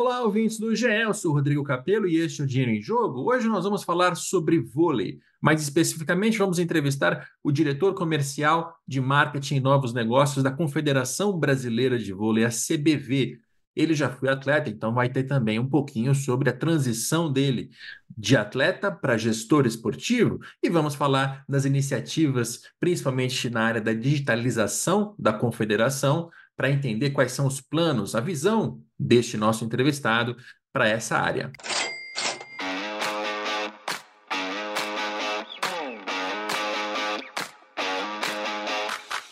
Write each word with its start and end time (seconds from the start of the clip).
Olá, 0.00 0.22
ouvintes 0.22 0.60
do 0.60 0.76
GE, 0.76 0.86
eu 0.86 1.12
sou 1.12 1.32
Rodrigo 1.32 1.64
Capello 1.64 2.06
e 2.06 2.18
este 2.18 2.40
é 2.40 2.44
o 2.44 2.46
Dinheiro 2.46 2.70
em 2.70 2.80
Jogo. 2.80 3.28
Hoje 3.28 3.48
nós 3.48 3.64
vamos 3.64 3.82
falar 3.82 4.14
sobre 4.14 4.60
vôlei. 4.60 5.18
Mais 5.40 5.60
especificamente, 5.60 6.38
vamos 6.38 6.60
entrevistar 6.60 7.28
o 7.42 7.50
diretor 7.50 7.92
comercial 7.94 8.78
de 8.86 9.00
marketing 9.00 9.56
e 9.56 9.60
novos 9.60 9.92
negócios 9.92 10.44
da 10.44 10.52
Confederação 10.52 11.36
Brasileira 11.36 11.98
de 11.98 12.12
Vôlei, 12.12 12.44
a 12.44 12.48
CBV. 12.48 13.40
Ele 13.74 13.92
já 13.92 14.08
foi 14.08 14.28
atleta, 14.28 14.70
então 14.70 14.94
vai 14.94 15.08
ter 15.08 15.24
também 15.24 15.58
um 15.58 15.68
pouquinho 15.68 16.14
sobre 16.14 16.48
a 16.48 16.56
transição 16.56 17.32
dele 17.32 17.68
de 18.16 18.36
atleta 18.36 18.92
para 18.92 19.18
gestor 19.18 19.66
esportivo 19.66 20.38
e 20.62 20.70
vamos 20.70 20.94
falar 20.94 21.44
das 21.48 21.64
iniciativas, 21.64 22.62
principalmente 22.78 23.50
na 23.50 23.62
área 23.62 23.80
da 23.80 23.92
digitalização 23.92 25.16
da 25.18 25.32
confederação, 25.32 26.30
para 26.58 26.68
entender 26.68 27.10
quais 27.10 27.30
são 27.30 27.46
os 27.46 27.60
planos, 27.60 28.16
a 28.16 28.20
visão 28.20 28.82
deste 28.98 29.36
nosso 29.36 29.64
entrevistado 29.64 30.36
para 30.72 30.88
essa 30.88 31.16
área. 31.16 31.52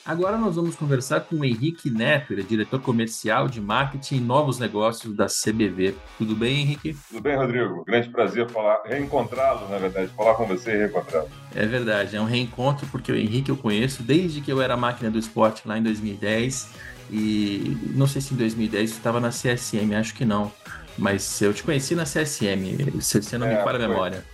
Agora 0.05 0.39
nós 0.39 0.55
vamos 0.55 0.77
conversar 0.77 1.23
com 1.23 1.35
o 1.35 1.45
Henrique 1.45 1.91
Neto, 1.91 2.33
ele 2.33 2.43
é 2.43 2.45
diretor 2.45 2.81
comercial 2.81 3.49
de 3.49 3.61
marketing 3.61 4.19
e 4.19 4.21
novos 4.21 4.61
negócios 4.61 5.13
da 5.17 5.27
CBV. 5.27 5.97
Tudo 6.17 6.37
bem, 6.37 6.61
Henrique? 6.61 6.97
Tudo 7.09 7.21
bem, 7.21 7.35
Rodrigo. 7.35 7.85
Grande 7.85 8.09
prazer 8.09 8.49
falar, 8.49 8.83
reencontrá-lo, 8.85 9.69
na 9.69 9.79
verdade, 9.79 10.13
falar 10.17 10.37
com 10.37 10.47
você 10.47 10.75
e 10.75 10.77
reencontrá-lo. 10.77 11.29
É 11.53 11.67
verdade, 11.67 12.15
é 12.15 12.21
um 12.21 12.25
reencontro 12.25 12.87
porque 12.87 13.11
o 13.11 13.17
Henrique 13.17 13.51
eu 13.51 13.57
conheço 13.57 14.05
desde 14.05 14.41
que 14.41 14.53
eu 14.53 14.63
era 14.63 14.77
máquina 14.77 15.11
do 15.11 15.19
esporte 15.19 15.67
lá 15.67 15.77
em 15.77 15.83
2010 15.83 16.96
e 17.11 17.77
não 17.95 18.07
sei 18.07 18.21
se 18.21 18.35
em 18.35 18.37
2010 18.37 18.91
você 18.91 18.97
estava 18.97 19.21
na 19.21 19.31
CSM, 19.31 19.95
acho 19.95 20.15
que 20.15 20.25
não. 20.25 20.51
Mas 20.99 21.41
eu 21.43 21.53
te 21.53 21.63
conheci 21.63 21.95
na 21.95 22.05
CSM, 22.05 23.01
se 23.01 23.23
você 23.23 23.37
não 23.37 23.47
é, 23.47 23.57
me 23.57 23.65
falha 23.65 23.85
a 23.85 23.89
memória. 23.89 24.25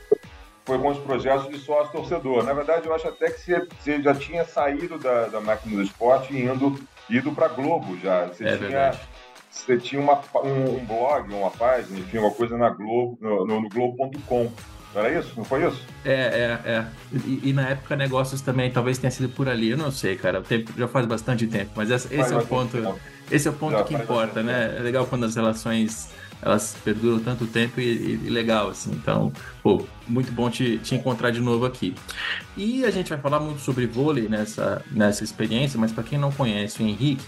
Foi 0.64 0.78
com 0.78 0.88
os 0.88 0.98
projetos 0.98 1.48
de 1.48 1.58
sócio 1.58 1.92
torcedor. 1.92 2.44
Na 2.44 2.52
verdade, 2.52 2.86
eu 2.86 2.94
acho 2.94 3.08
até 3.08 3.30
que 3.30 3.40
você, 3.40 3.66
você 3.80 4.00
já 4.00 4.14
tinha 4.14 4.44
saído 4.44 4.96
da, 4.96 5.26
da 5.26 5.40
máquina 5.40 5.76
do 5.76 5.82
esporte 5.82 6.32
e 6.32 6.44
indo, 6.44 6.78
ido 7.10 7.32
para 7.32 7.48
Globo 7.48 7.98
já. 7.98 8.26
Você 8.26 8.44
é 8.44 8.56
tinha, 8.56 8.58
verdade. 8.58 9.00
Você 9.50 9.76
tinha 9.76 10.00
uma, 10.00 10.20
um, 10.44 10.76
um, 10.76 10.84
blog, 10.84 11.34
uma 11.34 11.50
página, 11.50 11.98
enfim, 11.98 12.18
uma 12.18 12.30
coisa 12.30 12.56
na 12.56 12.70
Globo, 12.70 13.18
no, 13.20 13.44
no, 13.44 13.60
no 13.60 13.68
Globo.com. 13.68 14.52
Era 14.94 15.18
isso? 15.18 15.32
Não 15.36 15.44
foi 15.44 15.66
isso? 15.66 15.80
É, 16.04 16.12
é, 16.12 16.70
é. 16.70 16.86
E, 17.26 17.50
e, 17.50 17.52
na 17.52 17.70
época 17.70 17.96
negócios 17.96 18.40
também 18.40 18.70
talvez 18.70 18.98
tenha 18.98 19.10
sido 19.10 19.28
por 19.28 19.48
ali. 19.48 19.70
Eu 19.70 19.78
não 19.78 19.90
sei, 19.90 20.16
cara. 20.16 20.40
O 20.40 20.42
tempo 20.42 20.72
já 20.76 20.86
faz 20.86 21.06
bastante 21.06 21.46
tempo. 21.46 21.72
Mas 21.76 21.90
esse, 21.90 22.14
esse 22.14 22.32
é 22.32 22.36
o 22.36 22.46
ponto. 22.46 22.76
Tempo. 22.76 22.98
Esse 23.30 23.48
é 23.48 23.50
o 23.50 23.54
ponto 23.54 23.72
já, 23.72 23.84
que 23.84 23.94
importa, 23.94 24.42
né? 24.42 24.76
É 24.78 24.80
legal 24.80 25.06
quando 25.06 25.24
as 25.24 25.34
relações 25.34 26.10
elas 26.42 26.76
perduram 26.84 27.20
tanto 27.20 27.46
tempo 27.46 27.80
e, 27.80 28.18
e, 28.24 28.28
legal, 28.28 28.68
assim. 28.68 28.90
Então, 28.90 29.32
pô, 29.62 29.86
muito 30.08 30.32
bom 30.32 30.50
te, 30.50 30.76
te 30.78 30.94
encontrar 30.94 31.30
de 31.30 31.40
novo 31.40 31.64
aqui. 31.64 31.94
E 32.56 32.84
a 32.84 32.90
gente 32.90 33.08
vai 33.08 33.18
falar 33.18 33.38
muito 33.38 33.60
sobre 33.60 33.86
vôlei 33.86 34.28
nessa, 34.28 34.84
nessa 34.90 35.22
experiência, 35.22 35.78
mas 35.78 35.92
para 35.92 36.02
quem 36.02 36.18
não 36.18 36.32
conhece 36.32 36.82
o 36.82 36.86
Henrique, 36.86 37.24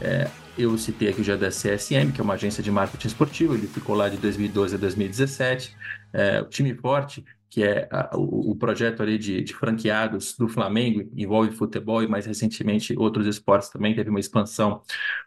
é, 0.00 0.28
eu 0.56 0.78
citei 0.78 1.08
aqui 1.08 1.24
já 1.24 1.34
da 1.34 1.48
CSM, 1.48 2.12
que 2.14 2.20
é 2.20 2.24
uma 2.24 2.34
agência 2.34 2.62
de 2.62 2.70
marketing 2.70 3.08
esportivo, 3.08 3.54
ele 3.54 3.66
ficou 3.66 3.96
lá 3.96 4.08
de 4.08 4.16
2012 4.16 4.76
a 4.76 4.78
2017. 4.78 5.74
É, 6.12 6.40
o 6.40 6.46
time 6.46 6.74
forte, 6.74 7.24
que 7.48 7.62
é 7.62 7.88
a, 7.90 8.16
o, 8.16 8.52
o, 8.52 8.56
projeto 8.56 9.02
ali 9.02 9.18
de, 9.18 9.42
de, 9.42 9.54
franqueados 9.54 10.36
do 10.36 10.48
Flamengo, 10.48 11.08
envolve 11.14 11.52
futebol 11.52 12.02
e 12.02 12.08
mais 12.08 12.24
recentemente 12.26 12.94
outros 12.98 13.26
esportes 13.26 13.68
também, 13.68 13.94
teve 13.94 14.10
uma 14.10 14.20
expansão. 14.20 14.82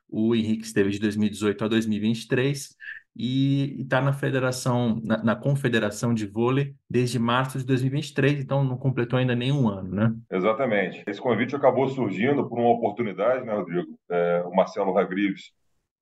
O 0.09 0.35
Henrique 0.35 0.65
esteve 0.65 0.89
de 0.89 0.99
2018 0.99 1.63
a 1.63 1.67
2023 1.67 2.75
e 3.15 3.81
está 3.81 4.01
na 4.01 4.11
federação, 4.11 4.99
na, 5.03 5.23
na, 5.23 5.35
confederação 5.35 6.13
de 6.13 6.25
vôlei 6.25 6.75
desde 6.89 7.17
março 7.17 7.57
de 7.57 7.65
2023, 7.65 8.41
então 8.41 8.63
não 8.63 8.77
completou 8.77 9.17
ainda 9.17 9.33
nenhum 9.33 9.69
ano, 9.69 9.95
né? 9.95 10.15
Exatamente. 10.29 11.01
Esse 11.07 11.21
convite 11.21 11.55
acabou 11.55 11.87
surgindo 11.87 12.47
por 12.49 12.59
uma 12.59 12.71
oportunidade, 12.71 13.45
né, 13.45 13.53
Rodrigo? 13.53 13.97
É, 14.09 14.43
o 14.45 14.53
Marcelo 14.53 14.93
Ragrives, 14.93 15.53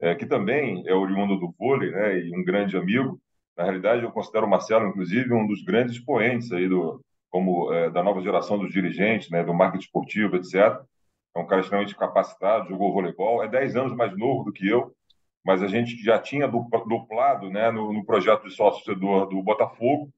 é, 0.01 0.15
que 0.15 0.25
também 0.25 0.83
é 0.87 0.93
oriundo 0.95 1.37
do 1.37 1.53
vôlei, 1.59 1.91
né, 1.91 2.19
e 2.19 2.35
um 2.35 2.43
grande 2.43 2.75
amigo. 2.75 3.21
Na 3.57 3.63
realidade, 3.63 4.03
eu 4.03 4.11
considero 4.11 4.45
o 4.45 4.49
Marcelo, 4.49 4.87
inclusive, 4.87 5.33
um 5.33 5.45
dos 5.45 5.63
grandes 5.63 5.95
expoentes 5.95 6.51
aí 6.51 6.67
do, 6.67 7.01
como 7.29 7.71
é, 7.73 7.89
da 7.89 8.03
nova 8.03 8.21
geração 8.21 8.57
dos 8.57 8.71
dirigentes, 8.71 9.29
né, 9.29 9.43
do 9.43 9.53
marketing 9.53 9.85
esportivo, 9.85 10.35
etc. 10.35 10.81
É 11.35 11.39
um 11.39 11.47
cara 11.47 11.61
extremamente 11.61 11.95
capacitado, 11.95 12.69
jogou 12.69 12.93
voleibol, 12.93 13.43
é 13.43 13.47
10 13.47 13.75
anos 13.75 13.95
mais 13.95 14.15
novo 14.17 14.43
do 14.43 14.53
que 14.53 14.67
eu, 14.67 14.93
mas 15.43 15.63
a 15.63 15.67
gente 15.67 15.97
já 16.03 16.19
tinha 16.19 16.47
duplado 16.47 17.49
né, 17.49 17.71
no, 17.71 17.91
no 17.91 18.05
projeto 18.05 18.47
de 18.47 18.55
sócio-torcedor 18.55 19.27
do 19.27 19.41
Botafogo, 19.41 20.11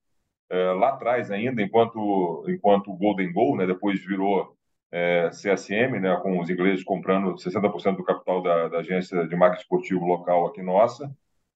é, 0.49 0.71
lá 0.73 0.89
atrás 0.89 1.31
ainda, 1.31 1.61
enquanto 1.61 2.45
enquanto 2.49 2.93
Golden 2.93 3.31
Goal, 3.31 3.57
né, 3.57 3.65
depois 3.65 3.99
virou 4.05 4.55
é, 4.91 5.29
CSM, 5.29 5.99
né, 5.99 6.15
com 6.21 6.39
os 6.39 6.49
ingleses 6.49 6.83
comprando 6.83 7.35
60% 7.35 7.97
do 7.97 8.03
capital 8.03 8.41
da, 8.41 8.67
da, 8.69 8.79
agência 8.79 9.27
de 9.27 9.35
marketing 9.35 9.63
esportivo 9.63 10.05
local 10.05 10.47
aqui 10.47 10.61
nossa, 10.61 11.09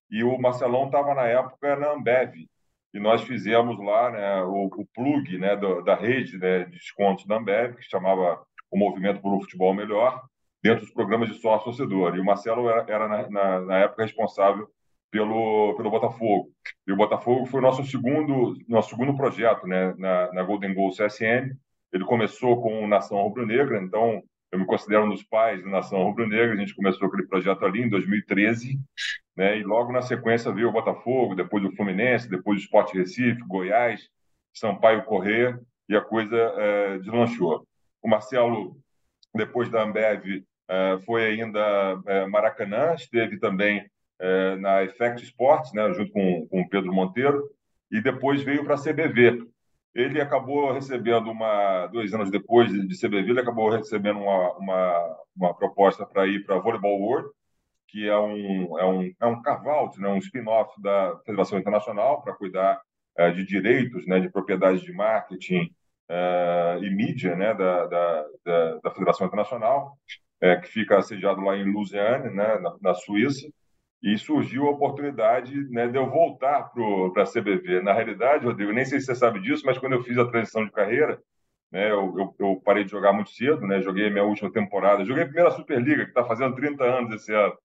e 0.10 0.24
o 0.24 0.38
Marcelão 0.40 0.86
estava 0.86 1.14
na 1.14 1.26
época 1.26 1.76
na 1.76 1.92
Ambev, 1.92 2.34
e 2.94 3.00
nós 3.00 3.22
fizemos 3.24 3.78
lá 3.80 4.10
né, 4.10 4.42
o, 4.44 4.66
o 4.66 4.86
plug 4.94 5.38
né, 5.38 5.56
do, 5.56 5.82
da 5.82 5.96
rede 5.96 6.38
né, 6.38 6.66
de 6.66 6.72
descontos 6.72 7.26
da 7.26 7.38
Ambev, 7.38 7.76
que 7.76 7.84
chamava 7.84 8.42
o 8.72 8.78
Movimento 8.78 9.22
por 9.22 9.34
um 9.34 9.42
Futebol 9.42 9.74
Melhor, 9.74 10.24
dentro 10.64 10.82
dos 10.86 10.94
programas 10.94 11.30
de 11.30 11.36
sócio 11.36 11.66
torcedor. 11.66 12.16
E 12.16 12.20
o 12.20 12.26
Marcelo 12.26 12.70
era, 12.70 12.86
era 12.92 13.08
na, 13.08 13.30
na, 13.30 13.62
na, 13.62 13.78
época 13.80 14.04
responsável 14.04 14.68
pelo, 15.12 15.76
pelo 15.76 15.92
Botafogo. 15.92 16.50
E 16.88 16.92
o 16.92 16.96
Botafogo 16.96 17.46
foi 17.46 17.60
o 17.60 17.64
nosso 17.64 17.84
segundo, 17.84 18.56
nosso 18.68 18.90
segundo 18.90 19.16
projeto 19.16 19.68
né, 19.68 19.94
na, 19.98 20.34
na 20.34 20.44
Golden 20.44 20.74
Goal 20.74 20.90
CSN. 20.90 21.56
Ele 21.94 22.06
começou 22.06 22.62
com 22.62 22.88
Nação 22.88 23.22
Rubro-Negra, 23.22 23.82
então 23.82 24.24
eu 24.52 24.60
me 24.60 24.66
considero 24.66 25.06
um 25.06 25.10
dos 25.10 25.24
pais 25.24 25.64
da 25.64 25.70
Nação 25.70 26.04
Rubro-Negra. 26.04 26.54
A 26.54 26.58
gente 26.58 26.76
começou 26.76 27.08
aquele 27.08 27.28
projeto 27.28 27.64
ali 27.66 27.82
em 27.82 27.90
2013, 27.90 28.80
né, 29.36 29.58
e 29.58 29.64
logo 29.64 29.92
na 29.92 30.02
sequência 30.02 30.52
veio 30.52 30.70
o 30.70 30.72
Botafogo, 30.72 31.36
depois 31.36 31.64
o 31.64 31.76
Fluminense, 31.76 32.30
depois 32.30 32.60
o 32.60 32.64
Sport 32.64 32.94
Recife, 32.94 33.42
Goiás, 33.48 34.10
Sampaio 34.54 35.04
Corrêa, 35.04 35.60
e 35.88 35.96
a 35.96 36.02
coisa 36.02 36.36
é, 36.36 36.98
deslanchou. 37.00 37.66
O 38.02 38.10
Marcelo, 38.10 38.78
depois 39.34 39.70
da 39.70 39.84
Ambev, 39.84 40.44
é, 40.68 41.00
foi 41.06 41.26
ainda 41.26 42.00
é, 42.06 42.26
Maracanã, 42.28 42.94
esteve 42.94 43.40
também 43.40 43.90
é, 44.20 44.56
na 44.58 44.84
Effect 44.84 45.24
Sports, 45.24 45.74
né, 45.74 45.92
junto 45.94 46.12
com, 46.12 46.48
com 46.48 46.62
o 46.62 46.70
Pedro 46.70 46.94
Monteiro, 46.94 47.50
e 47.92 48.02
depois 48.02 48.44
veio 48.44 48.64
para 48.64 48.76
a 48.76 48.82
CBV. 48.82 49.48
Ele 49.94 50.22
acabou 50.22 50.72
recebendo 50.72 51.30
uma, 51.32 51.88
dois 51.88 52.14
anos 52.14 52.30
depois 52.30 52.72
de 52.72 53.00
CBV, 53.00 53.32
ele 53.32 53.40
acabou 53.40 53.70
recebendo 53.70 54.20
uma, 54.20 54.54
uma, 54.58 55.18
uma 55.36 55.54
proposta 55.56 56.06
para 56.06 56.28
ir 56.28 56.46
para 56.46 56.56
a 56.56 56.60
Volleyball 56.60 57.00
World, 57.00 57.30
que 57.88 58.08
é 58.08 58.18
um, 58.18 58.78
é 58.78 58.86
um, 58.86 59.14
é 59.20 59.26
um 59.26 59.42
carve-out, 59.42 60.00
né, 60.00 60.08
um 60.10 60.18
spin-off 60.18 60.80
da 60.82 61.18
Federação 61.26 61.58
Internacional 61.58 62.22
para 62.22 62.36
cuidar 62.36 62.80
é, 63.18 63.32
de 63.32 63.44
direitos, 63.44 64.06
né, 64.06 64.20
de 64.20 64.30
propriedades 64.30 64.82
de 64.82 64.94
marketing 64.94 65.74
é, 66.08 66.80
e 66.82 66.90
mídia 66.90 67.36
né, 67.36 67.54
da, 67.54 67.88
da, 67.88 68.26
da, 68.46 68.76
da 68.84 68.92
Federação 68.92 69.26
Internacional 69.26 69.98
é, 70.42 70.56
que 70.56 70.68
fica 70.70 71.02
sediado 71.02 71.42
lá 71.42 71.56
em 71.58 71.72
Lausanne, 71.72 72.34
né, 72.34 72.60
na, 72.60 72.76
na, 72.82 72.94
Suíça, 72.94 73.48
e 74.02 74.18
surgiu 74.18 74.68
a 74.68 74.72
oportunidade 74.72 75.54
né, 75.70 75.88
de 75.88 75.98
eu 75.98 76.10
voltar 76.10 76.72
para 77.14 77.24
a 77.24 77.26
CBV. 77.26 77.82
Na 77.82 77.94
realidade, 77.94 78.46
Rodrigo, 78.46 78.72
nem 78.72 78.86
sei 78.86 79.00
se 79.00 79.08
você 79.08 79.16
sabe 79.16 79.42
disso, 79.42 79.64
mas 79.66 79.78
quando 79.78 79.94
eu 79.94 80.04
fiz 80.04 80.18
a 80.18 80.26
transição 80.26 80.64
de 80.64 80.72
carreira, 80.72 81.22
né, 81.72 81.92
eu, 81.92 82.16
eu, 82.18 82.36
eu 82.40 82.62
parei 82.64 82.84
de 82.84 82.92
jogar 82.92 83.12
muito 83.12 83.30
cedo, 83.32 83.68
né, 83.68 83.82
joguei 83.82 84.08
a 84.08 84.10
minha 84.10 84.24
última 84.24 84.52
temporada, 84.52 85.06
joguei 85.06 85.24
a 85.24 85.28
primeira 85.28 85.52
Superliga, 85.52 86.04
que 86.04 86.12
está 86.12 86.24
fazendo 86.24 86.56
30 86.56 86.84
anos 86.84 87.14
esse 87.14 87.34
ano. 87.34 87.58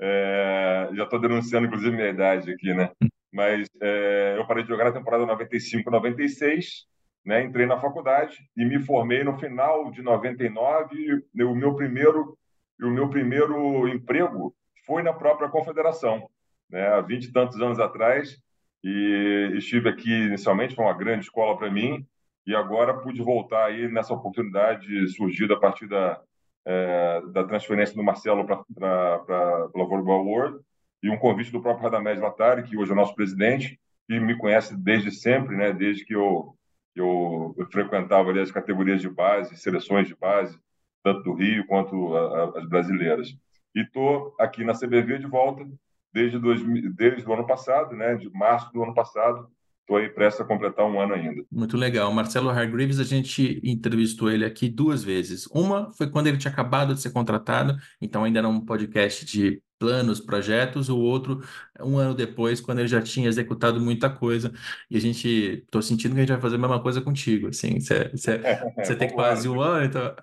É, 0.00 0.88
já 0.94 1.04
estou 1.04 1.20
denunciando, 1.20 1.66
inclusive, 1.66 1.94
minha 1.94 2.08
idade 2.08 2.52
aqui, 2.52 2.72
né? 2.72 2.90
Mas 3.32 3.68
é, 3.80 4.36
eu 4.38 4.46
parei 4.46 4.62
de 4.62 4.68
jogar 4.68 4.84
na 4.84 4.92
temporada 4.92 5.26
95-96, 5.26 6.86
né? 7.24 7.42
Entrei 7.42 7.66
na 7.66 7.80
faculdade 7.80 8.38
e 8.56 8.64
me 8.64 8.78
formei 8.80 9.24
no 9.24 9.38
final 9.38 9.90
de 9.90 10.02
99. 10.02 11.24
O 11.42 11.54
meu 11.54 11.74
primeiro, 11.74 12.38
o 12.80 12.90
meu 12.90 13.08
primeiro 13.10 13.88
emprego 13.88 14.54
foi 14.88 15.02
na 15.02 15.12
própria 15.12 15.50
confederação, 15.50 16.28
né? 16.68 16.88
Há 16.88 17.00
vinte 17.02 17.26
e 17.26 17.32
tantos 17.32 17.60
anos 17.60 17.78
atrás. 17.78 18.36
E 18.82 19.52
estive 19.56 19.88
aqui 19.88 20.10
inicialmente, 20.10 20.74
foi 20.74 20.84
uma 20.84 20.96
grande 20.96 21.26
escola 21.26 21.56
para 21.58 21.70
mim. 21.70 22.06
E 22.46 22.54
agora 22.54 22.94
pude 22.94 23.20
voltar 23.22 23.66
aí 23.66 23.86
nessa 23.88 24.14
oportunidade 24.14 25.06
surgida 25.08 25.54
a 25.54 25.60
partir 25.60 25.86
da, 25.86 26.18
é, 26.64 27.20
da 27.32 27.44
transferência 27.44 27.94
do 27.94 28.02
Marcelo 28.02 28.46
para 28.46 28.56
a 28.56 29.68
Volleyball 29.74 30.26
World 30.26 30.58
e 31.02 31.10
um 31.10 31.18
convite 31.18 31.52
do 31.52 31.60
próprio 31.60 31.84
Radamés 31.84 32.18
Latari, 32.18 32.62
que 32.62 32.76
hoje 32.76 32.90
é 32.90 32.94
nosso 32.94 33.14
presidente, 33.14 33.78
e 34.08 34.18
me 34.18 34.36
conhece 34.36 34.74
desde 34.76 35.10
sempre, 35.12 35.56
né? 35.56 35.72
Desde 35.72 36.04
que 36.04 36.14
eu 36.14 36.54
eu, 36.96 37.54
eu 37.56 37.66
frequentava 37.70 38.30
ali 38.30 38.40
as 38.40 38.50
categorias 38.50 39.00
de 39.00 39.08
base, 39.08 39.56
seleções 39.56 40.08
de 40.08 40.16
base, 40.16 40.58
tanto 41.04 41.22
do 41.22 41.32
Rio 41.32 41.64
quanto 41.66 42.16
a, 42.16 42.20
a, 42.20 42.58
as 42.58 42.68
brasileiras. 42.68 43.28
E 43.74 43.82
estou 43.82 44.34
aqui 44.38 44.64
na 44.64 44.72
CBV 44.72 45.18
de 45.18 45.26
volta 45.26 45.68
desde, 46.12 46.38
dois, 46.38 46.60
desde 46.94 47.28
o 47.28 47.32
ano 47.32 47.46
passado, 47.46 47.94
né, 47.94 48.14
de 48.16 48.30
março 48.30 48.72
do 48.72 48.82
ano 48.82 48.94
passado, 48.94 49.48
Estou 49.88 49.96
aí 49.96 50.10
prestes 50.10 50.42
a 50.42 50.44
completar 50.44 50.84
um 50.84 51.00
ano 51.00 51.14
ainda. 51.14 51.42
Muito 51.50 51.74
legal. 51.74 52.12
Marcelo 52.12 52.50
Hargreaves, 52.50 53.00
a 53.00 53.04
gente 53.04 53.58
entrevistou 53.64 54.30
ele 54.30 54.44
aqui 54.44 54.68
duas 54.68 55.02
vezes. 55.02 55.46
Uma 55.46 55.90
foi 55.92 56.10
quando 56.10 56.26
ele 56.26 56.36
tinha 56.36 56.52
acabado 56.52 56.92
de 56.92 57.00
ser 57.00 57.10
contratado, 57.10 57.74
então 57.98 58.22
ainda 58.22 58.40
era 58.40 58.48
um 58.48 58.60
podcast 58.60 59.24
de 59.24 59.62
planos, 59.78 60.20
projetos, 60.20 60.88
o 60.88 60.98
outro 60.98 61.42
um 61.80 61.96
ano 61.96 62.14
depois, 62.14 62.60
quando 62.60 62.80
ele 62.80 62.88
já 62.88 63.00
tinha 63.00 63.28
executado 63.28 63.80
muita 63.80 64.10
coisa, 64.10 64.52
e 64.90 64.96
a 64.96 65.00
gente, 65.00 65.62
estou 65.64 65.80
sentindo 65.80 66.12
que 66.12 66.18
a 66.18 66.22
gente 66.22 66.32
vai 66.32 66.40
fazer 66.40 66.56
a 66.56 66.58
mesma 66.58 66.82
coisa 66.82 67.00
contigo, 67.00 67.48
assim, 67.48 67.78
você 67.80 68.96
tem 68.98 69.10
quase 69.10 69.48
um 69.48 69.60
ano, 69.60 69.86
então 69.86 70.14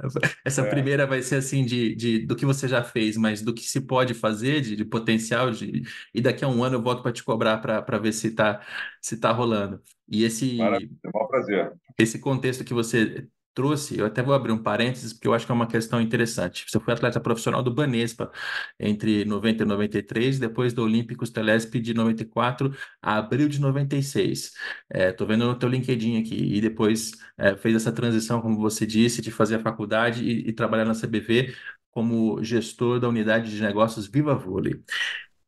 essa 0.44 0.62
é. 0.62 0.69
primeira 0.69 1.07
vai 1.07 1.22
ser 1.22 1.36
assim, 1.36 1.63
de, 1.66 1.96
de, 1.96 2.25
do 2.25 2.36
que 2.36 2.46
você 2.46 2.68
já 2.68 2.84
fez, 2.84 3.18
mas 3.18 3.42
do 3.42 3.54
que 3.54 3.63
se 3.63 3.81
pode 3.81 4.13
fazer, 4.13 4.62
de, 4.62 4.75
de 4.75 4.86
potencial, 4.86 5.52
de, 5.52 5.84
e 6.13 6.22
daqui 6.22 6.44
a 6.44 6.48
um 6.48 6.63
ano 6.63 6.75
eu 6.75 6.81
volto 6.81 7.02
para 7.02 7.12
te 7.12 7.24
cobrar 7.24 7.57
para 7.57 7.98
ver 7.98 8.12
se 8.12 8.28
está 8.28 8.62
se 9.02 9.18
tá 9.18 9.31
rolando. 9.31 9.81
E 10.07 10.24
esse... 10.24 10.57
Maravilha, 10.57 10.90
é 11.04 11.07
um 11.07 11.28
prazer. 11.28 11.74
Esse 11.98 12.19
contexto 12.19 12.63
que 12.63 12.74
você 12.74 13.28
trouxe, 13.56 13.98
eu 13.98 14.06
até 14.06 14.22
vou 14.22 14.36
abrir 14.36 14.52
um 14.52 14.62
parênteses, 14.62 15.13
porque 15.13 15.28
eu 15.28 15.34
acho 15.34 15.46
que 15.46 15.52
é 15.52 15.56
uma 15.56 15.68
questão 15.68 16.02
interessante. 16.02 16.66
Você 16.68 16.80
foi 16.80 16.94
atleta 16.94 17.19
profissional 17.19 17.63
do 17.63 17.74
Banespa 17.74 18.31
entre 18.80 19.25
90 19.25 19.63
e 19.63 19.66
93, 19.66 20.40
depois 20.40 20.74
do 20.74 20.84
Olímpicos 20.84 21.30
Telesp 21.30 21.80
de 21.80 21.94
94 21.94 22.75
a 23.02 23.18
abril 23.18 23.48
de 23.48 23.60
96. 23.60 24.52
Estou 24.94 25.25
é, 25.25 25.30
vendo 25.30 25.48
no 25.48 25.56
teu 25.57 25.69
LinkedIn 25.69 26.19
aqui, 26.19 26.36
e 26.36 26.62
depois 26.62 27.12
é, 27.38 27.56
fez 27.56 27.75
essa 27.75 27.92
transição, 27.92 28.42
como 28.42 28.57
você 28.60 28.86
disse, 28.86 29.22
de 29.22 29.31
fazer 29.31 29.56
a 29.56 29.60
faculdade 29.60 30.24
e, 30.24 30.50
e 30.50 30.54
trabalhar 30.54 30.86
na 30.86 30.94
CBV 30.94 31.56
como 31.92 32.44
gestor 32.44 33.00
da 33.00 33.07
unidade 33.07 33.50
de 33.50 33.62
negócios 33.63 34.06
Viva 34.07 34.36
Vôlei. 34.36 34.84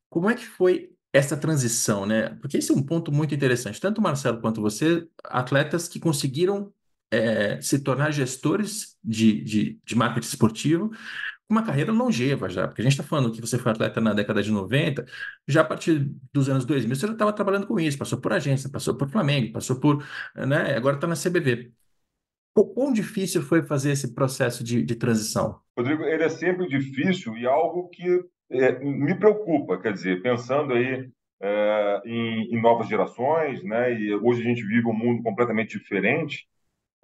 Como 0.10 0.30
é 0.30 0.34
que 0.36 0.46
foi 0.46 0.92
essa 1.14 1.36
transição, 1.36 2.06
né? 2.06 2.30
Porque 2.42 2.58
esse 2.58 2.72
é 2.72 2.76
um 2.76 2.84
ponto 2.84 3.12
muito 3.12 3.34
interessante. 3.36 3.82
Tanto 3.82 4.00
o 4.00 4.02
Marcelo 4.02 4.40
quanto 4.40 4.62
você, 4.62 5.08
atletas 5.26 5.88
que 5.88 6.00
conseguiram 6.00 6.72
é, 7.12 7.62
se 7.62 7.80
tornar 7.80 8.12
gestores 8.12 8.98
de, 9.04 9.42
de, 9.42 9.80
de 9.86 9.96
marketing 9.96 10.28
esportivo 10.28 10.92
uma 11.50 11.64
carreira 11.64 11.92
longeva 11.92 12.50
já, 12.50 12.68
porque 12.68 12.82
a 12.82 12.84
gente 12.84 12.94
está 12.94 13.04
falando 13.04 13.32
que 13.32 13.40
você 13.40 13.58
foi 13.58 13.72
atleta 13.72 14.02
na 14.02 14.14
década 14.14 14.44
de 14.44 14.52
90, 14.52 15.06
já 15.48 15.62
a 15.62 15.64
partir 15.64 16.12
dos 16.34 16.50
anos 16.50 16.66
2000 16.66 16.96
você 16.96 17.08
já 17.08 17.14
estava 17.14 17.32
trabalhando 17.32 17.68
com 17.68 17.80
isso, 17.80 17.98
passou 17.98 18.20
por 18.20 18.34
agência, 18.34 18.70
passou 18.70 18.96
por 18.96 19.10
Flamengo, 19.10 19.54
passou 19.54 19.80
por, 19.80 20.06
né, 20.36 20.76
agora 20.76 20.96
está 20.96 21.08
na 21.08 21.16
CBV. 21.16 21.72
O 22.56 22.66
quão 22.66 22.92
difícil 22.92 23.42
foi 23.42 23.62
fazer 23.64 23.92
esse 23.92 24.14
processo 24.14 24.64
de, 24.64 24.84
de 24.84 24.96
transição? 24.96 25.60
Rodrigo, 25.78 26.04
ele 26.04 26.24
é 26.24 26.30
sempre 26.30 26.68
difícil 26.68 27.38
e 27.38 27.46
algo 27.46 27.88
que 27.90 28.26
é, 28.50 28.80
me 28.80 29.16
preocupa, 29.16 29.80
quer 29.80 29.94
dizer, 29.94 30.22
pensando 30.22 30.74
aí 30.74 31.10
é, 31.40 32.02
em, 32.04 32.56
em 32.56 32.62
novas 32.62 32.90
gerações, 32.90 33.64
né, 33.64 33.94
e 33.94 34.14
hoje 34.16 34.42
a 34.42 34.46
gente 34.46 34.66
vive 34.66 34.88
um 34.88 34.94
mundo 34.94 35.24
completamente 35.24 35.78
diferente, 35.78 36.46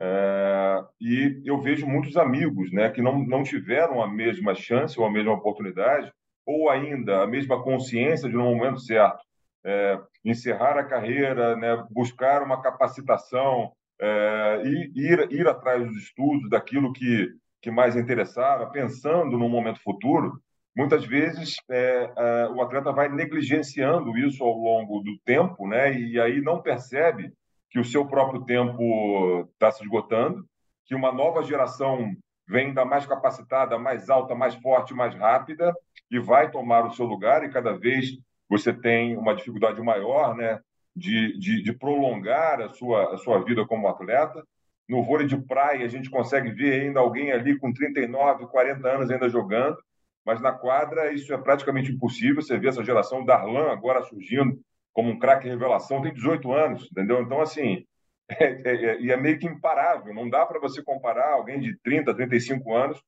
é, 0.05 0.83
e 0.99 1.41
eu 1.45 1.61
vejo 1.61 1.87
muitos 1.87 2.17
amigos 2.17 2.73
né, 2.73 2.89
que 2.89 3.01
não, 3.01 3.25
não 3.25 3.41
tiveram 3.41 4.03
a 4.03 4.07
mesma 4.07 4.53
chance 4.53 4.99
ou 4.99 5.05
a 5.05 5.09
mesma 5.09 5.31
oportunidade, 5.31 6.11
ou 6.45 6.69
ainda 6.69 7.23
a 7.23 7.27
mesma 7.27 7.63
consciência 7.63 8.27
de, 8.27 8.35
no 8.35 8.43
momento 8.43 8.81
certo, 8.81 9.23
é, 9.63 9.97
encerrar 10.25 10.77
a 10.77 10.83
carreira, 10.83 11.55
né, 11.55 11.81
buscar 11.89 12.43
uma 12.43 12.61
capacitação 12.61 13.71
é, 13.97 14.63
e 14.65 14.91
ir, 14.93 15.31
ir 15.31 15.47
atrás 15.47 15.87
dos 15.87 15.95
estudos, 15.95 16.49
daquilo 16.49 16.91
que, 16.91 17.29
que 17.61 17.71
mais 17.71 17.95
interessava, 17.95 18.69
pensando 18.71 19.37
no 19.37 19.47
momento 19.47 19.79
futuro. 19.81 20.37
Muitas 20.75 21.05
vezes 21.05 21.55
é, 21.71 22.11
é, 22.17 22.47
o 22.49 22.61
atleta 22.61 22.91
vai 22.91 23.07
negligenciando 23.07 24.17
isso 24.17 24.43
ao 24.43 24.57
longo 24.57 24.99
do 24.99 25.17
tempo, 25.23 25.65
né, 25.65 25.97
e 25.97 26.19
aí 26.19 26.41
não 26.41 26.61
percebe 26.61 27.31
que 27.73 27.79
o 27.79 27.83
seu 27.83 28.05
próprio 28.05 28.45
tempo 28.45 29.49
está 29.53 29.71
se 29.71 29.83
esgotando, 29.83 30.45
que 30.85 30.93
uma 30.93 31.11
nova 31.11 31.41
geração 31.41 32.15
vem 32.47 32.71
da 32.71 32.85
mais 32.85 33.03
capacitada, 33.07 33.79
mais 33.79 34.11
alta, 34.11 34.35
mais 34.35 34.53
forte, 34.53 34.93
mais 34.93 35.15
rápida 35.15 35.73
e 36.11 36.19
vai 36.19 36.51
tomar 36.51 36.85
o 36.85 36.91
seu 36.91 37.05
lugar 37.05 37.43
e 37.43 37.49
cada 37.49 37.75
vez 37.75 38.11
você 38.47 38.71
tem 38.71 39.17
uma 39.17 39.33
dificuldade 39.33 39.81
maior, 39.81 40.35
né, 40.35 40.59
de, 40.95 41.35
de, 41.39 41.63
de 41.63 41.73
prolongar 41.73 42.61
a 42.61 42.69
sua 42.69 43.15
a 43.15 43.17
sua 43.17 43.43
vida 43.43 43.65
como 43.65 43.87
atleta. 43.87 44.45
No 44.87 45.01
vôlei 45.01 45.25
de 45.25 45.37
praia 45.37 45.83
a 45.83 45.89
gente 45.89 46.11
consegue 46.11 46.51
ver 46.51 46.81
ainda 46.81 46.99
alguém 46.99 47.31
ali 47.31 47.57
com 47.57 47.73
39, 47.73 48.45
40 48.47 48.87
anos 48.87 49.09
ainda 49.09 49.27
jogando, 49.27 49.77
mas 50.23 50.39
na 50.39 50.51
quadra 50.51 51.11
isso 51.11 51.33
é 51.33 51.37
praticamente 51.39 51.91
impossível. 51.91 52.39
Você 52.39 52.55
vê 52.55 52.67
essa 52.67 52.83
geração 52.83 53.25
Darlan 53.25 53.71
agora 53.71 54.03
surgindo 54.03 54.59
como 54.93 55.09
um 55.09 55.19
craque 55.19 55.47
revelação, 55.47 56.01
tem 56.01 56.13
18 56.13 56.53
anos, 56.53 56.87
entendeu? 56.91 57.21
Então, 57.21 57.41
assim, 57.41 57.85
é, 58.29 58.45
é, 58.45 58.85
é, 58.85 59.07
é 59.07 59.17
meio 59.17 59.39
que 59.39 59.47
imparável. 59.47 60.13
Não 60.13 60.29
dá 60.29 60.45
para 60.45 60.59
você 60.59 60.81
comparar 60.83 61.33
alguém 61.33 61.59
de 61.59 61.77
30, 61.79 62.13
35 62.13 62.73
anos 62.73 63.01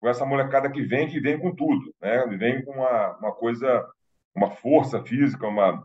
com 0.00 0.08
essa 0.08 0.26
molecada 0.26 0.70
que 0.70 0.82
vem, 0.82 1.08
que 1.08 1.20
vem 1.20 1.38
com 1.38 1.54
tudo, 1.54 1.94
né? 2.00 2.26
Vem 2.38 2.64
com 2.64 2.72
uma, 2.72 3.16
uma 3.18 3.32
coisa, 3.32 3.86
uma 4.34 4.50
força 4.50 5.02
física, 5.02 5.46
uma, 5.46 5.82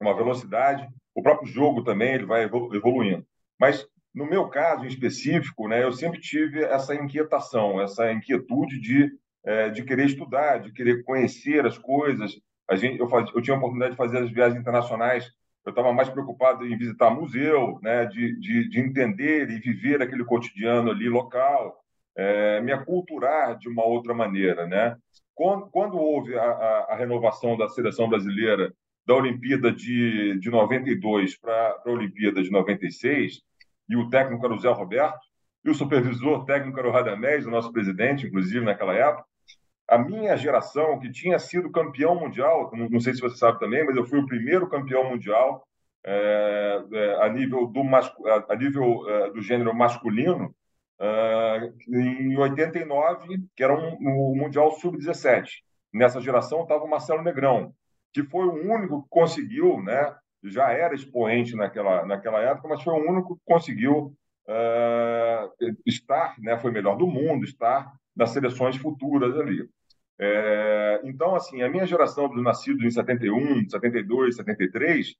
uma 0.00 0.14
velocidade. 0.14 0.88
O 1.14 1.22
próprio 1.22 1.48
jogo 1.48 1.82
também 1.82 2.14
ele 2.14 2.26
vai 2.26 2.44
evoluindo. 2.44 3.26
Mas 3.58 3.86
no 4.14 4.26
meu 4.26 4.48
caso 4.48 4.84
em 4.84 4.88
específico, 4.88 5.68
né, 5.68 5.82
eu 5.82 5.92
sempre 5.92 6.18
tive 6.18 6.64
essa 6.64 6.94
inquietação, 6.94 7.80
essa 7.80 8.10
inquietude 8.10 8.80
de, 8.80 9.12
é, 9.44 9.68
de 9.68 9.84
querer 9.84 10.06
estudar, 10.06 10.58
de 10.58 10.72
querer 10.72 11.02
conhecer 11.04 11.66
as 11.66 11.76
coisas, 11.76 12.32
a 12.68 12.76
gente, 12.76 12.98
eu, 12.98 13.08
faz, 13.08 13.30
eu 13.34 13.40
tinha 13.40 13.54
a 13.54 13.58
oportunidade 13.58 13.92
de 13.92 13.96
fazer 13.96 14.18
as 14.18 14.30
viagens 14.30 14.60
internacionais, 14.60 15.30
eu 15.64 15.70
estava 15.70 15.92
mais 15.92 16.08
preocupado 16.08 16.66
em 16.66 16.76
visitar 16.76 17.10
museu, 17.10 17.78
né, 17.82 18.06
de, 18.06 18.38
de, 18.38 18.68
de 18.68 18.80
entender 18.80 19.50
e 19.50 19.58
viver 19.58 20.00
aquele 20.00 20.24
cotidiano 20.24 20.90
ali 20.90 21.08
local, 21.08 21.76
é, 22.16 22.60
me 22.60 22.72
aculturar 22.72 23.58
de 23.58 23.68
uma 23.68 23.84
outra 23.84 24.14
maneira. 24.14 24.66
Né? 24.66 24.96
Quando, 25.34 25.66
quando 25.66 25.98
houve 25.98 26.36
a, 26.36 26.42
a, 26.42 26.86
a 26.90 26.96
renovação 26.96 27.56
da 27.56 27.68
seleção 27.68 28.08
brasileira 28.08 28.72
da 29.04 29.14
Olimpíada 29.14 29.72
de, 29.72 30.38
de 30.38 30.50
92 30.50 31.38
para 31.38 31.80
a 31.84 31.90
Olimpíada 31.90 32.42
de 32.42 32.50
96, 32.50 33.40
e 33.88 33.96
o 33.96 34.08
técnico 34.10 34.44
era 34.44 34.54
o 34.54 34.58
Zé 34.58 34.70
Roberto, 34.70 35.20
e 35.64 35.70
o 35.70 35.74
supervisor 35.74 36.44
técnico 36.44 36.78
era 36.78 36.88
o 36.88 36.92
Radamés, 36.92 37.46
o 37.46 37.50
nosso 37.50 37.72
presidente, 37.72 38.26
inclusive, 38.26 38.64
naquela 38.64 38.94
época, 38.94 39.24
a 39.88 39.98
minha 39.98 40.36
geração, 40.36 40.98
que 40.98 41.10
tinha 41.10 41.38
sido 41.38 41.70
campeão 41.70 42.14
mundial, 42.18 42.70
não 42.74 43.00
sei 43.00 43.14
se 43.14 43.20
você 43.20 43.36
sabe 43.36 43.60
também, 43.60 43.84
mas 43.84 43.96
eu 43.96 44.04
fui 44.04 44.18
o 44.18 44.26
primeiro 44.26 44.68
campeão 44.68 45.08
mundial 45.08 45.66
é, 46.08 46.84
é, 46.92 47.24
a 47.24 47.28
nível 47.28 47.66
do, 47.66 47.82
a 48.48 48.56
nível 48.56 49.10
é, 49.10 49.30
do 49.32 49.42
gênero 49.42 49.74
masculino 49.74 50.54
em 51.88 52.38
89, 52.38 53.44
que 53.54 53.62
era 53.62 53.74
um, 53.74 53.96
um 54.00 54.36
Mundial 54.36 54.70
Sub-17. 54.70 55.62
Nessa 55.92 56.20
geração 56.20 56.62
estava 56.62 56.84
o 56.84 56.88
Marcelo 56.88 57.22
Negrão, 57.22 57.74
que 58.12 58.22
foi 58.22 58.46
o 58.46 58.72
único 58.72 59.02
que 59.02 59.08
conseguiu, 59.10 59.82
né, 59.82 60.14
já 60.44 60.70
era 60.70 60.94
expoente 60.94 61.54
naquela, 61.54 62.06
naquela 62.06 62.40
época, 62.40 62.68
mas 62.68 62.82
foi 62.82 62.94
o 62.94 63.10
único 63.10 63.36
que 63.36 63.42
conseguiu 63.44 64.16
estar, 65.84 66.34
né, 66.38 66.56
foi 66.56 66.70
melhor 66.70 66.96
do 66.96 67.06
mundo, 67.06 67.44
estar 67.44 67.92
nas 68.14 68.30
seleções 68.30 68.76
futuras 68.76 69.36
ali. 69.36 69.68
É, 70.18 71.00
então, 71.04 71.34
assim, 71.34 71.62
a 71.62 71.68
minha 71.68 71.86
geração 71.86 72.28
dos 72.28 72.42
nascidos 72.42 72.84
em 72.84 72.90
71, 72.90 73.68
72, 73.68 74.36
73, 74.36 75.14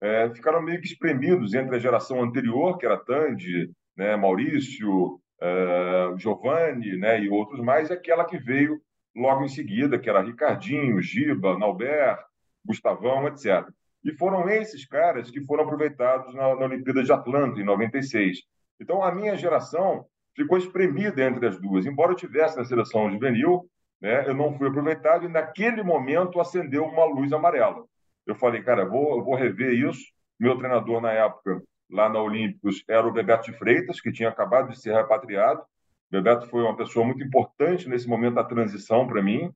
é, 0.00 0.30
ficaram 0.30 0.60
meio 0.60 0.80
que 0.80 0.86
espremidos 0.86 1.54
entre 1.54 1.76
a 1.76 1.78
geração 1.78 2.22
anterior, 2.22 2.76
que 2.76 2.84
era 2.84 2.98
Tandy, 2.98 3.70
né, 3.96 4.16
Maurício, 4.16 5.20
é, 5.40 6.14
Giovanni 6.18 6.96
né, 6.96 7.22
e 7.22 7.28
outros 7.28 7.60
mais, 7.60 7.88
e 7.88 7.92
aquela 7.92 8.24
que 8.24 8.38
veio 8.38 8.80
logo 9.14 9.44
em 9.44 9.48
seguida, 9.48 9.98
que 9.98 10.08
era 10.08 10.22
Ricardinho, 10.22 11.00
Giba, 11.00 11.58
Nauber, 11.58 12.18
Gustavão, 12.64 13.26
etc. 13.28 13.68
E 14.04 14.12
foram 14.12 14.48
esses 14.48 14.86
caras 14.86 15.30
que 15.30 15.44
foram 15.44 15.64
aproveitados 15.64 16.34
na, 16.34 16.54
na 16.54 16.66
Olimpíada 16.66 17.02
de 17.02 17.12
Atlanta, 17.12 17.60
em 17.60 17.64
96. 17.64 18.38
Então, 18.80 19.02
a 19.02 19.14
minha 19.14 19.36
geração 19.36 20.04
ficou 20.34 20.58
espremida 20.58 21.22
entre 21.22 21.46
as 21.46 21.60
duas. 21.60 21.86
Embora 21.86 22.12
eu 22.12 22.16
tivesse 22.16 22.56
na 22.56 22.64
seleção 22.64 23.10
juvenil, 23.10 23.68
né, 24.02 24.28
eu 24.28 24.34
não 24.34 24.52
fui 24.58 24.68
aproveitado 24.68 25.24
e 25.24 25.28
naquele 25.28 25.80
momento 25.82 26.40
acendeu 26.40 26.84
uma 26.84 27.04
luz 27.04 27.32
amarela. 27.32 27.84
Eu 28.26 28.34
falei, 28.34 28.60
cara, 28.60 28.84
vou, 28.84 29.22
vou 29.22 29.36
rever 29.36 29.72
isso. 29.72 30.02
Meu 30.38 30.58
treinador 30.58 31.00
na 31.00 31.12
época, 31.12 31.62
lá 31.88 32.08
na 32.08 32.20
Olímpicos, 32.20 32.82
era 32.88 33.06
o 33.06 33.12
Bebeto 33.12 33.50
de 33.50 33.56
Freitas, 33.56 34.00
que 34.00 34.10
tinha 34.10 34.28
acabado 34.28 34.70
de 34.70 34.80
ser 34.80 34.92
repatriado. 34.92 35.62
Bebeto 36.10 36.48
foi 36.48 36.62
uma 36.62 36.76
pessoa 36.76 37.06
muito 37.06 37.22
importante 37.22 37.88
nesse 37.88 38.08
momento 38.08 38.34
da 38.34 38.44
transição 38.44 39.06
para 39.06 39.22
mim. 39.22 39.52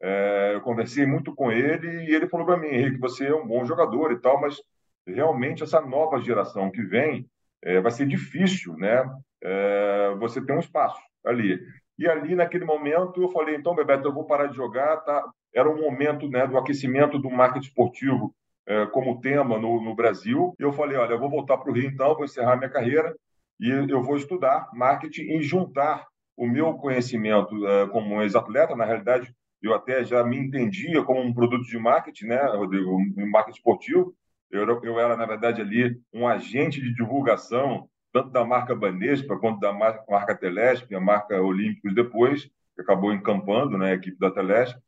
É, 0.00 0.52
eu 0.54 0.60
conversei 0.60 1.06
muito 1.06 1.34
com 1.34 1.50
ele 1.50 2.04
e 2.04 2.14
ele 2.14 2.28
falou 2.28 2.44
para 2.44 2.58
mim, 2.58 2.68
Henrique, 2.68 2.98
você 2.98 3.26
é 3.26 3.34
um 3.34 3.46
bom 3.46 3.64
jogador 3.64 4.12
e 4.12 4.20
tal, 4.20 4.38
mas 4.38 4.60
realmente 5.06 5.62
essa 5.62 5.80
nova 5.80 6.20
geração 6.20 6.70
que 6.70 6.82
vem 6.82 7.26
é, 7.62 7.80
vai 7.80 7.90
ser 7.90 8.06
difícil, 8.06 8.76
né? 8.76 9.04
É, 9.42 10.14
você 10.18 10.44
tem 10.44 10.54
um 10.54 10.60
espaço 10.60 11.00
ali. 11.24 11.58
E 11.98 12.08
ali, 12.08 12.34
naquele 12.34 12.64
momento, 12.64 13.22
eu 13.22 13.28
falei, 13.30 13.54
então, 13.54 13.74
Bebeto, 13.74 14.06
eu 14.06 14.12
vou 14.12 14.24
parar 14.24 14.46
de 14.46 14.56
jogar, 14.56 14.98
tá? 14.98 15.24
era 15.56 15.70
um 15.70 15.80
momento 15.80 16.28
né, 16.28 16.46
do 16.46 16.58
aquecimento 16.58 17.18
do 17.18 17.30
marketing 17.30 17.68
esportivo 17.68 18.34
é, 18.66 18.84
como 18.86 19.20
tema 19.22 19.58
no, 19.58 19.80
no 19.80 19.94
Brasil. 19.94 20.54
E 20.60 20.62
eu 20.62 20.70
falei, 20.70 20.98
olha, 20.98 21.14
eu 21.14 21.18
vou 21.18 21.30
voltar 21.30 21.56
para 21.56 21.70
o 21.70 21.74
Rio 21.74 21.88
então, 21.88 22.14
vou 22.14 22.26
encerrar 22.26 22.56
minha 22.56 22.68
carreira 22.68 23.16
e 23.58 23.70
eu 23.70 24.02
vou 24.02 24.18
estudar 24.18 24.68
marketing 24.74 25.22
e 25.22 25.42
juntar 25.42 26.06
o 26.36 26.46
meu 26.46 26.74
conhecimento 26.74 27.66
é, 27.66 27.88
como 27.88 28.20
ex-atleta, 28.20 28.76
na 28.76 28.84
realidade, 28.84 29.34
eu 29.62 29.72
até 29.72 30.04
já 30.04 30.22
me 30.22 30.36
entendia 30.36 31.02
como 31.02 31.22
um 31.22 31.32
produto 31.32 31.64
de 31.64 31.78
marketing, 31.78 32.26
né, 32.26 32.42
Rodrigo, 32.48 32.94
um 32.94 33.30
marketing 33.30 33.56
esportivo. 33.56 34.14
Eu, 34.50 34.66
eu 34.82 35.00
era, 35.00 35.16
na 35.16 35.24
verdade, 35.24 35.62
ali 35.62 35.98
um 36.12 36.28
agente 36.28 36.82
de 36.82 36.94
divulgação, 36.94 37.88
tanto 38.16 38.30
da 38.30 38.46
marca 38.46 38.74
Banespa 38.74 39.36
quanto 39.36 39.60
da 39.60 39.74
marca, 39.74 40.34
Telesp, 40.34 40.94
a 40.94 41.00
marca 41.00 41.38
Olímpicos 41.42 41.94
depois, 41.94 42.44
que 42.74 42.80
acabou 42.80 43.12
encampando 43.12 43.76
né, 43.76 43.90
a 43.90 43.94
equipe 43.94 44.18
da 44.18 44.30
Telesp. 44.30 44.78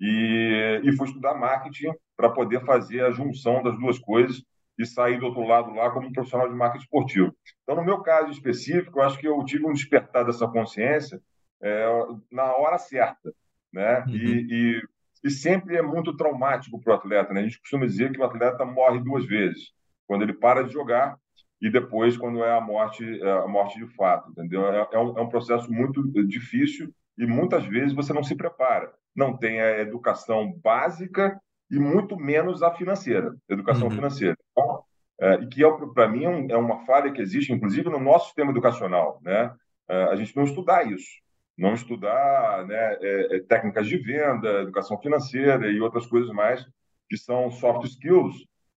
E, 0.00 0.80
e 0.82 0.96
fui 0.96 1.06
estudar 1.06 1.34
marketing 1.34 1.92
para 2.16 2.28
poder 2.28 2.64
fazer 2.64 3.04
a 3.04 3.12
junção 3.12 3.62
das 3.62 3.78
duas 3.78 3.96
coisas 3.96 4.44
e 4.76 4.84
sair 4.84 5.20
do 5.20 5.26
outro 5.26 5.46
lado 5.46 5.72
lá 5.72 5.88
como 5.92 6.08
um 6.08 6.12
profissional 6.12 6.48
de 6.48 6.54
marketing 6.56 6.82
esportivo. 6.82 7.36
Então, 7.62 7.76
no 7.76 7.84
meu 7.84 8.00
caso 8.00 8.32
específico, 8.32 8.98
eu 8.98 9.04
acho 9.04 9.18
que 9.18 9.28
eu 9.28 9.44
tive 9.44 9.64
um 9.64 9.72
despertar 9.72 10.24
dessa 10.24 10.48
consciência 10.48 11.22
é, 11.62 11.86
na 12.32 12.56
hora 12.56 12.76
certa, 12.76 13.32
né? 13.72 14.00
Uhum. 14.08 14.14
E, 14.16 14.46
e, 14.50 14.82
e, 15.22 15.30
sempre 15.30 15.76
é 15.76 15.82
muito 15.82 16.16
traumático 16.16 16.80
para 16.80 16.92
o 16.92 16.96
atleta, 16.96 17.32
né? 17.32 17.40
A 17.40 17.44
gente 17.44 17.60
costuma 17.60 17.86
dizer 17.86 18.10
que 18.10 18.18
o 18.18 18.24
atleta 18.24 18.64
morre 18.64 18.98
duas 18.98 19.24
vezes, 19.24 19.72
quando 20.08 20.22
ele 20.22 20.32
para 20.32 20.64
de 20.64 20.72
jogar 20.72 21.16
e 21.64 21.70
depois 21.70 22.14
quando 22.14 22.44
é 22.44 22.54
a 22.54 22.60
morte, 22.60 23.02
é 23.22 23.32
a 23.32 23.48
morte 23.48 23.78
de 23.78 23.86
fato, 23.94 24.30
entendeu? 24.30 24.68
É, 24.68 24.86
é, 24.92 24.98
um, 24.98 25.18
é 25.18 25.22
um 25.22 25.28
processo 25.30 25.72
muito 25.72 26.02
difícil 26.26 26.92
e 27.16 27.26
muitas 27.26 27.64
vezes 27.64 27.94
você 27.94 28.12
não 28.12 28.22
se 28.22 28.36
prepara, 28.36 28.92
não 29.16 29.34
tem 29.34 29.62
a 29.62 29.80
educação 29.80 30.52
básica 30.62 31.40
e 31.70 31.78
muito 31.78 32.18
menos 32.18 32.62
a 32.62 32.70
financeira, 32.70 33.34
educação 33.48 33.88
uhum. 33.88 33.94
financeira. 33.94 34.36
Então, 34.52 34.84
é, 35.18 35.34
e 35.36 35.46
que, 35.46 35.64
é, 35.64 35.70
para 35.94 36.06
mim, 36.06 36.26
é, 36.26 36.52
é, 36.52 36.56
uma 36.58 36.84
falha 36.84 37.10
que 37.10 37.22
existe, 37.22 37.50
inclusive, 37.50 37.88
no 37.88 37.98
nosso 37.98 38.26
sistema 38.26 38.50
educacional. 38.50 39.18
Né? 39.22 39.50
A 39.88 40.16
gente 40.16 40.36
não 40.36 40.44
estudar 40.44 40.86
isso, 40.86 41.08
não 41.56 41.72
estudar 41.72 42.66
né, 42.66 42.98
é, 43.00 43.40
técnicas 43.48 43.86
de 43.86 43.96
venda, 43.96 44.60
educação 44.60 44.98
financeira 44.98 45.70
e 45.70 45.80
outras 45.80 46.04
coisas 46.04 46.30
mais, 46.30 46.66
que 47.08 47.16
são 47.16 47.50
soft 47.50 47.86
skills, 47.86 48.34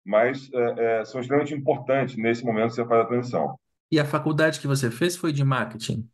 mas 0.05 0.49
é, 0.53 1.03
são 1.05 1.19
extremamente 1.19 1.53
importantes 1.53 2.15
nesse 2.15 2.45
momento 2.45 2.69
que 2.69 2.75
você 2.75 2.85
faz 2.85 3.01
a 3.01 3.05
transição. 3.05 3.59
E 3.91 3.99
a 3.99 4.05
faculdade 4.05 4.59
que 4.59 4.67
você 4.67 4.91
fez 4.91 5.15
foi 5.15 5.31
de 5.31 5.43
marketing? 5.43 6.07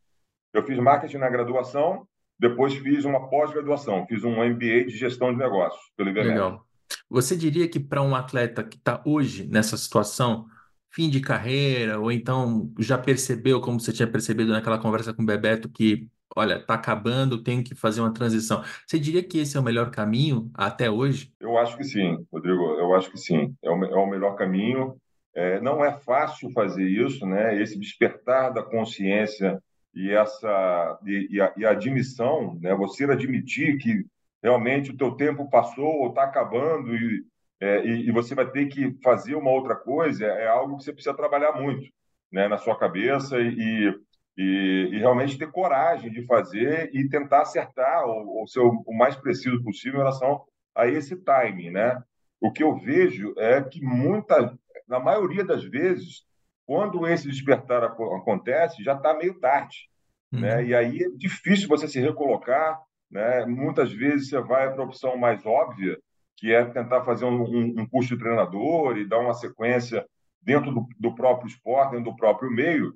Eu 0.52 0.64
fiz 0.64 0.78
marketing 0.78 1.18
na 1.18 1.28
graduação, 1.28 2.06
depois 2.38 2.74
fiz 2.74 3.04
uma 3.04 3.28
pós-graduação, 3.28 4.06
fiz 4.06 4.24
um 4.24 4.44
MBA 4.44 4.84
de 4.86 4.96
gestão 4.96 5.32
de 5.32 5.38
negócios 5.38 5.80
pelo 5.96 6.10
IBMEC. 6.10 6.28
Legal. 6.28 6.66
Você 7.08 7.36
diria 7.36 7.68
que 7.68 7.80
para 7.80 8.02
um 8.02 8.14
atleta 8.14 8.62
que 8.62 8.76
está 8.76 9.02
hoje 9.04 9.46
nessa 9.46 9.76
situação, 9.76 10.46
fim 10.90 11.08
de 11.08 11.20
carreira, 11.20 11.98
ou 11.98 12.12
então 12.12 12.72
já 12.78 12.98
percebeu, 12.98 13.60
como 13.60 13.80
você 13.80 13.92
tinha 13.92 14.06
percebido 14.06 14.52
naquela 14.52 14.78
conversa 14.78 15.12
com 15.14 15.22
o 15.22 15.26
Bebeto, 15.26 15.68
que, 15.68 16.08
olha, 16.36 16.56
está 16.56 16.74
acabando, 16.74 17.42
tem 17.42 17.62
que 17.62 17.74
fazer 17.74 18.00
uma 18.00 18.12
transição. 18.12 18.62
Você 18.86 18.98
diria 18.98 19.22
que 19.22 19.38
esse 19.38 19.56
é 19.56 19.60
o 19.60 19.62
melhor 19.62 19.90
caminho 19.90 20.50
até 20.54 20.90
hoje? 20.90 21.32
Eu 21.40 21.56
acho 21.58 21.76
que 21.76 21.84
sim, 21.84 22.24
Rodrigo, 22.32 22.62
eu 22.78 22.94
acho 22.94 23.10
que 23.10 23.18
sim. 23.18 23.54
É 23.62 23.70
o, 23.70 23.84
é 23.84 23.96
o 23.96 24.06
melhor 24.06 24.34
caminho. 24.36 24.96
É, 25.34 25.60
não 25.60 25.84
é 25.84 25.92
fácil 25.92 26.50
fazer 26.52 26.84
isso, 26.84 27.24
né? 27.26 27.60
Esse 27.60 27.78
despertar 27.78 28.52
da 28.52 28.62
consciência 28.62 29.62
e 29.94 30.10
essa 30.10 30.98
e, 31.06 31.28
e, 31.30 31.40
a, 31.40 31.52
e 31.56 31.64
a 31.64 31.70
admissão, 31.70 32.58
né? 32.60 32.74
Você 32.74 33.04
admitir 33.04 33.78
que 33.78 34.04
realmente 34.42 34.90
o 34.90 34.96
teu 34.96 35.12
tempo 35.12 35.48
passou 35.48 35.86
ou 35.86 36.08
está 36.08 36.24
acabando 36.24 36.94
e, 36.94 37.24
é, 37.60 37.86
e, 37.86 38.08
e, 38.08 38.10
você 38.10 38.34
vai 38.34 38.50
ter 38.50 38.66
que 38.66 38.92
fazer 39.02 39.36
uma 39.36 39.50
outra 39.50 39.76
coisa, 39.76 40.26
é 40.26 40.48
algo 40.48 40.76
que 40.76 40.84
você 40.84 40.92
precisa 40.92 41.14
trabalhar 41.14 41.52
muito 41.52 41.88
né, 42.32 42.48
na 42.48 42.58
sua 42.58 42.76
cabeça 42.76 43.38
e, 43.40 43.94
e, 44.36 44.88
e 44.92 44.98
realmente 44.98 45.38
ter 45.38 45.50
coragem 45.50 46.10
de 46.10 46.24
fazer 46.26 46.90
e 46.94 47.08
tentar 47.08 47.42
acertar 47.42 48.04
o, 48.06 48.42
o, 48.42 48.46
ser 48.46 48.60
o 48.60 48.92
mais 48.96 49.16
preciso 49.16 49.62
possível 49.62 49.96
em 49.96 50.02
relação 50.02 50.42
a 50.74 50.86
esse 50.86 51.16
timing. 51.16 51.70
Né? 51.70 52.02
O 52.40 52.50
que 52.50 52.62
eu 52.62 52.76
vejo 52.76 53.34
é 53.38 53.62
que 53.62 53.82
muita, 53.84 54.56
na 54.88 54.98
maioria 54.98 55.44
das 55.44 55.64
vezes, 55.64 56.24
quando 56.66 57.06
esse 57.06 57.28
despertar 57.28 57.84
acontece, 57.84 58.82
já 58.82 58.94
está 58.94 59.14
meio 59.14 59.38
tarde. 59.38 59.88
Né? 60.32 60.38
Uhum. 60.38 60.40
Né? 60.40 60.64
E 60.66 60.74
aí 60.74 61.02
é 61.02 61.08
difícil 61.10 61.68
você 61.68 61.86
se 61.86 62.00
recolocar, 62.00 62.80
né? 63.12 63.44
Muitas 63.44 63.92
vezes 63.92 64.30
você 64.30 64.40
vai 64.40 64.72
para 64.72 64.82
a 64.82 64.86
opção 64.86 65.18
mais 65.18 65.44
óbvia, 65.44 65.98
que 66.38 66.52
é 66.52 66.64
tentar 66.64 67.04
fazer 67.04 67.26
um, 67.26 67.42
um, 67.42 67.74
um 67.80 67.86
curso 67.86 68.08
de 68.08 68.18
treinador 68.18 68.96
e 68.96 69.06
dar 69.06 69.18
uma 69.18 69.34
sequência 69.34 70.04
dentro 70.40 70.72
do, 70.72 70.88
do, 70.98 71.14
próprio 71.14 71.46
esporte, 71.46 71.90
dentro 71.90 72.10
do 72.10 72.16
próprio 72.16 72.50
meio. 72.50 72.94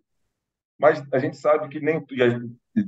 Mas 0.79 1.03
a 1.13 1.19
gente 1.19 1.37
sabe 1.37 1.69
que 1.69 1.81
nem 1.81 2.05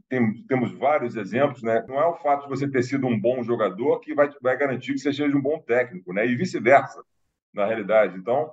tem, 0.09 0.45
temos 0.47 0.73
vários 0.73 1.17
exemplos, 1.17 1.63
né? 1.63 1.85
Não 1.89 1.99
é 1.99 2.07
o 2.07 2.17
fato 2.17 2.43
de 2.43 2.49
você 2.51 2.69
ter 2.69 2.83
sido 2.83 3.07
um 3.07 3.19
bom 3.19 3.43
jogador 3.43 4.01
que 4.01 4.15
vai, 4.15 4.31
vai 4.43 4.57
garantir 4.57 4.93
que 4.93 4.99
você 4.99 5.13
seja 5.13 5.37
um 5.37 5.41
bom 5.41 5.59
técnico, 5.61 6.13
né? 6.13 6.27
E 6.27 6.37
vice-versa, 6.37 7.03
na 7.53 7.65
realidade. 7.65 8.17
Então, 8.19 8.53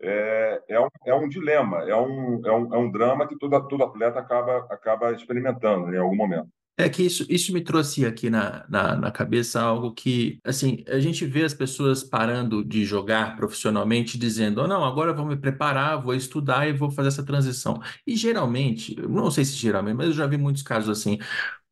é, 0.00 0.62
é, 0.68 0.80
um, 0.80 0.88
é 1.06 1.14
um 1.14 1.28
dilema, 1.28 1.82
é 1.88 1.96
um, 1.96 2.46
é 2.46 2.52
um, 2.52 2.74
é 2.74 2.78
um 2.78 2.90
drama 2.90 3.26
que 3.26 3.36
todo, 3.36 3.66
todo 3.66 3.84
atleta 3.84 4.20
acaba, 4.20 4.66
acaba 4.70 5.12
experimentando 5.12 5.92
em 5.92 5.98
algum 5.98 6.16
momento. 6.16 6.48
É 6.78 6.90
que 6.90 7.02
isso, 7.02 7.24
isso 7.30 7.54
me 7.54 7.62
trouxe 7.62 8.04
aqui 8.04 8.28
na, 8.28 8.66
na, 8.68 8.94
na, 8.96 9.10
cabeça 9.10 9.62
algo 9.62 9.94
que, 9.94 10.38
assim, 10.44 10.84
a 10.88 11.00
gente 11.00 11.24
vê 11.24 11.42
as 11.42 11.54
pessoas 11.54 12.04
parando 12.04 12.62
de 12.62 12.84
jogar 12.84 13.34
profissionalmente 13.34 14.18
dizendo, 14.18 14.60
oh, 14.60 14.66
não, 14.66 14.84
agora 14.84 15.14
vou 15.14 15.24
me 15.24 15.36
preparar, 15.36 16.02
vou 16.02 16.14
estudar 16.14 16.68
e 16.68 16.74
vou 16.74 16.90
fazer 16.90 17.08
essa 17.08 17.24
transição. 17.24 17.80
E 18.06 18.14
geralmente, 18.14 18.94
não 19.08 19.30
sei 19.30 19.46
se 19.46 19.54
geralmente, 19.54 19.96
mas 19.96 20.08
eu 20.08 20.12
já 20.12 20.26
vi 20.26 20.36
muitos 20.36 20.62
casos 20.62 20.90
assim, 20.90 21.18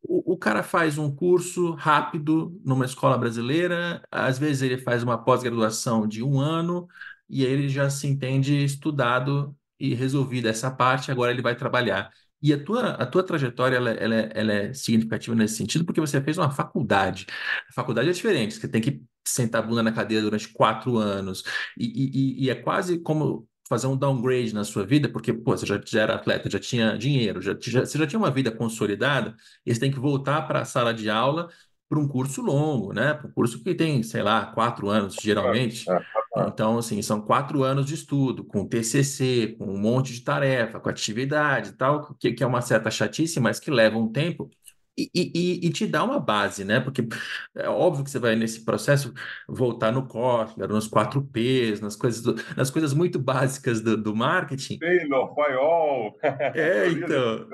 o, 0.03 0.33
o 0.33 0.37
cara 0.37 0.63
faz 0.63 0.97
um 0.97 1.13
curso 1.15 1.71
rápido 1.73 2.59
numa 2.65 2.85
escola 2.85 3.17
brasileira, 3.17 4.01
às 4.11 4.39
vezes 4.39 4.61
ele 4.63 4.77
faz 4.79 5.03
uma 5.03 5.17
pós-graduação 5.23 6.07
de 6.07 6.23
um 6.23 6.39
ano, 6.39 6.87
e 7.29 7.45
aí 7.45 7.51
ele 7.51 7.69
já 7.69 7.89
se 7.89 8.07
entende 8.07 8.63
estudado 8.63 9.55
e 9.79 9.93
resolvido 9.93 10.47
essa 10.47 10.71
parte, 10.71 11.11
agora 11.11 11.31
ele 11.31 11.41
vai 11.41 11.55
trabalhar. 11.55 12.11
E 12.41 12.53
a 12.53 12.63
tua, 12.63 12.91
a 12.91 13.05
tua 13.05 13.23
trajetória 13.23 13.77
ela, 13.77 13.91
ela, 13.91 14.15
é, 14.15 14.31
ela 14.35 14.53
é 14.53 14.73
significativa 14.73 15.35
nesse 15.35 15.55
sentido 15.55 15.85
porque 15.85 16.01
você 16.01 16.21
fez 16.21 16.37
uma 16.37 16.51
faculdade. 16.51 17.25
A 17.69 17.73
faculdade 17.73 18.09
é 18.09 18.11
diferente, 18.13 18.55
você 18.55 18.67
tem 18.67 18.81
que 18.81 19.01
sentar 19.27 19.63
a 19.63 19.65
bunda 19.65 19.81
na 19.81 19.91
cadeira 19.91 20.23
durante 20.23 20.49
quatro 20.49 20.97
anos. 20.97 21.43
E, 21.77 22.43
e, 22.43 22.45
e 22.45 22.49
é 22.49 22.55
quase 22.55 22.99
como 22.99 23.47
fazer 23.67 23.87
um 23.87 23.97
downgrade 23.97 24.53
na 24.53 24.63
sua 24.63 24.85
vida, 24.85 25.09
porque 25.09 25.33
pô, 25.33 25.57
você 25.57 25.65
já, 25.65 25.81
já 25.83 26.01
era 26.01 26.15
atleta, 26.15 26.49
já 26.49 26.59
tinha 26.59 26.97
dinheiro, 26.97 27.41
já, 27.41 27.57
já, 27.59 27.85
você 27.85 27.97
já 27.97 28.05
tinha 28.05 28.19
uma 28.19 28.29
vida 28.29 28.51
consolidada, 28.51 29.35
e 29.65 29.73
você 29.73 29.79
tem 29.79 29.91
que 29.91 29.99
voltar 29.99 30.43
para 30.43 30.61
a 30.61 30.65
sala 30.65 30.93
de 30.93 31.09
aula 31.09 31.49
para 31.87 31.99
um 31.99 32.07
curso 32.07 32.41
longo, 32.41 32.93
né? 32.93 33.13
Para 33.13 33.27
um 33.27 33.31
curso 33.31 33.63
que 33.63 33.75
tem, 33.75 34.01
sei 34.03 34.23
lá, 34.23 34.47
quatro 34.47 34.89
anos, 34.89 35.15
geralmente. 35.21 35.89
É, 35.89 35.93
é, 35.93 35.97
é. 36.43 36.47
Então, 36.47 36.77
assim, 36.77 37.01
são 37.01 37.21
quatro 37.21 37.63
anos 37.63 37.85
de 37.85 37.93
estudo, 37.93 38.43
com 38.43 38.67
TCC, 38.67 39.55
com 39.57 39.65
um 39.65 39.77
monte 39.77 40.13
de 40.13 40.21
tarefa, 40.21 40.79
com 40.79 40.89
atividade 40.89 41.69
e 41.69 41.73
tal, 41.73 42.15
que, 42.15 42.33
que 42.33 42.43
é 42.43 42.47
uma 42.47 42.61
certa 42.61 42.89
chatice, 42.89 43.39
mas 43.39 43.59
que 43.59 43.71
leva 43.71 43.97
um 43.97 44.11
tempo 44.11 44.49
e, 44.97 45.09
e, 45.13 45.67
e, 45.67 45.69
te 45.71 45.85
dá 45.85 46.03
uma 46.03 46.19
base, 46.19 46.63
né? 46.63 46.79
Porque 46.79 47.05
é 47.53 47.67
óbvio 47.67 48.03
que 48.03 48.09
você 48.09 48.17
vai 48.17 48.35
nesse 48.35 48.63
processo 48.63 49.13
voltar 49.47 49.91
no 49.91 50.07
Kotler, 50.07 50.69
nos 50.69 50.87
4 50.87 51.21
Ps, 51.21 51.81
nas 51.81 51.97
coisas, 51.97 52.21
do, 52.21 52.35
nas 52.55 52.71
coisas 52.71 52.93
muito 52.93 53.19
básicas 53.19 53.81
do, 53.81 53.97
do 53.97 54.15
marketing. 54.15 54.79
Taylor, 54.79 55.35
Paiol. 55.35 56.17
É, 56.55 56.89
então. 56.89 57.47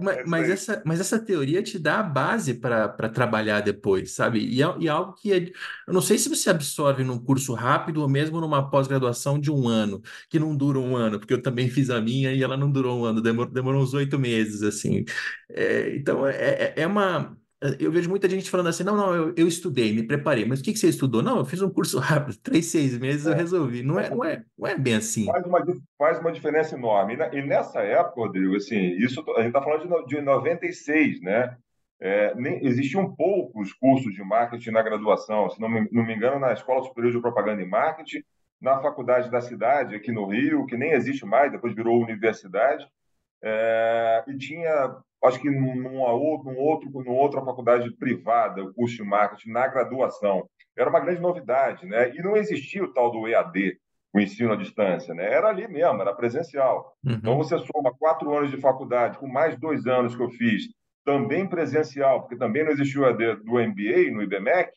mas, 0.00 0.18
mas, 0.26 0.50
essa, 0.50 0.82
mas 0.84 1.00
essa 1.00 1.18
teoria 1.18 1.62
te 1.62 1.78
dá 1.78 2.00
a 2.00 2.02
base 2.02 2.54
para 2.54 3.08
trabalhar 3.08 3.60
depois, 3.60 4.12
sabe? 4.12 4.38
E 4.40 4.62
é, 4.62 4.74
e 4.78 4.86
é 4.86 4.90
algo 4.90 5.14
que 5.14 5.32
é, 5.32 5.50
eu 5.86 5.92
não 5.92 6.00
sei 6.00 6.16
se 6.16 6.28
você 6.28 6.48
absorve 6.48 7.04
num 7.04 7.18
curso 7.18 7.52
rápido 7.54 8.00
ou 8.00 8.08
mesmo 8.08 8.40
numa 8.40 8.70
pós-graduação 8.70 9.38
de 9.38 9.50
um 9.50 9.68
ano, 9.68 10.00
que 10.30 10.38
não 10.38 10.56
dura 10.56 10.78
um 10.78 10.96
ano, 10.96 11.18
porque 11.18 11.34
eu 11.34 11.42
também 11.42 11.68
fiz 11.70 11.90
a 11.90 12.00
minha 12.00 12.32
e 12.32 12.42
ela 12.42 12.56
não 12.56 12.70
durou 12.70 13.00
um 13.00 13.04
ano, 13.04 13.20
demorou, 13.20 13.52
demorou 13.52 13.82
uns 13.82 13.94
oito 13.94 14.18
meses, 14.18 14.62
assim. 14.62 15.04
É, 15.50 15.96
então, 15.96 16.26
é 16.26 16.37
é, 16.38 16.74
é, 16.76 16.82
é 16.82 16.86
uma. 16.86 17.36
Eu 17.80 17.90
vejo 17.90 18.08
muita 18.08 18.28
gente 18.28 18.50
falando 18.50 18.68
assim: 18.68 18.84
não, 18.84 18.96
não, 18.96 19.14
eu, 19.14 19.34
eu 19.36 19.48
estudei, 19.48 19.92
me 19.92 20.06
preparei, 20.06 20.44
mas 20.44 20.60
o 20.60 20.62
que, 20.62 20.72
que 20.72 20.78
você 20.78 20.88
estudou? 20.88 21.22
Não, 21.22 21.38
eu 21.38 21.44
fiz 21.44 21.60
um 21.60 21.70
curso 21.70 21.98
rápido, 22.00 22.38
três, 22.38 22.66
seis 22.66 22.96
meses 22.98 23.26
eu 23.26 23.32
é. 23.32 23.36
resolvi. 23.36 23.82
Não 23.82 23.98
é, 23.98 24.10
não 24.10 24.24
é, 24.24 24.44
não 24.56 24.66
é 24.66 24.78
bem 24.78 24.94
assim. 24.94 25.26
Faz 25.26 25.44
uma, 25.44 25.64
faz 25.98 26.18
uma 26.20 26.32
diferença 26.32 26.76
enorme. 26.76 27.16
E 27.32 27.42
nessa 27.42 27.80
época, 27.80 28.20
Rodrigo, 28.20 28.56
assim, 28.56 28.96
isso, 28.96 29.24
a 29.36 29.42
gente 29.42 29.48
está 29.48 29.62
falando 29.62 30.06
de, 30.06 30.16
de 30.16 30.22
96, 30.22 31.20
né? 31.20 31.56
É, 32.00 32.32
nem, 32.36 32.64
existiam 32.64 33.12
poucos 33.14 33.72
cursos 33.72 34.14
de 34.14 34.22
marketing 34.22 34.70
na 34.70 34.82
graduação, 34.82 35.50
se 35.50 35.60
não 35.60 35.68
me, 35.68 35.88
não 35.90 36.06
me 36.06 36.14
engano, 36.14 36.38
na 36.38 36.52
Escola 36.52 36.84
Superior 36.84 37.12
de 37.12 37.20
Propaganda 37.20 37.60
e 37.60 37.66
Marketing, 37.66 38.22
na 38.60 38.80
Faculdade 38.80 39.30
da 39.30 39.40
Cidade, 39.40 39.96
aqui 39.96 40.12
no 40.12 40.26
Rio, 40.26 40.66
que 40.66 40.76
nem 40.76 40.92
existe 40.92 41.26
mais, 41.26 41.50
depois 41.50 41.74
virou 41.74 42.00
universidade, 42.00 42.86
é, 43.42 44.24
e 44.26 44.36
tinha, 44.36 44.96
acho 45.24 45.40
que 45.40 45.50
numa, 45.50 45.74
num 46.12 46.58
outro, 46.58 46.90
numa 46.90 47.12
outra 47.12 47.44
faculdade 47.44 47.90
privada, 47.96 48.62
o 48.62 48.74
curso 48.74 48.96
de 48.96 49.04
marketing 49.04 49.50
na 49.50 49.66
graduação. 49.66 50.48
Era 50.76 50.90
uma 50.90 51.00
grande 51.00 51.20
novidade, 51.20 51.86
né? 51.86 52.14
E 52.14 52.22
não 52.22 52.36
existia 52.36 52.84
o 52.84 52.92
tal 52.92 53.10
do 53.10 53.26
EAD, 53.26 53.78
o 54.12 54.20
ensino 54.20 54.52
à 54.52 54.56
distância, 54.56 55.12
né? 55.14 55.32
Era 55.32 55.48
ali 55.48 55.66
mesmo, 55.66 56.00
era 56.00 56.14
presencial. 56.14 56.96
Uhum. 57.04 57.12
Então 57.14 57.36
você 57.36 57.58
soma 57.58 57.94
quatro 57.98 58.32
anos 58.36 58.50
de 58.50 58.60
faculdade 58.60 59.18
com 59.18 59.26
mais 59.26 59.58
dois 59.58 59.86
anos 59.86 60.14
que 60.14 60.22
eu 60.22 60.30
fiz, 60.30 60.68
também 61.04 61.48
presencial, 61.48 62.20
porque 62.20 62.36
também 62.36 62.64
não 62.64 62.70
existiu 62.70 63.02
o 63.02 63.06
EAD 63.06 63.36
do 63.44 63.54
MBA 63.54 64.12
no 64.12 64.22
IBMEC, 64.22 64.72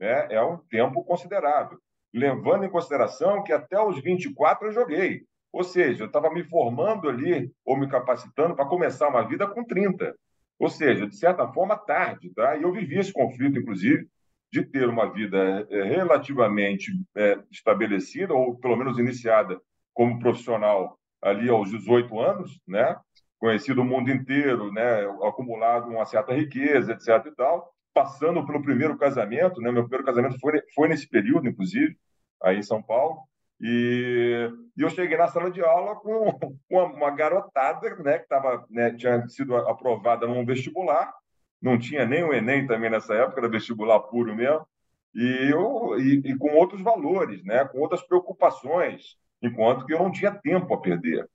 né? 0.00 0.28
É 0.30 0.42
um 0.42 0.56
tempo 0.56 1.04
considerável, 1.04 1.78
levando 2.12 2.64
em 2.64 2.70
consideração 2.70 3.42
que 3.42 3.52
até 3.52 3.80
os 3.80 4.00
24 4.02 4.68
eu 4.68 4.72
joguei. 4.72 5.22
Ou 5.54 5.62
seja, 5.62 6.02
eu 6.02 6.08
estava 6.08 6.34
me 6.34 6.42
formando 6.42 7.08
ali, 7.08 7.48
ou 7.64 7.76
me 7.76 7.86
capacitando 7.86 8.56
para 8.56 8.66
começar 8.66 9.06
uma 9.06 9.22
vida 9.22 9.46
com 9.46 9.64
30. 9.64 10.12
Ou 10.58 10.68
seja, 10.68 11.06
de 11.06 11.16
certa 11.16 11.46
forma, 11.46 11.78
tarde. 11.78 12.28
Tá? 12.34 12.56
E 12.56 12.62
eu 12.62 12.72
vivi 12.72 12.98
esse 12.98 13.12
conflito, 13.12 13.56
inclusive, 13.56 14.08
de 14.52 14.64
ter 14.64 14.88
uma 14.88 15.12
vida 15.12 15.64
é, 15.70 15.84
relativamente 15.84 16.90
é, 17.16 17.38
estabelecida, 17.52 18.34
ou 18.34 18.58
pelo 18.58 18.74
menos 18.74 18.98
iniciada 18.98 19.60
como 19.92 20.18
profissional 20.18 20.98
ali 21.22 21.48
aos 21.48 21.70
18 21.70 22.18
anos, 22.18 22.60
né? 22.66 22.96
conhecido 23.38 23.82
o 23.82 23.84
mundo 23.84 24.10
inteiro, 24.10 24.72
né? 24.72 25.04
acumulado 25.22 25.88
uma 25.88 26.04
certa 26.04 26.34
riqueza, 26.34 26.94
etc. 26.94 27.26
e 27.26 27.30
tal, 27.36 27.72
passando 27.94 28.44
pelo 28.44 28.60
primeiro 28.60 28.98
casamento, 28.98 29.60
né? 29.60 29.70
meu 29.70 29.82
primeiro 29.84 30.04
casamento 30.04 30.36
foi, 30.40 30.60
foi 30.74 30.88
nesse 30.88 31.08
período, 31.08 31.48
inclusive, 31.48 31.96
aí 32.42 32.58
em 32.58 32.62
São 32.62 32.82
Paulo, 32.82 33.20
e, 33.60 34.50
e, 34.76 34.82
eu 34.82 34.90
cheguei 34.90 35.16
na 35.16 35.28
sala 35.28 35.50
de 35.50 35.60
aula 35.62 35.96
com 35.96 36.38
uma, 36.70 36.84
uma 36.84 37.10
garotada 37.10 37.94
né, 37.96 38.18
que 38.18 38.28
tava, 38.28 38.64
né, 38.70 38.94
tinha 38.94 39.26
sido 39.28 39.56
aprovada 39.56 40.26
num 40.26 40.44
vestibular, 40.44 41.12
não 41.60 41.78
tinha 41.78 42.04
nem 42.04 42.24
o 42.24 42.32
Enem 42.32 42.66
também 42.66 42.90
nessa 42.90 43.14
época, 43.14 43.40
era 43.40 43.48
vestibular 43.48 44.00
puro 44.00 44.34
mesmo, 44.34 44.66
e, 45.14 45.48
eu, 45.50 45.98
e, 45.98 46.20
e 46.24 46.36
com 46.36 46.54
outros 46.54 46.82
valores, 46.82 47.42
né, 47.44 47.64
com 47.64 47.78
outras 47.78 48.02
preocupações, 48.02 49.16
enquanto 49.40 49.86
que 49.86 49.94
eu 49.94 49.98
não 49.98 50.10
tinha 50.10 50.32
tempo 50.32 50.74
a 50.74 50.80
perder. 50.80 51.28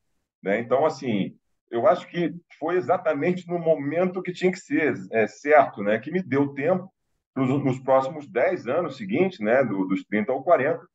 Né? 0.44 0.60
Então, 0.60 0.86
assim, 0.86 1.36
eu 1.72 1.88
acho 1.88 2.08
que 2.08 2.34
foi 2.60 2.76
exatamente 2.76 3.48
no 3.48 3.60
momento 3.60 4.22
que 4.22 4.34
tinha 4.34 4.52
que 4.52 4.60
ser 4.60 4.94
é, 5.12 5.28
certo, 5.28 5.82
né, 5.82 5.98
que 6.00 6.12
me 6.12 6.22
deu 6.22 6.54
tempo 6.54 6.92
nos, 7.36 7.64
nos 7.64 7.80
próximos 7.80 8.28
10 8.28 8.68
anos 8.68 8.98
seguintes, 8.98 9.40
né, 9.40 9.64
do, 9.64 9.86
dos 9.86 10.04
30 10.04 10.32
ao 10.32 10.44
40, 10.44 10.86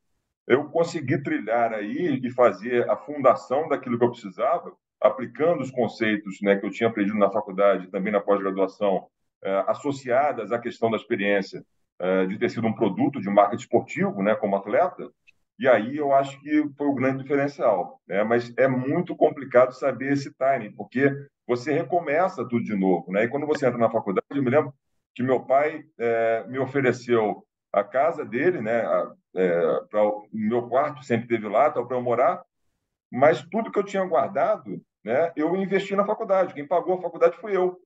eu 0.46 0.64
consegui 0.66 1.22
trilhar 1.22 1.72
aí 1.72 2.20
e 2.22 2.30
fazer 2.30 2.88
a 2.90 2.96
fundação 2.96 3.68
daquilo 3.68 3.98
que 3.98 4.04
eu 4.04 4.10
precisava, 4.10 4.72
aplicando 5.00 5.62
os 5.62 5.70
conceitos 5.70 6.40
né, 6.42 6.56
que 6.56 6.66
eu 6.66 6.70
tinha 6.70 6.88
aprendido 6.88 7.18
na 7.18 7.30
faculdade, 7.30 7.90
também 7.90 8.12
na 8.12 8.20
pós-graduação, 8.20 9.06
eh, 9.42 9.64
associadas 9.66 10.52
à 10.52 10.58
questão 10.58 10.90
da 10.90 10.96
experiência 10.96 11.64
eh, 11.98 12.26
de 12.26 12.38
ter 12.38 12.50
sido 12.50 12.66
um 12.66 12.74
produto 12.74 13.20
de 13.20 13.28
marketing 13.28 13.62
esportivo, 13.62 14.22
né, 14.22 14.34
como 14.34 14.56
atleta. 14.56 15.10
E 15.58 15.68
aí 15.68 15.96
eu 15.96 16.12
acho 16.12 16.40
que 16.40 16.68
foi 16.76 16.86
o 16.88 16.94
grande 16.94 17.22
diferencial. 17.22 18.00
Né? 18.06 18.24
Mas 18.24 18.52
é 18.56 18.66
muito 18.66 19.14
complicado 19.16 19.72
saber 19.72 20.12
esse 20.12 20.32
timing, 20.34 20.72
porque 20.72 21.10
você 21.46 21.72
recomeça 21.72 22.46
tudo 22.48 22.64
de 22.64 22.74
novo. 22.74 23.12
Né? 23.12 23.24
E 23.24 23.28
quando 23.28 23.46
você 23.46 23.66
entra 23.66 23.78
na 23.78 23.90
faculdade, 23.90 24.26
eu 24.30 24.42
me 24.42 24.50
lembro 24.50 24.74
que 25.14 25.22
meu 25.22 25.40
pai 25.40 25.84
eh, 25.98 26.44
me 26.48 26.58
ofereceu 26.58 27.44
a 27.72 27.84
casa 27.84 28.24
dele, 28.24 28.60
né, 28.60 28.84
é, 29.36 29.98
o 29.98 30.28
meu 30.32 30.68
quarto 30.68 31.04
sempre 31.04 31.28
teve 31.28 31.48
lá, 31.48 31.70
para 31.70 31.96
eu 31.96 32.02
morar, 32.02 32.42
mas 33.10 33.42
tudo 33.42 33.70
que 33.70 33.78
eu 33.78 33.84
tinha 33.84 34.04
guardado, 34.04 34.80
né, 35.04 35.32
eu 35.36 35.54
investi 35.56 35.94
na 35.94 36.06
faculdade. 36.06 36.54
Quem 36.54 36.66
pagou 36.66 36.98
a 36.98 37.02
faculdade 37.02 37.36
fui 37.36 37.56
eu, 37.56 37.78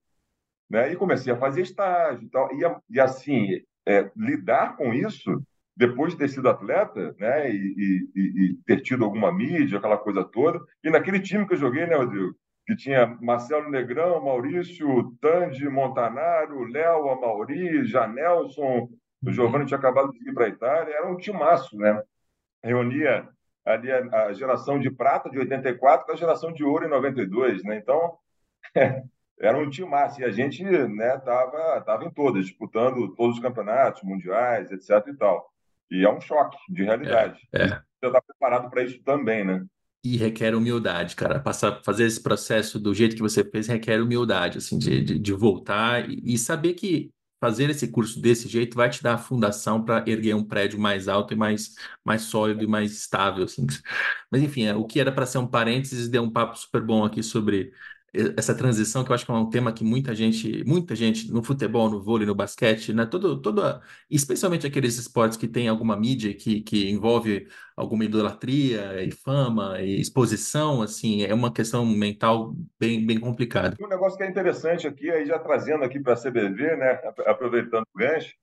né? 0.69 0.91
E 0.91 0.95
comecei 0.95 1.33
a 1.33 1.37
fazer 1.37 1.61
estágio 1.61 2.23
e 2.23 2.29
tal. 2.29 2.49
E, 2.53 2.61
e 2.89 2.99
assim, 2.99 3.61
é, 3.85 4.09
lidar 4.15 4.77
com 4.77 4.93
isso 4.93 5.41
depois 5.75 6.11
de 6.11 6.19
ter 6.19 6.27
sido 6.27 6.49
atleta, 6.49 7.15
né, 7.17 7.49
e, 7.49 8.09
e, 8.13 8.21
e, 8.21 8.55
ter 8.65 8.81
tido 8.81 9.05
alguma 9.05 9.31
mídia, 9.31 9.77
aquela 9.77 9.97
coisa 9.97 10.25
toda, 10.25 10.59
e 10.83 10.89
naquele 10.89 11.21
time 11.21 11.47
que 11.47 11.53
eu 11.53 11.57
joguei, 11.57 11.87
né, 11.87 11.95
Rodrigo, 11.95 12.35
que 12.67 12.75
tinha 12.75 13.17
Marcelo 13.21 13.69
Negrão, 13.69 14.21
Maurício, 14.21 15.15
Tandy, 15.21 15.69
Montanaro, 15.69 16.65
Léo, 16.65 17.09
Amauri, 17.09 17.85
Janelson, 17.85 18.89
o 19.23 19.31
Giovanni 19.31 19.65
tinha 19.65 19.77
acabado 19.77 20.11
de 20.11 20.29
ir 20.29 20.33
para 20.33 20.45
a 20.45 20.49
Itália, 20.49 20.93
era 20.93 21.07
um 21.07 21.17
timaço, 21.17 21.77
né? 21.77 22.01
Reunia 22.63 23.27
ali 23.65 23.91
a, 23.91 24.25
a, 24.25 24.33
geração 24.33 24.79
de 24.79 24.89
prata 24.89 25.29
de 25.29 25.37
84 25.37 26.05
com 26.05 26.11
a 26.11 26.15
geração 26.15 26.51
de 26.51 26.63
ouro 26.63 26.85
em 26.85 26.89
92, 26.89 27.63
né? 27.63 27.77
Então, 27.77 28.17
era 29.39 29.57
um 29.57 29.69
timaço. 29.69 30.21
E 30.21 30.25
a 30.25 30.31
gente 30.31 30.63
né, 30.63 31.17
tava, 31.19 31.81
tava 31.81 32.05
em 32.05 32.11
todas, 32.11 32.45
disputando 32.45 33.13
todos 33.15 33.35
os 33.35 33.41
campeonatos 33.41 34.03
mundiais, 34.03 34.71
etc 34.71 35.07
e 35.07 35.13
tal. 35.15 35.49
E 35.91 36.05
é 36.05 36.09
um 36.09 36.21
choque 36.21 36.57
de 36.69 36.83
realidade. 36.83 37.47
É, 37.53 37.63
é. 37.63 37.67
Você 37.67 38.07
está 38.07 38.21
preparado 38.21 38.69
para 38.69 38.83
isso 38.83 39.01
também, 39.03 39.43
né? 39.43 39.65
E 40.03 40.15
requer 40.15 40.55
humildade, 40.55 41.15
cara. 41.15 41.39
Passar, 41.39 41.81
fazer 41.83 42.05
esse 42.05 42.21
processo 42.21 42.79
do 42.79 42.93
jeito 42.93 43.15
que 43.15 43.21
você 43.21 43.43
fez 43.43 43.67
requer 43.67 44.01
humildade, 44.01 44.59
assim, 44.59 44.77
de, 44.77 45.03
de, 45.03 45.19
de 45.19 45.33
voltar 45.33 46.09
e, 46.09 46.21
e 46.23 46.37
saber 46.37 46.73
que 46.73 47.11
fazer 47.39 47.69
esse 47.69 47.87
curso 47.89 48.21
desse 48.21 48.47
jeito 48.47 48.75
vai 48.75 48.89
te 48.89 49.01
dar 49.03 49.15
a 49.15 49.17
fundação 49.17 49.83
para 49.83 50.03
erguer 50.09 50.35
um 50.35 50.43
prédio 50.43 50.79
mais 50.79 51.07
alto 51.07 51.33
e 51.33 51.37
mais, 51.37 51.75
mais 52.03 52.23
sólido 52.23 52.63
e 52.63 52.67
mais 52.67 52.91
estável, 52.93 53.45
assim. 53.45 53.65
Mas 54.31 54.41
enfim, 54.41 54.63
é, 54.65 54.75
o 54.75 54.85
que 54.85 54.99
era 54.99 55.11
para 55.11 55.25
ser 55.25 55.37
um 55.39 55.47
parênteses 55.47 56.09
deu 56.09 56.23
um 56.23 56.31
papo 56.31 56.57
super 56.57 56.81
bom 56.81 57.03
aqui 57.05 57.23
sobre 57.23 57.71
essa 58.37 58.55
transição 58.55 59.03
que 59.03 59.11
eu 59.11 59.15
acho 59.15 59.25
que 59.25 59.31
é 59.31 59.35
um 59.35 59.49
tema 59.49 59.71
que 59.71 59.83
muita 59.83 60.15
gente, 60.15 60.63
muita 60.65 60.95
gente 60.95 61.31
no 61.31 61.43
futebol, 61.43 61.89
no 61.89 62.01
vôlei, 62.01 62.25
no 62.25 62.35
basquete, 62.35 62.93
né, 62.93 63.05
todo, 63.05 63.41
todo, 63.41 63.61
especialmente 64.09 64.65
aqueles 64.65 64.97
esportes 64.97 65.37
que 65.37 65.47
tem 65.47 65.67
alguma 65.67 65.95
mídia 65.95 66.33
que, 66.33 66.61
que 66.61 66.89
envolve 66.89 67.47
alguma 67.75 68.03
idolatria 68.03 69.03
e 69.03 69.11
fama 69.11 69.81
e 69.81 69.99
exposição, 69.99 70.81
assim, 70.81 71.23
é 71.23 71.33
uma 71.33 71.53
questão 71.53 71.85
mental 71.85 72.55
bem, 72.79 73.05
bem 73.05 73.19
complicada. 73.19 73.77
Um 73.79 73.87
negócio 73.87 74.17
que 74.17 74.23
é 74.23 74.29
interessante 74.29 74.87
aqui, 74.87 75.09
aí 75.09 75.25
já 75.25 75.39
trazendo 75.39 75.83
aqui 75.83 75.99
para 75.99 76.13
a 76.13 76.17
CBV, 76.17 76.75
né, 76.75 76.99
aproveitando 77.25 77.85
o 77.93 77.97
gancho, 77.97 78.33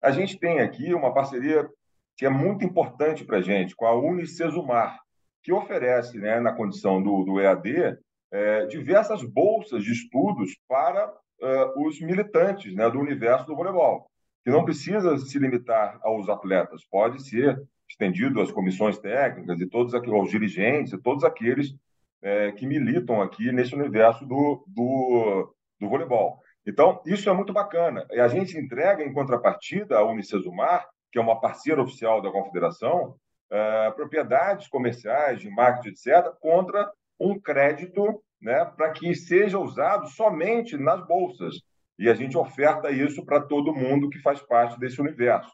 a 0.00 0.10
gente 0.10 0.38
tem 0.38 0.60
aqui 0.60 0.94
uma 0.94 1.12
parceria 1.12 1.68
que 2.16 2.24
é 2.24 2.30
muito 2.30 2.64
importante 2.64 3.24
para 3.24 3.38
a 3.38 3.42
gente, 3.42 3.76
com 3.76 3.86
a 3.86 3.94
Unicesumar, 3.94 4.98
que 5.42 5.52
oferece, 5.52 6.18
né, 6.18 6.40
na 6.40 6.52
condição 6.52 7.02
do, 7.02 7.24
do 7.24 7.40
EAD, 7.40 7.96
é, 8.30 8.66
diversas 8.66 9.22
bolsas 9.22 9.82
de 9.82 9.92
estudos 9.92 10.56
para 10.68 11.08
uh, 11.08 11.86
os 11.86 12.00
militantes 12.00 12.74
né, 12.74 12.88
do 12.90 12.98
universo 12.98 13.46
do 13.46 13.56
voleibol, 13.56 14.10
que 14.44 14.50
não 14.50 14.64
precisa 14.64 15.16
se 15.18 15.38
limitar 15.38 15.98
aos 16.02 16.28
atletas, 16.28 16.84
pode 16.90 17.22
ser 17.22 17.60
estendido 17.88 18.40
às 18.40 18.52
comissões 18.52 18.98
técnicas 18.98 19.60
e 19.60 19.66
todos 19.66 19.94
aqueles, 19.94 20.14
aos 20.14 20.30
dirigentes 20.30 20.92
e 20.92 20.98
todos 20.98 21.24
aqueles 21.24 21.74
é, 22.20 22.52
que 22.52 22.66
militam 22.66 23.22
aqui 23.22 23.50
nesse 23.50 23.74
universo 23.74 24.26
do, 24.26 24.64
do, 24.66 25.54
do 25.80 25.88
voleibol. 25.88 26.38
Então, 26.66 27.00
isso 27.06 27.30
é 27.30 27.32
muito 27.32 27.52
bacana. 27.52 28.06
E 28.10 28.20
a 28.20 28.28
gente 28.28 28.58
entrega, 28.58 29.02
em 29.02 29.12
contrapartida, 29.12 29.98
à 29.98 30.04
Unicesumar, 30.04 30.86
que 31.10 31.18
é 31.18 31.22
uma 31.22 31.40
parceira 31.40 31.80
oficial 31.80 32.20
da 32.20 32.30
Confederação, 32.30 33.16
uh, 33.50 33.94
propriedades 33.94 34.68
comerciais, 34.68 35.40
de 35.40 35.48
marketing, 35.48 35.88
etc., 35.88 36.30
contra 36.40 36.90
um 37.18 37.38
crédito 37.38 38.22
né, 38.40 38.64
para 38.64 38.90
que 38.90 39.14
seja 39.14 39.58
usado 39.58 40.08
somente 40.08 40.76
nas 40.76 41.04
bolsas. 41.06 41.56
E 41.98 42.08
a 42.08 42.14
gente 42.14 42.38
oferta 42.38 42.90
isso 42.90 43.24
para 43.24 43.40
todo 43.40 43.74
mundo 43.74 44.08
que 44.08 44.20
faz 44.20 44.40
parte 44.40 44.78
desse 44.78 45.00
universo. 45.00 45.50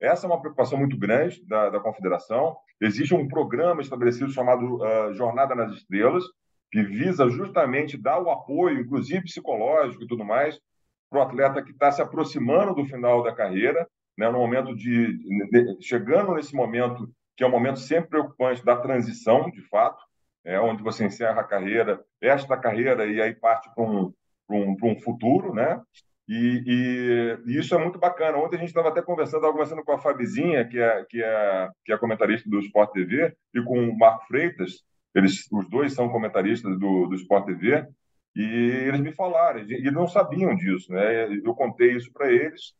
Essa 0.00 0.26
é 0.26 0.28
uma 0.28 0.40
preocupação 0.40 0.78
muito 0.78 0.98
grande 0.98 1.42
da, 1.46 1.70
da 1.70 1.80
Confederação. 1.80 2.56
Existe 2.80 3.14
um 3.14 3.26
programa 3.26 3.80
estabelecido 3.80 4.30
chamado 4.30 4.76
uh, 4.76 5.14
Jornada 5.14 5.54
nas 5.54 5.72
Estrelas, 5.72 6.24
que 6.70 6.82
visa 6.82 7.30
justamente 7.30 7.96
dar 7.96 8.20
o 8.20 8.30
apoio, 8.30 8.80
inclusive 8.80 9.22
psicológico 9.22 10.04
e 10.04 10.06
tudo 10.06 10.24
mais, 10.24 10.60
para 11.08 11.20
o 11.20 11.22
atleta 11.22 11.62
que 11.62 11.70
está 11.70 11.90
se 11.90 12.02
aproximando 12.02 12.74
do 12.74 12.84
final 12.84 13.22
da 13.22 13.34
carreira, 13.34 13.88
né, 14.18 14.28
no 14.28 14.38
momento 14.38 14.74
de, 14.74 15.16
de, 15.48 15.76
chegando 15.80 16.34
nesse 16.34 16.54
momento 16.54 17.08
que 17.36 17.44
é 17.44 17.46
um 17.46 17.50
momento 17.50 17.78
sempre 17.78 18.10
preocupante 18.10 18.64
da 18.64 18.76
transição, 18.76 19.50
de 19.50 19.60
fato, 19.68 20.02
é 20.46 20.60
onde 20.60 20.82
você 20.82 21.04
encerra 21.04 21.40
a 21.40 21.44
carreira, 21.44 22.00
esta 22.20 22.56
carreira 22.56 23.04
e 23.04 23.20
aí 23.20 23.34
parte 23.34 23.68
para 23.74 23.84
um, 23.84 24.14
um, 24.48 24.76
um 24.80 25.00
futuro, 25.00 25.52
né? 25.52 25.80
E, 26.28 26.62
e, 26.66 27.50
e, 27.52 27.58
isso 27.58 27.74
é 27.74 27.78
muito 27.78 27.98
bacana. 27.98 28.38
Ontem 28.38 28.56
a 28.56 28.58
gente 28.60 28.68
estava 28.68 28.88
até 28.88 29.02
conversando, 29.02 29.50
conversando 29.50 29.84
com 29.84 29.92
a 29.92 29.98
Fabizinha, 29.98 30.66
que 30.66 30.78
é, 30.78 31.04
que 31.04 31.22
é, 31.22 31.68
que 31.84 31.92
é 31.92 31.98
comentarista 31.98 32.48
do 32.48 32.60
Sport 32.60 32.92
TV, 32.92 33.36
e 33.54 33.62
com 33.62 33.78
o 33.78 33.98
Marco 33.98 34.26
Freitas, 34.26 34.84
eles, 35.14 35.46
os 35.52 35.68
dois 35.68 35.92
são 35.92 36.08
comentaristas 36.08 36.78
do, 36.78 37.06
do 37.06 37.14
Sport 37.16 37.46
TV, 37.46 37.86
e 38.34 38.42
eles 38.42 39.00
me 39.00 39.12
falaram, 39.12 39.60
e 39.60 39.72
eles 39.72 39.92
não 39.92 40.06
sabiam 40.06 40.54
disso, 40.54 40.92
né? 40.92 41.26
Eu 41.44 41.54
contei 41.54 41.92
isso 41.96 42.12
para 42.12 42.30
eles, 42.30 42.74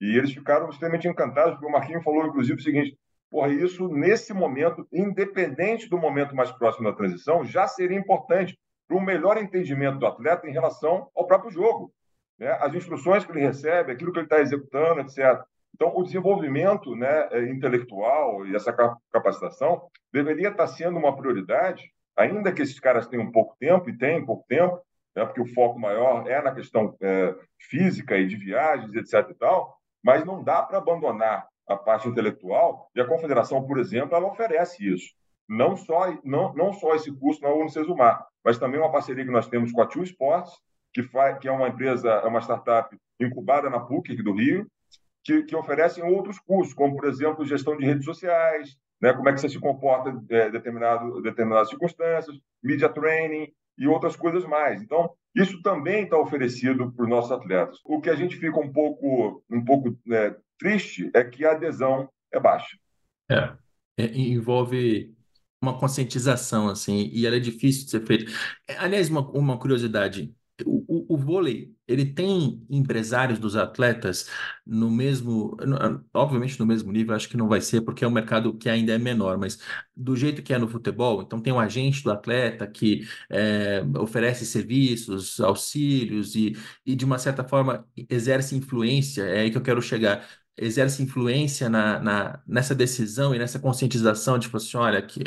e 0.00 0.16
eles 0.16 0.32
ficaram 0.32 0.70
extremamente 0.70 1.08
encantados, 1.08 1.52
porque 1.52 1.66
o 1.66 1.72
Marquinhos 1.72 2.04
falou, 2.04 2.26
inclusive, 2.26 2.58
o 2.58 2.62
seguinte: 2.62 2.96
Porra, 3.30 3.48
isso, 3.48 3.88
nesse 3.88 4.34
momento, 4.34 4.86
independente 4.92 5.88
do 5.88 5.96
momento 5.96 6.34
mais 6.34 6.50
próximo 6.50 6.90
da 6.90 6.96
transição, 6.96 7.44
já 7.44 7.68
seria 7.68 7.96
importante, 7.96 8.58
para 8.88 8.96
um 8.96 9.00
melhor 9.00 9.38
entendimento 9.38 10.00
do 10.00 10.06
atleta 10.06 10.48
em 10.48 10.52
relação 10.52 11.08
ao 11.14 11.24
próprio 11.24 11.52
jogo. 11.52 11.92
Né? 12.36 12.50
As 12.60 12.74
instruções 12.74 13.24
que 13.24 13.30
ele 13.30 13.46
recebe, 13.46 13.92
aquilo 13.92 14.12
que 14.12 14.18
ele 14.18 14.26
está 14.26 14.40
executando, 14.40 15.00
etc. 15.00 15.40
Então, 15.72 15.96
o 15.96 16.02
desenvolvimento 16.02 16.96
né, 16.96 17.28
é, 17.30 17.48
intelectual 17.50 18.44
e 18.46 18.56
essa 18.56 18.72
capacitação 19.12 19.88
deveria 20.12 20.48
estar 20.48 20.66
sendo 20.66 20.98
uma 20.98 21.16
prioridade, 21.16 21.84
ainda 22.16 22.52
que 22.52 22.62
esses 22.62 22.80
caras 22.80 23.06
tenham 23.06 23.30
pouco 23.30 23.56
tempo, 23.60 23.88
e 23.88 23.96
têm 23.96 24.26
pouco 24.26 24.44
tempo, 24.48 24.82
né, 25.14 25.24
porque 25.24 25.40
o 25.40 25.54
foco 25.54 25.78
maior 25.78 26.28
é 26.28 26.42
na 26.42 26.52
questão 26.52 26.96
é, 27.00 27.34
física 27.60 28.18
e 28.18 28.26
de 28.26 28.34
viagens, 28.34 28.92
etc. 28.94 29.30
E 29.30 29.34
tal, 29.34 29.78
mas 30.02 30.24
não 30.24 30.42
dá 30.42 30.62
para 30.62 30.78
abandonar 30.78 31.46
a 31.70 31.76
parte 31.76 32.08
intelectual, 32.08 32.90
e 32.94 33.00
a 33.00 33.06
confederação, 33.06 33.64
por 33.64 33.78
exemplo, 33.78 34.16
ela 34.16 34.26
oferece 34.26 34.84
isso. 34.86 35.14
Não 35.48 35.76
só, 35.76 36.18
não, 36.24 36.52
não 36.54 36.72
só 36.72 36.94
esse 36.94 37.12
curso 37.12 37.40
na 37.42 37.52
Unicesumar, 37.52 38.26
mas 38.44 38.58
também 38.58 38.80
uma 38.80 38.90
parceria 38.90 39.24
que 39.24 39.30
nós 39.30 39.48
temos 39.48 39.70
com 39.70 39.80
a 39.80 39.86
Tio 39.86 40.02
Sports, 40.02 40.52
que, 40.92 41.02
faz, 41.04 41.38
que 41.38 41.46
é 41.46 41.52
uma 41.52 41.68
empresa, 41.68 42.08
é 42.08 42.26
uma 42.26 42.40
startup 42.40 42.96
incubada 43.20 43.70
na 43.70 43.78
PUC 43.78 44.20
do 44.22 44.32
Rio, 44.32 44.66
que, 45.22 45.44
que 45.44 45.54
oferecem 45.54 46.02
outros 46.02 46.40
cursos, 46.40 46.74
como, 46.74 46.96
por 46.96 47.06
exemplo, 47.06 47.44
gestão 47.44 47.76
de 47.76 47.84
redes 47.84 48.04
sociais, 48.04 48.76
né, 49.00 49.12
como 49.12 49.28
é 49.28 49.32
que 49.32 49.40
você 49.40 49.48
se 49.48 49.60
comporta 49.60 50.10
em 50.10 50.34
é, 50.34 50.50
determinado, 50.50 51.22
determinadas 51.22 51.68
circunstâncias, 51.68 52.36
media 52.62 52.88
training 52.88 53.52
e 53.80 53.88
outras 53.88 54.14
coisas 54.14 54.44
mais. 54.44 54.82
Então, 54.82 55.10
isso 55.34 55.62
também 55.62 56.04
está 56.04 56.18
oferecido 56.18 56.92
para 56.92 57.04
os 57.04 57.08
nossos 57.08 57.32
atletas. 57.32 57.78
O 57.84 58.00
que 58.00 58.10
a 58.10 58.14
gente 58.14 58.36
fica 58.36 58.60
um 58.60 58.70
pouco, 58.70 59.42
um 59.50 59.64
pouco 59.64 59.98
né, 60.04 60.36
triste 60.58 61.10
é 61.14 61.24
que 61.24 61.46
a 61.46 61.52
adesão 61.52 62.08
é 62.30 62.38
baixa. 62.38 62.76
É, 63.30 63.56
é 63.96 64.04
envolve 64.06 65.14
uma 65.62 65.78
conscientização, 65.78 66.68
assim, 66.68 67.10
e 67.12 67.26
ela 67.26 67.36
é 67.36 67.40
difícil 67.40 67.84
de 67.84 67.90
ser 67.90 68.06
feita. 68.06 68.30
Aliás, 68.78 69.08
uma, 69.08 69.26
uma 69.30 69.58
curiosidade, 69.58 70.34
o, 70.90 71.14
o, 71.14 71.16
vôlei, 71.16 71.72
ele 71.86 72.04
tem 72.04 72.66
empresários 72.68 73.38
dos 73.38 73.54
atletas 73.54 74.28
no 74.66 74.90
mesmo, 74.90 75.56
obviamente 76.12 76.58
no 76.58 76.66
mesmo 76.66 76.90
nível, 76.90 77.14
acho 77.14 77.28
que 77.28 77.36
não 77.36 77.46
vai 77.48 77.60
ser, 77.60 77.82
porque 77.82 78.04
é 78.04 78.08
um 78.08 78.10
mercado 78.10 78.52
que 78.58 78.68
ainda 78.68 78.92
é 78.92 78.98
menor, 78.98 79.38
mas 79.38 79.60
do 79.96 80.16
jeito 80.16 80.42
que 80.42 80.52
é 80.52 80.58
no 80.58 80.66
futebol, 80.66 81.22
então 81.22 81.40
tem 81.40 81.52
um 81.52 81.60
agente 81.60 82.02
do 82.02 82.10
atleta 82.10 82.66
que 82.66 83.06
é, 83.30 83.84
oferece 84.00 84.44
serviços, 84.44 85.38
auxílios 85.40 86.34
e, 86.34 86.56
e, 86.84 86.96
de 86.96 87.04
uma 87.04 87.18
certa 87.18 87.44
forma, 87.44 87.86
exerce 88.08 88.56
influência, 88.56 89.22
é 89.22 89.42
aí 89.42 89.50
que 89.50 89.56
eu 89.56 89.62
quero 89.62 89.80
chegar 89.80 90.26
exerce 90.60 91.02
influência 91.02 91.68
na, 91.68 91.98
na, 92.00 92.42
nessa 92.46 92.74
decisão 92.74 93.34
e 93.34 93.38
nessa 93.38 93.58
conscientização 93.58 94.38
de, 94.38 94.46
tipo 94.46 94.56
assim, 94.58 94.76
olha, 94.76 95.00
que, 95.02 95.20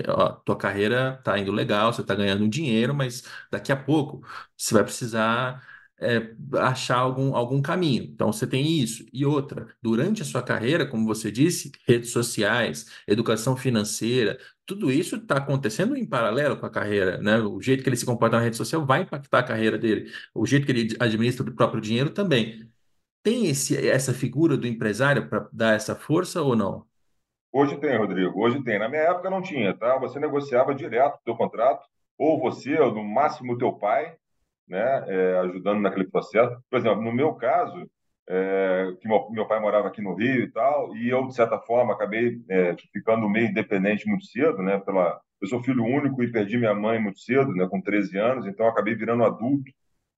tua 0.45 0.55
carreira 0.57 1.19
tá 1.23 1.37
indo 1.39 1.51
legal, 1.51 1.91
você 1.91 2.03
tá 2.03 2.15
ganhando 2.15 2.47
dinheiro, 2.47 2.93
mas 2.93 3.23
daqui 3.51 3.71
a 3.71 3.77
pouco 3.77 4.21
você 4.57 4.73
vai 4.73 4.83
precisar 4.83 5.61
é, 5.99 6.33
achar 6.59 6.97
algum, 6.97 7.35
algum 7.35 7.61
caminho. 7.61 8.03
Então, 8.03 8.31
você 8.31 8.45
tem 8.45 8.79
isso. 8.79 9.05
E 9.13 9.25
outra, 9.25 9.67
durante 9.81 10.21
a 10.21 10.25
sua 10.25 10.41
carreira, 10.43 10.85
como 10.85 11.05
você 11.05 11.31
disse, 11.31 11.71
redes 11.87 12.11
sociais, 12.11 12.87
educação 13.07 13.55
financeira, 13.55 14.37
tudo 14.65 14.91
isso 14.91 15.15
está 15.17 15.37
acontecendo 15.37 15.95
em 15.95 16.05
paralelo 16.05 16.57
com 16.57 16.65
a 16.65 16.69
carreira, 16.69 17.17
né? 17.19 17.39
O 17.39 17.61
jeito 17.61 17.83
que 17.83 17.89
ele 17.89 17.95
se 17.97 18.05
comporta 18.05 18.37
na 18.37 18.43
rede 18.43 18.57
social 18.57 18.85
vai 18.85 19.01
impactar 19.01 19.39
a 19.39 19.43
carreira 19.43 19.77
dele. 19.77 20.11
O 20.33 20.45
jeito 20.45 20.65
que 20.65 20.71
ele 20.71 20.95
administra 20.99 21.49
o 21.49 21.53
próprio 21.55 21.81
dinheiro 21.81 22.09
também. 22.09 22.72
Tem 23.23 23.47
esse, 23.47 23.89
essa 23.89 24.13
figura 24.13 24.57
do 24.57 24.67
empresário 24.67 25.29
para 25.29 25.47
dar 25.53 25.75
essa 25.75 25.95
força 25.95 26.41
ou 26.41 26.57
não? 26.57 26.85
Hoje 27.53 27.77
tem, 27.77 27.97
Rodrigo. 27.97 28.37
Hoje 28.37 28.61
tem. 28.61 28.77
Na 28.77 28.89
minha 28.89 29.03
época 29.03 29.29
não 29.29 29.41
tinha, 29.41 29.73
tá? 29.73 29.97
Você 29.99 30.19
negociava 30.19 30.75
direto 30.75 31.15
o 31.15 31.23
teu 31.23 31.35
contrato, 31.35 31.87
ou 32.17 32.37
você, 32.37 32.77
ou 32.77 32.93
no 32.93 33.03
máximo 33.03 33.53
o 33.53 33.57
teu 33.57 33.71
pai, 33.71 34.13
né, 34.67 35.05
é, 35.07 35.39
ajudando 35.39 35.79
naquele 35.79 36.05
processo. 36.05 36.61
Por 36.69 36.79
exemplo, 36.79 37.01
no 37.01 37.13
meu 37.13 37.33
caso, 37.35 37.89
é, 38.27 38.93
que 38.99 39.07
meu, 39.07 39.29
meu, 39.31 39.47
pai 39.47 39.59
morava 39.61 39.87
aqui 39.87 40.01
no 40.01 40.15
Rio 40.15 40.43
e 40.43 40.51
tal, 40.51 40.93
e 40.97 41.09
eu, 41.09 41.25
de 41.25 41.35
certa 41.35 41.57
forma, 41.59 41.93
acabei 41.93 42.41
é, 42.49 42.75
ficando 42.91 43.29
meio 43.29 43.47
independente 43.47 44.07
muito 44.07 44.25
cedo, 44.25 44.61
né? 44.61 44.79
Pela, 44.79 45.21
eu 45.41 45.47
sou 45.47 45.63
filho 45.63 45.83
único 45.85 46.23
e 46.23 46.31
perdi 46.31 46.57
minha 46.57 46.73
mãe 46.73 46.99
muito 46.99 47.19
cedo, 47.19 47.53
né, 47.53 47.67
com 47.69 47.81
13 47.81 48.17
anos, 48.17 48.45
então 48.47 48.67
acabei 48.67 48.95
virando 48.95 49.23
adulto 49.23 49.71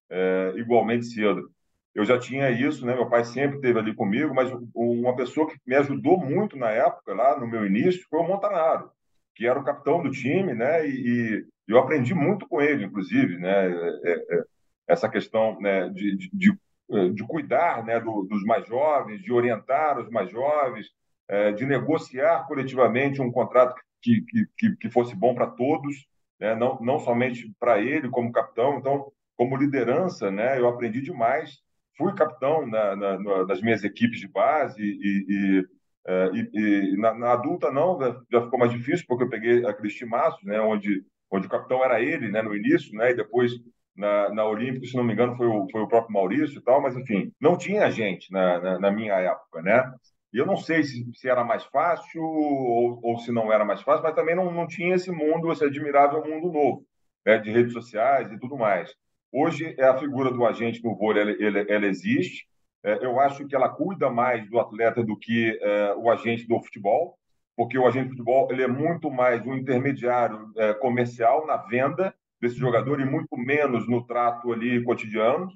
é, 0.09 0.53
igualmente 0.57 1.05
cedo 1.05 1.51
eu 1.95 2.03
já 2.03 2.19
tinha 2.19 2.51
isso, 2.51 2.85
né? 2.85 2.93
Meu 2.93 3.09
pai 3.09 3.23
sempre 3.23 3.55
esteve 3.55 3.79
ali 3.79 3.95
comigo, 3.95 4.35
mas 4.35 4.51
uma 4.75 5.15
pessoa 5.15 5.47
que 5.47 5.57
me 5.65 5.75
ajudou 5.75 6.19
muito 6.19 6.57
na 6.57 6.69
época, 6.69 7.13
lá 7.13 7.39
no 7.39 7.47
meu 7.47 7.65
início, 7.65 8.05
foi 8.09 8.19
o 8.19 8.27
Montanaro, 8.27 8.91
que 9.33 9.47
era 9.47 9.57
o 9.57 9.63
capitão 9.63 10.03
do 10.03 10.11
time, 10.11 10.53
né? 10.53 10.85
E, 10.85 10.91
e 11.39 11.71
eu 11.71 11.79
aprendi 11.79 12.13
muito 12.13 12.47
com 12.49 12.61
ele, 12.61 12.83
inclusive, 12.83 13.37
né? 13.37 13.71
É, 14.03 14.35
é, 14.35 14.43
essa 14.87 15.09
questão 15.09 15.59
né, 15.59 15.89
de, 15.89 16.17
de, 16.17 16.29
de, 16.33 16.51
é, 16.91 17.25
cuidar 17.27 17.83
né, 17.83 17.99
do, 17.99 18.23
dos 18.23 18.43
mais 18.43 18.67
jovens, 18.67 19.21
de 19.21 19.31
orientar 19.31 19.97
os 19.97 20.09
mais 20.09 20.29
jovens, 20.29 20.87
é, 21.27 21.53
de 21.53 21.65
negociar 21.65 22.45
coletivamente 22.45 23.21
um 23.21 23.31
contrato 23.31 23.81
que, 24.01 24.23
que, 24.57 24.75
que 24.75 24.89
fosse 24.91 25.15
bom 25.15 25.33
para 25.33 25.47
todos, 25.47 26.05
né? 26.39 26.53
não, 26.55 26.77
não 26.81 26.99
somente 26.99 27.51
para 27.59 27.81
ele 27.81 28.09
como 28.09 28.31
capitão. 28.31 28.77
Então, 28.77 29.11
como 29.35 29.57
liderança, 29.57 30.29
né, 30.29 30.59
eu 30.59 30.67
aprendi 30.67 31.01
demais 31.01 31.64
fui 31.97 32.13
capitão 32.13 32.65
na, 32.67 32.95
na, 32.95 33.45
nas 33.45 33.61
minhas 33.61 33.83
equipes 33.83 34.19
de 34.19 34.27
base 34.27 34.81
e, 34.81 35.25
e, 35.29 35.67
é, 36.07 36.29
e, 36.33 36.93
e 36.93 36.97
na, 36.97 37.13
na, 37.13 37.31
adulta 37.33 37.71
não, 37.71 37.99
já 38.31 38.41
ficou 38.41 38.59
mais 38.59 38.71
difícil 38.71 39.05
porque 39.07 39.23
eu 39.23 39.29
peguei 39.29 39.65
aqueles 39.65 39.95
timaços, 39.95 40.43
né, 40.43 40.59
onde, 40.59 41.03
onde 41.31 41.47
o 41.47 41.49
capitão 41.49 41.83
era 41.83 42.01
ele, 42.01 42.29
né, 42.29 42.41
no 42.41 42.55
início, 42.55 42.93
né, 42.95 43.11
e 43.11 43.15
depois 43.15 43.51
na, 43.95 44.29
na 44.29 44.45
Olímpica, 44.45 44.85
se 44.85 44.95
não 44.95 45.03
me 45.03 45.13
engano, 45.13 45.35
foi 45.37 45.47
o, 45.47 45.67
foi 45.71 45.81
o 45.81 45.87
próprio 45.87 46.13
Maurício 46.13 46.59
e 46.59 46.61
tal, 46.61 46.81
mas 46.81 46.95
enfim, 46.95 47.31
não 47.39 47.57
tinha 47.57 47.89
gente 47.89 48.31
na, 48.31 48.59
na, 48.59 48.79
na 48.79 48.91
minha 48.91 49.13
época, 49.13 49.61
né? 49.61 49.93
E 50.33 50.37
eu 50.37 50.45
não 50.45 50.57
sei 50.57 50.83
se, 50.83 51.09
se 51.13 51.29
era 51.29 51.45
mais 51.45 51.63
fácil 51.63 52.21
ou, 52.21 52.99
ou, 53.01 53.17
se 53.19 53.31
não 53.31 53.53
era 53.53 53.63
mais 53.63 53.81
fácil, 53.81 54.03
mas 54.03 54.13
também 54.13 54.35
não, 54.35 54.51
não 54.51 54.67
tinha 54.67 54.95
esse 54.95 55.09
mundo, 55.09 55.49
esse 55.49 55.63
admirável 55.63 56.21
mundo 56.25 56.51
novo, 56.51 56.85
né, 57.25 57.37
de 57.37 57.49
redes 57.51 57.71
sociais 57.71 58.29
e 58.31 58.37
tudo 58.37 58.57
mais. 58.57 58.93
Hoje, 59.37 59.75
é 59.77 59.83
a 59.83 59.97
figura 59.97 60.31
do 60.31 60.45
agente 60.45 60.81
no 60.81 60.95
vôlei 60.95 61.21
ela, 61.21 61.31
ela, 61.43 61.59
ela 61.67 61.85
existe. 61.87 62.47
É, 62.81 63.05
eu 63.05 63.19
acho 63.19 63.45
que 63.45 63.53
ela 63.53 63.67
cuida 63.67 64.09
mais 64.09 64.49
do 64.49 64.57
atleta 64.57 65.03
do 65.03 65.19
que 65.19 65.59
é, 65.61 65.93
o 65.93 66.09
agente 66.09 66.47
do 66.47 66.57
futebol, 66.61 67.17
porque 67.53 67.77
o 67.77 67.85
agente 67.85 68.05
do 68.05 68.11
futebol 68.11 68.47
ele 68.49 68.63
é 68.63 68.67
muito 68.67 69.11
mais 69.11 69.45
um 69.45 69.53
intermediário 69.53 70.53
comercial 70.79 71.45
na 71.45 71.57
venda 71.57 72.15
desse 72.39 72.55
jogador 72.55 73.01
e 73.01 73.05
muito 73.05 73.35
menos 73.35 73.85
no 73.89 74.07
trato 74.07 74.53
ali 74.53 74.81
cotidiano. 74.85 75.51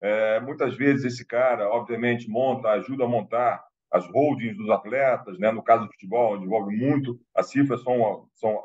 É, 0.00 0.40
muitas 0.40 0.74
vezes 0.74 1.04
esse 1.04 1.26
cara, 1.26 1.68
obviamente, 1.68 2.30
monta, 2.30 2.70
ajuda 2.70 3.04
a 3.04 3.08
montar 3.08 3.62
as 3.92 4.06
holdings 4.06 4.56
dos 4.56 4.70
atletas, 4.70 5.38
né? 5.38 5.52
no 5.52 5.62
caso 5.62 5.84
do 5.84 5.92
futebol, 5.92 6.34
onde 6.34 6.46
envolve 6.46 6.74
muito, 6.74 7.20
as 7.34 7.50
cifras 7.50 7.82
são, 7.82 8.26
são 8.32 8.62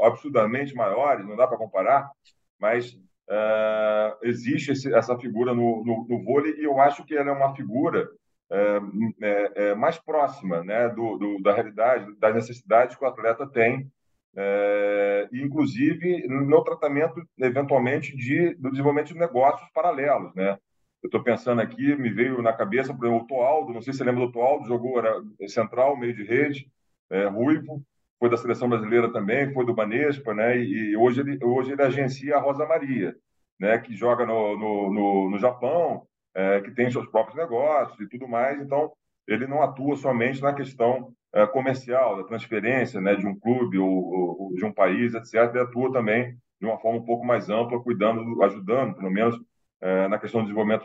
absurdamente 0.00 0.74
maiores, 0.74 1.26
não 1.26 1.36
dá 1.36 1.46
para 1.46 1.58
comparar, 1.58 2.10
mas 2.58 2.96
Uh, 3.28 4.16
existe 4.22 4.72
esse, 4.72 4.94
essa 4.94 5.18
figura 5.18 5.52
no, 5.52 5.84
no, 5.84 6.06
no, 6.08 6.24
vôlei 6.24 6.54
e 6.58 6.64
eu 6.64 6.80
acho 6.80 7.04
que 7.04 7.14
ela 7.14 7.28
é 7.28 7.32
uma 7.32 7.54
figura 7.54 8.08
é, 8.50 8.80
é, 9.20 9.52
é, 9.54 9.74
mais 9.74 9.98
próxima 9.98 10.64
né, 10.64 10.88
do, 10.88 11.18
do, 11.18 11.42
da 11.42 11.52
realidade, 11.52 12.10
das 12.18 12.34
necessidades 12.34 12.96
que 12.96 13.04
o 13.04 13.06
atleta 13.06 13.46
tem, 13.46 13.86
é, 14.34 15.28
inclusive 15.30 16.26
no 16.26 16.64
tratamento, 16.64 17.22
eventualmente, 17.38 18.16
de, 18.16 18.54
do 18.54 18.70
desenvolvimento 18.70 19.08
de 19.08 19.18
negócios 19.18 19.68
paralelos. 19.74 20.34
Né? 20.34 20.56
Eu 21.02 21.08
estou 21.08 21.22
pensando 21.22 21.60
aqui, 21.60 21.94
me 21.96 22.08
veio 22.08 22.40
na 22.40 22.54
cabeça 22.54 22.94
por 22.94 23.04
exemplo, 23.04 23.24
o 23.24 23.26
Toaldo, 23.26 23.74
não 23.74 23.82
sei 23.82 23.92
se 23.92 23.98
você 23.98 24.04
lembra 24.04 24.24
do 24.24 24.32
Toaldo, 24.32 24.66
jogou 24.66 24.98
era 24.98 25.20
central, 25.48 25.98
meio 25.98 26.14
de 26.14 26.24
rede, 26.24 26.66
é, 27.10 27.26
ruivo, 27.26 27.84
foi 28.18 28.28
da 28.28 28.36
seleção 28.36 28.68
brasileira 28.68 29.12
também, 29.12 29.52
foi 29.52 29.64
do 29.64 29.74
Banespa, 29.74 30.34
né? 30.34 30.58
E 30.58 30.96
hoje 30.96 31.20
ele, 31.20 31.38
hoje 31.44 31.72
ele 31.72 31.82
agencia 31.82 32.36
a 32.36 32.40
Rosa 32.40 32.66
Maria, 32.66 33.14
né? 33.58 33.78
Que 33.78 33.94
joga 33.94 34.26
no, 34.26 34.58
no, 34.58 34.92
no, 34.92 35.30
no 35.30 35.38
Japão, 35.38 36.02
é, 36.34 36.60
que 36.60 36.70
tem 36.72 36.90
seus 36.90 37.06
próprios 37.06 37.36
negócios 37.36 37.98
e 38.00 38.08
tudo 38.08 38.26
mais. 38.26 38.60
Então, 38.60 38.92
ele 39.26 39.46
não 39.46 39.62
atua 39.62 39.96
somente 39.96 40.42
na 40.42 40.52
questão 40.52 41.12
é, 41.32 41.46
comercial, 41.46 42.16
da 42.16 42.24
transferência, 42.24 43.00
né? 43.00 43.14
De 43.14 43.26
um 43.26 43.38
clube 43.38 43.78
ou, 43.78 43.88
ou, 43.88 44.54
de 44.54 44.64
um 44.64 44.72
país, 44.72 45.14
etc. 45.14 45.34
Ele 45.50 45.60
atua 45.60 45.92
também 45.92 46.36
de 46.60 46.66
uma 46.66 46.78
forma 46.78 46.98
um 46.98 47.04
pouco 47.04 47.24
mais 47.24 47.48
ampla, 47.48 47.80
cuidando, 47.80 48.42
ajudando, 48.42 48.94
pelo 48.94 49.10
menos, 49.10 49.38
é, 49.80 50.08
na 50.08 50.18
questão 50.18 50.40
do 50.40 50.46
desenvolvimento 50.46 50.84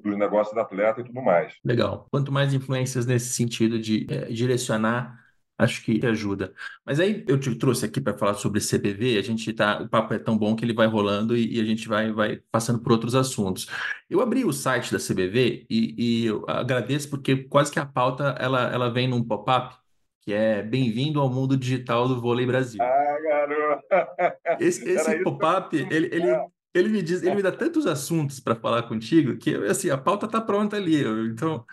dos 0.00 0.16
negócios 0.16 0.54
do 0.54 0.60
atleta 0.60 1.00
e 1.00 1.04
tudo 1.04 1.20
mais. 1.20 1.54
Legal. 1.64 2.06
Quanto 2.10 2.30
mais 2.30 2.54
influências 2.54 3.04
nesse 3.04 3.32
sentido 3.32 3.80
de 3.80 4.06
é, 4.08 4.26
direcionar 4.26 5.18
Acho 5.58 5.82
que 5.82 6.06
ajuda. 6.06 6.54
Mas 6.86 7.00
aí 7.00 7.24
eu 7.26 7.38
te 7.38 7.52
trouxe 7.56 7.84
aqui 7.84 8.00
para 8.00 8.16
falar 8.16 8.34
sobre 8.34 8.60
CBV, 8.60 9.18
a 9.18 9.22
gente 9.22 9.52
tá, 9.52 9.82
o 9.82 9.88
papo 9.88 10.14
é 10.14 10.18
tão 10.18 10.38
bom 10.38 10.54
que 10.54 10.64
ele 10.64 10.72
vai 10.72 10.86
rolando 10.86 11.36
e, 11.36 11.56
e, 11.56 11.60
a 11.60 11.64
gente 11.64 11.88
vai, 11.88 12.12
vai 12.12 12.40
passando 12.52 12.78
por 12.78 12.92
outros 12.92 13.16
assuntos. 13.16 13.66
Eu 14.08 14.20
abri 14.20 14.44
o 14.44 14.52
site 14.52 14.92
da 14.92 14.98
CBV 14.98 15.66
e, 15.68 16.22
e 16.22 16.26
eu 16.26 16.44
agradeço 16.48 17.10
porque 17.10 17.36
quase 17.44 17.72
que 17.72 17.80
a 17.80 17.84
pauta 17.84 18.36
ela, 18.38 18.72
ela 18.72 18.88
vem 18.88 19.08
num 19.08 19.24
pop-up 19.24 19.74
que 20.20 20.32
é 20.32 20.62
Bem-vindo 20.62 21.20
ao 21.20 21.28
mundo 21.28 21.56
digital 21.56 22.06
do 22.06 22.20
vôlei 22.20 22.46
Brasil. 22.46 22.80
Ah, 22.80 23.16
garoto! 23.22 24.60
Esse, 24.60 24.86
esse 24.88 25.22
pop-up, 25.24 25.74
ele, 25.74 26.08
ele, 26.12 26.48
ele 26.74 26.88
me 26.88 27.02
diz, 27.02 27.22
ele 27.22 27.34
me 27.34 27.42
dá 27.42 27.50
tantos 27.50 27.86
assuntos 27.86 28.38
para 28.38 28.54
falar 28.54 28.84
contigo 28.84 29.36
que 29.38 29.54
assim, 29.66 29.90
a 29.90 29.98
pauta 29.98 30.26
está 30.26 30.40
pronta 30.40 30.76
ali. 30.76 31.02
Então, 31.30 31.64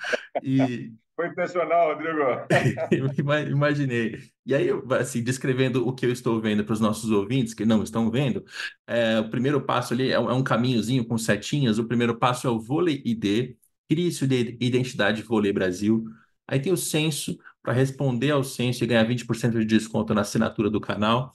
e 0.41 0.93
foi 1.15 1.28
intencional, 1.28 1.93
Rodrigo. 1.93 2.21
Imaginei. 3.49 4.19
E 4.45 4.54
aí, 4.54 4.69
assim, 4.99 5.23
descrevendo 5.23 5.88
o 5.88 5.93
que 5.93 6.06
eu 6.06 6.12
estou 6.12 6.41
vendo 6.41 6.63
para 6.63 6.73
os 6.73 6.80
nossos 6.80 7.10
ouvintes 7.10 7.54
que 7.54 7.65
não 7.65 7.82
estão 7.82 8.12
vendo, 8.12 8.43
é, 8.86 9.19
o 9.19 9.30
primeiro 9.30 9.62
passo 9.62 9.93
ali 9.93 10.12
é, 10.12 10.19
um 10.19 10.39
é 10.39 10.43
caminhozinho 10.43 11.06
com 11.06 11.17
setinhas. 11.17 11.80
O 11.80 11.88
primeiro 11.88 12.17
passo 12.17 12.47
é 12.47 12.49
o 12.49 12.60
Vôlei 12.60 13.01
ID, 13.06 13.56
crie-se 13.89 14.28
de 14.28 14.58
identidade 14.60 15.21
Vôlei 15.21 15.54
Brasil. 15.54 16.04
Aí 16.47 16.60
tem 16.60 16.73
o 16.73 16.78
censo, 16.78 17.38
para 17.63 17.73
responder 17.73 18.32
ao 18.32 18.43
censo 18.43 18.84
e 18.84 18.88
ganhar 18.88 19.04
20% 19.08 19.58
de 19.60 19.65
desconto 19.65 20.13
na 20.13 20.21
assinatura 20.21 20.69
do 20.69 20.80
canal. 20.80 21.34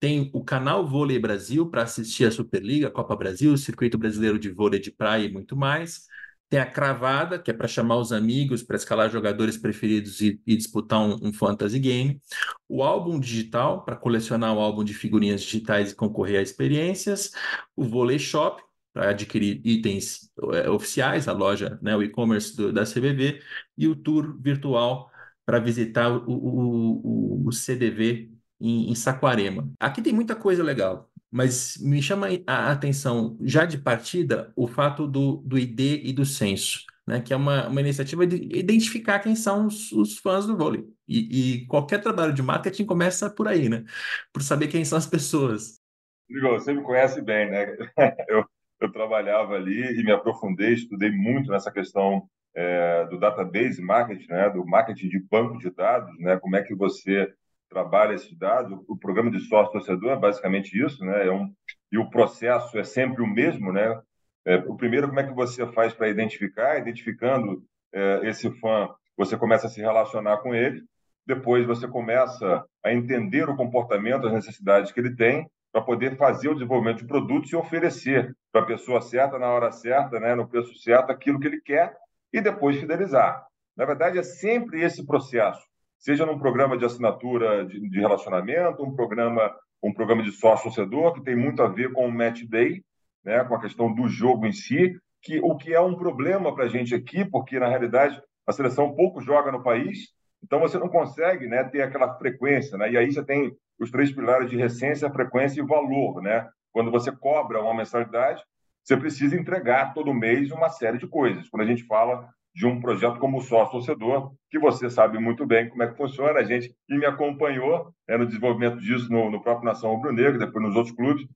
Tem 0.00 0.30
o 0.32 0.44
canal 0.44 0.86
Vôlei 0.86 1.18
Brasil 1.18 1.68
para 1.68 1.82
assistir 1.82 2.26
a 2.26 2.30
Superliga, 2.30 2.90
Copa 2.90 3.16
Brasil, 3.16 3.56
Circuito 3.56 3.98
Brasileiro 3.98 4.38
de 4.38 4.50
Vôlei 4.50 4.80
de 4.80 4.90
Praia 4.90 5.26
e 5.26 5.32
muito 5.32 5.56
mais. 5.56 6.06
Tem 6.48 6.60
a 6.60 6.66
cravada, 6.66 7.38
que 7.38 7.50
é 7.50 7.54
para 7.54 7.66
chamar 7.66 7.96
os 7.96 8.12
amigos, 8.12 8.62
para 8.62 8.76
escalar 8.76 9.10
jogadores 9.10 9.56
preferidos 9.56 10.20
e, 10.20 10.40
e 10.46 10.56
disputar 10.56 11.00
um, 11.00 11.28
um, 11.28 11.32
fantasy 11.32 11.78
game. 11.78 12.20
O 12.68 12.82
álbum 12.82 13.18
digital, 13.18 13.84
para 13.84 13.96
colecionar 13.96 14.54
o 14.54 14.60
álbum 14.60 14.84
de 14.84 14.94
figurinhas 14.94 15.42
digitais 15.42 15.90
e 15.90 15.94
concorrer 15.96 16.38
a 16.38 16.42
experiências. 16.42 17.32
O 17.74 17.84
Volley 17.84 18.18
Shop, 18.18 18.62
para 18.92 19.10
adquirir 19.10 19.60
itens 19.64 20.30
é, 20.52 20.70
oficiais, 20.70 21.26
a 21.26 21.32
loja, 21.32 21.78
né, 21.82 21.96
o 21.96 22.02
e-commerce 22.02 22.54
da 22.72 22.84
CVV. 22.84 23.40
E 23.76 23.88
o 23.88 23.96
tour 23.96 24.40
virtual 24.40 25.10
para 25.44 25.58
visitar 25.58 26.10
o, 26.10 26.24
o, 26.28 27.42
o, 27.44 27.48
o 27.48 27.52
CDV 27.52 28.30
em, 28.60 28.90
em 28.90 28.94
Saquarema. 28.94 29.68
Aqui 29.80 30.00
tem 30.00 30.12
muita 30.12 30.36
coisa 30.36 30.62
legal 30.62 31.10
mas 31.30 31.76
me 31.78 32.00
chama 32.02 32.28
a 32.46 32.70
atenção, 32.72 33.36
já 33.42 33.64
de 33.64 33.78
partida, 33.78 34.52
o 34.56 34.66
fato 34.66 35.06
do, 35.06 35.36
do 35.38 35.58
ID 35.58 36.04
e 36.04 36.12
do 36.12 36.24
censo, 36.24 36.84
né? 37.06 37.20
que 37.20 37.32
é 37.32 37.36
uma, 37.36 37.68
uma 37.68 37.80
iniciativa 37.80 38.26
de 38.26 38.36
identificar 38.56 39.18
quem 39.18 39.34
são 39.34 39.66
os, 39.66 39.92
os 39.92 40.18
fãs 40.18 40.46
do 40.46 40.56
vôlei. 40.56 40.84
E, 41.08 41.60
e, 41.60 41.66
qualquer 41.66 42.00
trabalho 42.00 42.32
de 42.32 42.42
marketing 42.42 42.84
começa 42.84 43.30
por 43.30 43.46
aí, 43.46 43.68
né? 43.68 43.84
Por 44.32 44.42
saber 44.42 44.66
quem 44.66 44.84
são 44.84 44.98
as 44.98 45.06
pessoas. 45.06 45.80
Igor, 46.28 46.54
você 46.54 46.72
me 46.72 46.82
conhece 46.82 47.22
bem, 47.22 47.48
né? 47.48 47.76
Eu, 48.28 48.44
eu 48.80 48.92
trabalhava 48.92 49.54
ali 49.54 49.98
e 49.98 50.04
me 50.04 50.10
aprofundei, 50.10 50.74
estudei 50.74 51.10
muito 51.10 51.50
nessa 51.50 51.70
questão 51.70 52.28
é, 52.54 53.06
do 53.06 53.18
database 53.18 53.80
marketing, 53.80 54.28
né? 54.28 54.50
Do 54.50 54.66
marketing 54.66 55.08
de 55.08 55.20
banco 55.20 55.58
de 55.58 55.70
dados, 55.70 56.18
né? 56.18 56.36
Como 56.38 56.56
é 56.56 56.62
que 56.62 56.74
você 56.74 57.32
trabalha 57.68 58.14
esses 58.14 58.36
dados. 58.36 58.78
O 58.88 58.96
programa 58.96 59.30
de 59.30 59.40
sócio-torcedor 59.40 60.12
é 60.12 60.16
basicamente 60.16 60.78
isso, 60.80 61.04
né? 61.04 61.26
É 61.26 61.32
um, 61.32 61.52
e 61.90 61.98
o 61.98 62.10
processo 62.10 62.78
é 62.78 62.84
sempre 62.84 63.22
o 63.22 63.26
mesmo, 63.26 63.72
né? 63.72 64.00
É, 64.44 64.56
o 64.58 64.76
primeiro, 64.76 65.08
como 65.08 65.20
é 65.20 65.26
que 65.26 65.34
você 65.34 65.66
faz 65.72 65.92
para 65.92 66.08
identificar? 66.08 66.78
Identificando 66.78 67.62
é, 67.92 68.20
esse 68.24 68.50
fã, 68.60 68.88
você 69.16 69.36
começa 69.36 69.66
a 69.66 69.70
se 69.70 69.80
relacionar 69.80 70.38
com 70.38 70.54
ele. 70.54 70.82
Depois 71.26 71.66
você 71.66 71.88
começa 71.88 72.64
a 72.84 72.92
entender 72.92 73.48
o 73.48 73.56
comportamento, 73.56 74.26
as 74.26 74.32
necessidades 74.32 74.92
que 74.92 75.00
ele 75.00 75.16
tem, 75.16 75.50
para 75.72 75.82
poder 75.82 76.16
fazer 76.16 76.48
o 76.48 76.54
desenvolvimento 76.54 76.98
de 76.98 77.06
produtos 77.06 77.50
e 77.50 77.56
oferecer 77.56 78.34
para 78.52 78.62
a 78.62 78.66
pessoa 78.66 79.00
certa, 79.02 79.38
na 79.38 79.48
hora 79.48 79.72
certa, 79.72 80.18
né, 80.20 80.34
no 80.34 80.48
preço 80.48 80.74
certo, 80.76 81.10
aquilo 81.10 81.40
que 81.40 81.46
ele 81.46 81.60
quer 81.60 81.96
e 82.32 82.40
depois 82.40 82.78
fidelizar. 82.78 83.44
Na 83.76 83.84
verdade, 83.84 84.18
é 84.18 84.22
sempre 84.22 84.80
esse 84.82 85.04
processo 85.04 85.60
seja 86.06 86.24
num 86.24 86.38
programa 86.38 86.78
de 86.78 86.84
assinatura 86.84 87.66
de, 87.66 87.80
de 87.80 87.98
relacionamento, 87.98 88.80
um 88.80 88.94
programa, 88.94 89.52
um 89.82 89.92
programa 89.92 90.22
de 90.22 90.30
sócio-torcedor, 90.30 91.14
que 91.14 91.24
tem 91.24 91.34
muito 91.34 91.60
a 91.60 91.66
ver 91.66 91.92
com 91.92 92.06
o 92.06 92.12
match 92.12 92.44
day, 92.44 92.80
né, 93.24 93.42
com 93.42 93.56
a 93.56 93.60
questão 93.60 93.92
do 93.92 94.06
jogo 94.06 94.46
em 94.46 94.52
si, 94.52 94.96
que 95.20 95.40
o 95.40 95.56
que 95.56 95.74
é 95.74 95.80
um 95.80 95.96
problema 95.96 96.54
para 96.54 96.66
a 96.66 96.68
gente 96.68 96.94
aqui, 96.94 97.24
porque 97.24 97.58
na 97.58 97.66
realidade 97.66 98.22
a 98.46 98.52
seleção 98.52 98.94
pouco 98.94 99.20
joga 99.20 99.50
no 99.50 99.64
país, 99.64 100.10
então 100.40 100.60
você 100.60 100.78
não 100.78 100.88
consegue 100.88 101.48
né, 101.48 101.64
ter 101.64 101.82
aquela 101.82 102.16
frequência, 102.16 102.78
né? 102.78 102.92
e 102.92 102.96
aí 102.96 103.10
você 103.10 103.24
tem 103.24 103.52
os 103.76 103.90
três 103.90 104.12
pilares 104.12 104.48
de 104.48 104.56
recência, 104.56 105.10
frequência 105.10 105.60
e 105.60 105.66
valor. 105.66 106.22
Né? 106.22 106.48
Quando 106.70 106.92
você 106.92 107.10
cobra 107.10 107.60
uma 107.60 107.74
mensalidade, 107.74 108.40
você 108.84 108.96
precisa 108.96 109.34
entregar 109.34 109.92
todo 109.92 110.14
mês 110.14 110.52
uma 110.52 110.68
série 110.68 110.98
de 110.98 111.08
coisas. 111.08 111.48
Quando 111.48 111.64
a 111.64 111.66
gente 111.66 111.82
fala 111.82 112.28
de 112.56 112.66
um 112.66 112.80
projeto 112.80 113.18
como 113.18 113.36
o 113.36 113.42
Sócio 113.42 113.72
Torcedor, 113.72 114.32
que 114.50 114.58
você 114.58 114.88
sabe 114.88 115.18
muito 115.18 115.44
bem 115.44 115.68
como 115.68 115.82
é 115.82 115.88
que 115.88 115.96
funciona, 115.96 116.40
a 116.40 116.42
gente 116.42 116.74
que 116.88 116.96
me 116.96 117.04
acompanhou 117.04 117.92
é, 118.08 118.16
no 118.16 118.24
desenvolvimento 118.24 118.80
disso 118.80 119.12
no, 119.12 119.30
no 119.30 119.42
próprio 119.42 119.66
Nação 119.66 119.94
Rubro 119.94 120.10
Negro, 120.10 120.38
depois 120.38 120.64
nos 120.64 120.74
outros 120.74 120.96
clubes, 120.96 121.28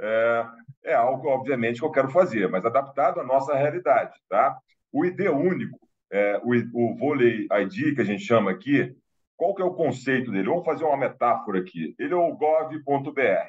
é, 0.00 0.46
é, 0.86 0.94
algo, 0.94 1.28
obviamente, 1.28 1.78
que 1.78 1.84
eu 1.84 1.92
quero 1.92 2.10
fazer, 2.10 2.48
mas 2.48 2.64
adaptado 2.66 3.20
à 3.20 3.24
nossa 3.24 3.54
realidade. 3.54 4.18
Tá? 4.28 4.58
O 4.92 5.04
ID 5.04 5.20
único, 5.28 5.78
é, 6.10 6.40
o, 6.42 6.50
o 6.74 6.96
Vôlei 6.96 7.46
ID, 7.52 7.94
que 7.94 8.00
a 8.00 8.04
gente 8.04 8.24
chama 8.24 8.50
aqui, 8.50 8.92
qual 9.36 9.54
que 9.54 9.62
é 9.62 9.64
o 9.64 9.74
conceito 9.74 10.32
dele? 10.32 10.48
Vamos 10.48 10.64
fazer 10.64 10.82
uma 10.82 10.96
metáfora 10.96 11.60
aqui. 11.60 11.94
Ele 12.00 12.12
é 12.12 12.16
o 12.16 12.34
gov.br. 12.34 13.48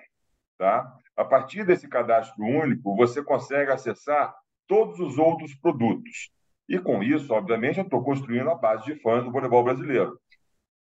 Tá? 0.59 0.93
A 1.17 1.25
partir 1.25 1.65
desse 1.65 1.87
cadastro 1.87 2.43
único, 2.43 2.95
você 2.95 3.23
consegue 3.23 3.71
acessar 3.71 4.31
todos 4.67 4.99
os 4.99 5.17
outros 5.17 5.55
produtos. 5.55 6.34
E 6.67 6.79
com 6.79 7.03
isso, 7.03 7.33
obviamente, 7.33 7.77
eu 7.77 7.83
estou 7.83 8.03
construindo 8.03 8.49
a 8.49 8.55
base 8.55 8.85
de 8.85 8.95
fãs 9.01 9.23
do 9.23 9.31
voleibol 9.31 9.63
brasileiro. 9.63 10.19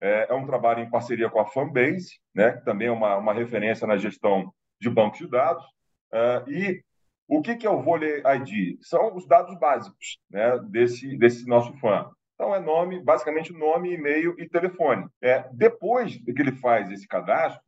É, 0.01 0.27
é, 0.29 0.33
um 0.33 0.45
trabalho 0.45 0.81
em 0.81 0.89
parceria 0.89 1.29
com 1.29 1.39
a 1.39 1.45
Fanbase, 1.45 2.19
né, 2.33 2.53
que 2.53 2.65
também 2.65 2.87
é 2.87 2.91
uma, 2.91 3.17
uma 3.17 3.33
referência 3.33 3.87
na 3.87 3.97
gestão 3.97 4.53
de 4.79 4.89
bancos 4.89 5.19
de 5.19 5.27
dados. 5.27 5.65
É, 6.11 6.43
e 6.47 6.83
o 7.27 7.41
que, 7.41 7.55
que 7.55 7.65
é 7.65 7.69
o 7.69 7.81
Vôlei 7.81 8.21
ID? 8.21 8.77
São 8.81 9.15
os 9.15 9.27
dados 9.27 9.57
básicos 9.57 10.19
né, 10.29 10.59
desse, 10.69 11.17
desse 11.17 11.47
nosso 11.47 11.73
fã. 11.79 12.09
Então, 12.33 12.53
é 12.53 12.59
nome, 12.59 13.01
basicamente 13.01 13.53
nome, 13.53 13.93
e-mail 13.93 14.35
e 14.37 14.47
telefone. 14.47 15.07
É, 15.21 15.47
depois 15.53 16.17
que 16.17 16.41
ele 16.41 16.51
faz 16.51 16.91
esse 16.91 17.07
cadastro, 17.07 17.63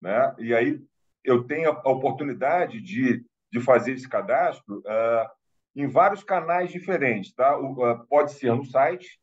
né, 0.00 0.34
e 0.38 0.54
aí 0.54 0.80
eu 1.24 1.44
tenho 1.44 1.70
a 1.70 1.90
oportunidade 1.90 2.80
de, 2.80 3.24
de 3.50 3.60
fazer 3.60 3.92
esse 3.92 4.08
cadastro, 4.08 4.78
uh, 4.78 5.39
em 5.80 5.86
vários 5.86 6.22
canais 6.22 6.70
diferentes, 6.70 7.32
tá? 7.32 7.56
Pode 8.08 8.32
ser 8.32 8.54
no 8.54 8.64
site, 8.64 9.18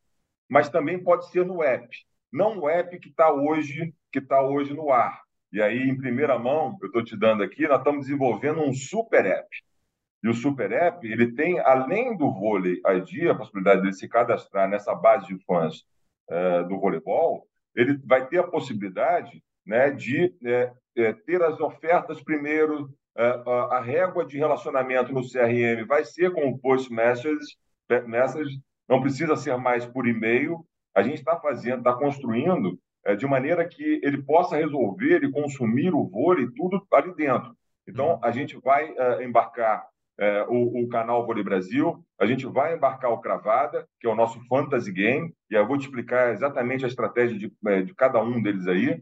mas 0.48 0.68
também 0.68 1.02
pode 1.02 1.30
ser 1.30 1.44
no 1.44 1.62
app. 1.62 1.88
Não 2.32 2.58
o 2.58 2.68
app 2.68 2.98
que 2.98 3.08
está 3.08 3.32
hoje, 3.32 3.94
que 4.12 4.18
está 4.18 4.42
hoje 4.42 4.74
no 4.74 4.90
ar. 4.90 5.22
E 5.52 5.62
aí, 5.62 5.88
em 5.88 5.96
primeira 5.96 6.38
mão, 6.38 6.76
eu 6.82 6.88
estou 6.88 7.02
te 7.02 7.16
dando 7.16 7.42
aqui, 7.42 7.66
nós 7.66 7.78
estamos 7.78 8.06
desenvolvendo 8.06 8.60
um 8.60 8.72
super 8.72 9.24
app. 9.24 9.48
E 10.22 10.28
o 10.28 10.34
super 10.34 10.72
app, 10.72 11.06
ele 11.06 11.32
tem, 11.32 11.58
além 11.60 12.16
do 12.16 12.32
vôlei 12.32 12.82
ID, 12.84 13.28
a 13.30 13.34
possibilidade 13.34 13.82
de 13.82 13.96
se 13.96 14.08
cadastrar 14.08 14.68
nessa 14.68 14.94
base 14.94 15.26
de 15.26 15.38
fãs 15.44 15.84
uh, 16.28 16.68
do 16.68 16.78
voleibol, 16.78 17.46
ele 17.74 17.96
vai 18.04 18.26
ter 18.26 18.38
a 18.38 18.46
possibilidade 18.46 19.42
né, 19.64 19.90
de 19.90 20.34
é, 20.44 20.72
é, 20.96 21.12
ter 21.12 21.42
as 21.42 21.60
ofertas 21.60 22.20
primeiro, 22.22 22.92
a 23.70 23.80
régua 23.80 24.24
de 24.24 24.38
relacionamento 24.38 25.12
no 25.12 25.22
CRM 25.22 25.84
vai 25.86 26.04
ser 26.04 26.32
com 26.32 26.48
o 26.48 26.58
post 26.58 26.92
message, 26.92 27.56
message 28.06 28.60
não 28.88 29.00
precisa 29.00 29.36
ser 29.36 29.56
mais 29.58 29.84
por 29.84 30.06
e-mail. 30.06 30.64
A 30.94 31.02
gente 31.02 31.18
está 31.18 31.38
fazendo, 31.38 31.78
está 31.78 31.92
construindo 31.92 32.78
é, 33.04 33.14
de 33.14 33.26
maneira 33.26 33.66
que 33.68 34.00
ele 34.02 34.22
possa 34.22 34.56
resolver 34.56 35.22
e 35.22 35.30
consumir 35.30 35.94
o 35.94 36.08
vôlei 36.08 36.48
tudo 36.56 36.82
ali 36.92 37.14
dentro. 37.14 37.54
Então, 37.86 38.18
a 38.22 38.30
gente 38.30 38.58
vai 38.58 38.94
é, 38.96 39.24
embarcar 39.24 39.86
o, 40.48 40.82
o, 40.82 40.88
canal 40.88 41.24
Vôlei 41.24 41.44
Brasil, 41.44 42.04
a 42.18 42.26
gente 42.26 42.44
vai 42.44 42.74
embarcar 42.74 43.12
o 43.12 43.20
Cravada, 43.20 43.86
que 44.00 44.06
é 44.08 44.10
o 44.10 44.16
nosso 44.16 44.40
fantasy 44.48 44.90
game, 44.90 45.32
e 45.48 45.54
eu 45.54 45.64
vou 45.64 45.78
te 45.78 45.82
explicar 45.82 46.32
exatamente 46.32 46.84
a 46.84 46.88
estratégia 46.88 47.38
de, 47.38 47.84
de 47.84 47.94
cada 47.94 48.20
um 48.20 48.42
deles 48.42 48.66
aí. 48.66 49.00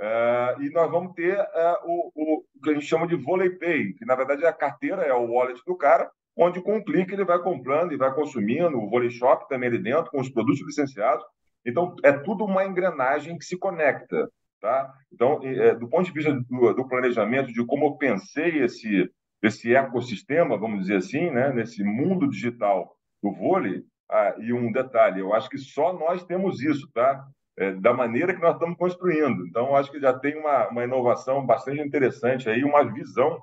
Uh, 0.00 0.62
e 0.62 0.70
nós 0.70 0.90
vamos 0.90 1.12
ter 1.14 1.38
uh, 1.38 1.76
o, 1.84 2.12
o, 2.14 2.44
que 2.62 2.70
a 2.70 2.74
gente 2.74 2.86
chama 2.86 3.06
de 3.06 3.16
Volley 3.16 3.50
Pay, 3.58 3.94
que 3.94 4.04
na 4.04 4.14
verdade 4.14 4.44
é 4.44 4.48
a 4.48 4.52
carteira, 4.52 5.02
é 5.02 5.12
o 5.12 5.32
wallet 5.32 5.60
do 5.66 5.76
cara, 5.76 6.08
onde 6.36 6.62
com 6.62 6.76
um 6.76 6.84
clique 6.84 7.12
ele 7.12 7.24
vai 7.24 7.40
comprando 7.40 7.92
e 7.92 7.96
vai 7.96 8.14
consumindo, 8.14 8.78
o 8.78 8.88
Volley 8.88 9.10
Shop 9.10 9.48
também 9.48 9.68
ali 9.68 9.78
dentro, 9.78 10.10
com 10.10 10.20
os 10.20 10.30
produtos 10.30 10.64
licenciados. 10.64 11.24
Então, 11.66 11.96
é 12.04 12.12
tudo 12.12 12.44
uma 12.44 12.64
engrenagem 12.64 13.36
que 13.36 13.44
se 13.44 13.58
conecta. 13.58 14.30
Tá? 14.60 14.92
Então, 15.12 15.40
é, 15.42 15.74
do 15.74 15.88
ponto 15.88 16.06
de 16.06 16.12
vista 16.12 16.32
do, 16.32 16.74
do, 16.74 16.88
planejamento, 16.88 17.52
de 17.52 17.64
como 17.64 17.86
eu 17.86 17.96
pensei 17.96 18.58
esse, 18.62 19.08
esse 19.42 19.74
ecossistema, 19.74 20.58
vamos 20.58 20.80
dizer 20.80 20.96
assim, 20.96 21.30
né, 21.30 21.52
nesse 21.52 21.84
mundo 21.84 22.28
digital 22.28 22.96
do 23.22 23.32
vôlei, 23.32 23.84
ah, 24.10 24.34
e 24.38 24.52
um 24.52 24.72
detalhe, 24.72 25.20
eu 25.20 25.34
acho 25.34 25.48
que 25.48 25.58
só 25.58 25.92
nós 25.92 26.24
temos 26.24 26.62
isso, 26.62 26.88
tá? 26.92 27.24
É, 27.58 27.72
da 27.72 27.92
maneira 27.92 28.32
que 28.32 28.40
nós 28.40 28.54
estamos 28.54 28.78
construindo. 28.78 29.44
Então, 29.46 29.74
acho 29.74 29.90
que 29.90 30.00
já 30.00 30.16
tem 30.16 30.38
uma, 30.38 30.68
uma 30.68 30.84
inovação 30.84 31.44
bastante 31.44 31.80
interessante 31.80 32.48
aí, 32.48 32.62
uma 32.62 32.84
visão 32.84 33.40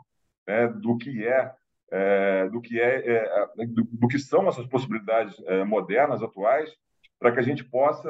né, 0.47 0.69
do 0.69 0.97
que 0.97 1.28
é, 1.28 1.51
é, 1.91 2.49
do 2.49 2.62
que 2.62 2.80
é, 2.80 3.12
é 3.12 3.65
do, 3.67 3.84
do, 3.91 4.08
que 4.08 4.17
são 4.17 4.47
essas 4.47 4.65
possibilidades 4.67 5.36
é, 5.45 5.63
modernas 5.65 6.23
atuais, 6.23 6.73
para 7.19 7.32
que 7.32 7.39
a 7.39 7.43
gente 7.43 7.63
possa 7.63 8.10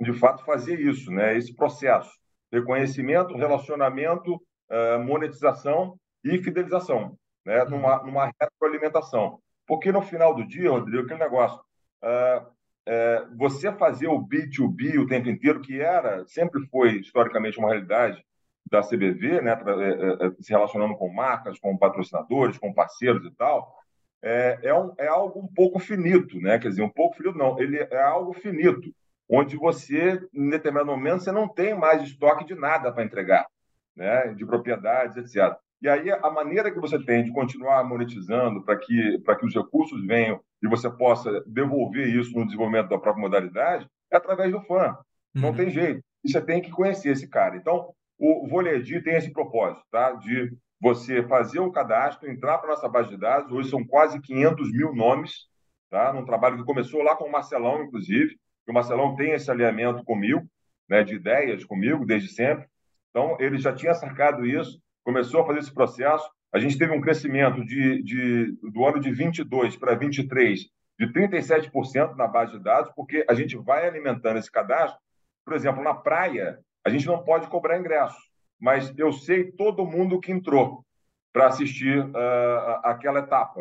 de 0.00 0.12
fato 0.12 0.44
fazer 0.44 0.78
isso, 0.78 1.10
né, 1.10 1.36
esse 1.36 1.54
processo, 1.54 2.10
reconhecimento, 2.52 3.36
relacionamento, 3.36 4.40
é, 4.70 4.98
monetização 4.98 5.98
e 6.22 6.38
fidelização. 6.38 7.16
né, 7.44 7.62
uhum. 7.64 7.70
numa, 7.70 8.02
numa 8.02 8.32
retroalimentação. 8.40 9.40
Porque 9.66 9.90
no 9.90 10.02
final 10.02 10.34
do 10.34 10.46
dia, 10.46 10.70
Rodrigo, 10.70 11.04
aquele 11.04 11.20
negócio, 11.20 11.58
uh, 12.02 12.55
uh, 12.88 13.36
você 13.36 13.72
fazer 13.72 14.08
o 14.08 14.20
B2B 14.20 14.98
o 14.98 15.06
tempo 15.06 15.28
inteiro, 15.28 15.60
que 15.60 15.80
era, 15.80 16.26
sempre 16.26 16.64
foi 16.66 17.00
historicamente 17.00 17.58
uma 17.58 17.68
realidade 17.68 18.24
da 18.70 18.82
CBV, 18.82 19.40
né, 19.42 19.54
pra, 19.54 19.76
uh, 19.76 20.42
se 20.42 20.50
relacionando 20.50 20.96
com 20.96 21.12
marcas, 21.12 21.58
com 21.58 21.76
patrocinadores, 21.76 22.58
com 22.58 22.72
parceiros 22.72 23.24
e 23.24 23.30
tal, 23.36 23.76
é, 24.22 24.58
é, 24.62 24.74
um, 24.74 24.92
é 24.98 25.06
algo 25.06 25.40
um 25.40 25.46
pouco 25.46 25.78
finito, 25.78 26.40
né? 26.40 26.58
Quer 26.58 26.68
dizer, 26.70 26.82
um 26.82 26.90
pouco 26.90 27.16
finito 27.16 27.38
não, 27.38 27.60
ele 27.60 27.78
é 27.78 28.02
algo 28.02 28.32
finito, 28.32 28.92
onde 29.28 29.56
você, 29.56 30.20
em 30.34 30.48
determinado 30.48 30.90
momento, 30.90 31.22
você 31.22 31.30
não 31.30 31.48
tem 31.48 31.74
mais 31.78 32.02
estoque 32.02 32.44
de 32.44 32.54
nada 32.54 32.90
para 32.92 33.04
entregar, 33.04 33.46
né? 33.94 34.34
De 34.34 34.44
propriedades, 34.44 35.16
etc. 35.16 35.56
E 35.82 35.88
aí 35.88 36.10
a 36.10 36.30
maneira 36.30 36.70
que 36.70 36.80
você 36.80 36.98
tem 36.98 37.24
de 37.24 37.32
continuar 37.32 37.84
monetizando 37.84 38.62
para 38.64 38.76
que 38.76 39.18
para 39.24 39.36
que 39.36 39.46
os 39.46 39.54
recursos 39.54 40.04
venham 40.06 40.40
e 40.62 40.68
você 40.68 40.90
possa 40.90 41.42
devolver 41.46 42.08
isso 42.08 42.32
no 42.36 42.46
desenvolvimento 42.46 42.88
da 42.88 42.98
própria 42.98 43.22
modalidade 43.22 43.86
é 44.10 44.16
através 44.16 44.50
do 44.50 44.60
fã. 44.62 44.96
Não 45.34 45.50
uhum. 45.50 45.54
tem 45.56 45.70
jeito. 45.70 46.02
E 46.24 46.30
você 46.30 46.40
tem 46.40 46.62
que 46.62 46.70
conhecer 46.70 47.10
esse 47.10 47.28
cara. 47.28 47.56
Então, 47.56 47.92
o 48.18 48.48
Voleedi 48.48 49.02
tem 49.02 49.16
esse 49.16 49.30
propósito, 49.32 49.84
tá? 49.90 50.12
De 50.12 50.50
você 50.80 51.22
fazer 51.24 51.60
o 51.60 51.70
cadastro, 51.70 52.30
entrar 52.30 52.58
para 52.58 52.70
nossa 52.70 52.88
base 52.88 53.10
de 53.10 53.18
dados. 53.18 53.52
Hoje 53.52 53.68
são 53.68 53.84
quase 53.84 54.20
500 54.20 54.72
mil 54.72 54.94
nomes, 54.94 55.46
tá? 55.90 56.12
Num 56.12 56.24
trabalho 56.24 56.56
que 56.56 56.64
começou 56.64 57.02
lá 57.02 57.14
com 57.14 57.24
o 57.24 57.32
Marcelão, 57.32 57.82
inclusive. 57.82 58.34
O 58.66 58.72
Marcelão 58.72 59.14
tem 59.14 59.32
esse 59.32 59.50
alinhamento 59.50 60.02
comigo, 60.04 60.42
né? 60.88 61.04
De 61.04 61.14
ideias 61.14 61.64
comigo 61.64 62.06
desde 62.06 62.28
sempre. 62.28 62.66
Então, 63.10 63.36
ele 63.38 63.58
já 63.58 63.72
tinha 63.72 63.94
sacado 63.94 64.46
isso 64.46 64.80
começou 65.06 65.40
a 65.40 65.46
fazer 65.46 65.60
esse 65.60 65.72
processo. 65.72 66.28
A 66.52 66.58
gente 66.58 66.76
teve 66.76 66.92
um 66.92 67.00
crescimento 67.00 67.64
de, 67.64 68.02
de 68.02 68.58
do 68.72 68.84
ano 68.84 68.98
de 68.98 69.12
22 69.12 69.76
para 69.76 69.94
23 69.94 70.66
de 70.98 71.06
37% 71.12 72.16
na 72.16 72.26
base 72.26 72.52
de 72.52 72.58
dados, 72.58 72.90
porque 72.96 73.24
a 73.28 73.34
gente 73.34 73.56
vai 73.56 73.86
alimentando 73.86 74.38
esse 74.38 74.50
cadastro. 74.50 74.98
Por 75.44 75.54
exemplo, 75.54 75.84
na 75.84 75.94
praia, 75.94 76.58
a 76.84 76.90
gente 76.90 77.06
não 77.06 77.22
pode 77.22 77.46
cobrar 77.46 77.78
ingresso, 77.78 78.18
mas 78.58 78.92
eu 78.98 79.12
sei 79.12 79.52
todo 79.52 79.86
mundo 79.86 80.18
que 80.18 80.32
entrou 80.32 80.84
para 81.32 81.46
assistir 81.46 81.98
uh, 82.00 82.80
aquela 82.82 83.20
etapa. 83.20 83.60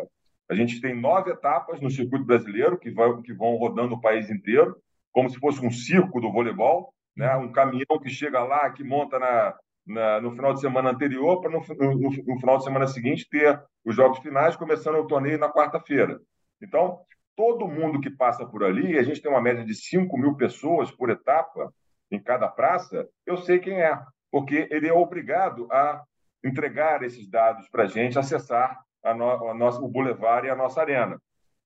A 0.50 0.56
gente 0.56 0.82
tem 0.82 1.00
nove 1.00 1.30
etapas 1.30 1.80
no 1.80 1.92
circuito 1.92 2.26
brasileiro 2.26 2.80
que, 2.80 2.90
vai, 2.90 3.22
que 3.22 3.34
vão 3.34 3.58
rodando 3.58 3.96
o 3.96 4.02
país 4.02 4.32
inteiro, 4.32 4.78
como 5.12 5.30
se 5.30 5.38
fosse 5.38 5.64
um 5.64 5.70
circo 5.70 6.20
do 6.22 6.32
voleibol, 6.32 6.94
né? 7.16 7.36
um 7.36 7.52
caminhão 7.52 8.00
que 8.02 8.10
chega 8.10 8.42
lá, 8.44 8.70
que 8.72 8.84
monta 8.84 9.20
na, 9.20 9.56
na, 9.86 10.20
no 10.20 10.32
final 10.32 10.54
de 10.54 10.62
semana 10.62 10.90
anterior 10.90 11.42
para 11.42 11.52
no, 11.52 11.60
no, 11.60 12.10
no, 12.10 12.40
final 12.40 12.58
de 12.58 12.64
semana 12.64 12.88
seguinte 12.88 13.28
ter 13.30 13.62
os 13.84 13.96
jogos 13.96 14.20
finais, 14.20 14.56
começando 14.56 14.96
o 14.96 15.08
torneio 15.08 15.38
na 15.38 15.52
quarta-feira. 15.52 16.20
Então, 16.62 17.00
todo 17.36 17.68
mundo 17.68 18.00
que 18.00 18.10
passa 18.10 18.46
por 18.46 18.64
ali, 18.64 18.98
a 18.98 19.04
gente 19.04 19.22
tem 19.22 19.30
uma 19.30 19.42
média 19.42 19.64
de 19.64 19.76
5 19.76 20.18
mil 20.18 20.36
pessoas 20.36 20.90
por 20.92 21.10
etapa 21.10 21.72
em 22.12 22.22
cada 22.22 22.48
praça, 22.48 23.08
eu 23.26 23.38
sei 23.38 23.60
quem 23.60 23.82
é, 23.82 24.00
porque 24.32 24.68
ele 24.72 24.88
é 24.88 24.94
obrigado 24.94 25.68
a 25.72 26.04
entregar 26.44 27.04
esses 27.04 27.28
dados 27.30 27.68
para 27.70 27.84
a 27.84 27.88
gente 27.88 28.18
acessar 28.18 28.80
a 29.04 29.14
no, 29.14 29.50
a 29.50 29.54
nossa, 29.54 29.80
o 29.82 29.88
Boulevard 29.88 30.48
e 30.48 30.50
a 30.50 30.56
nossa 30.56 30.82
arena. 30.82 31.20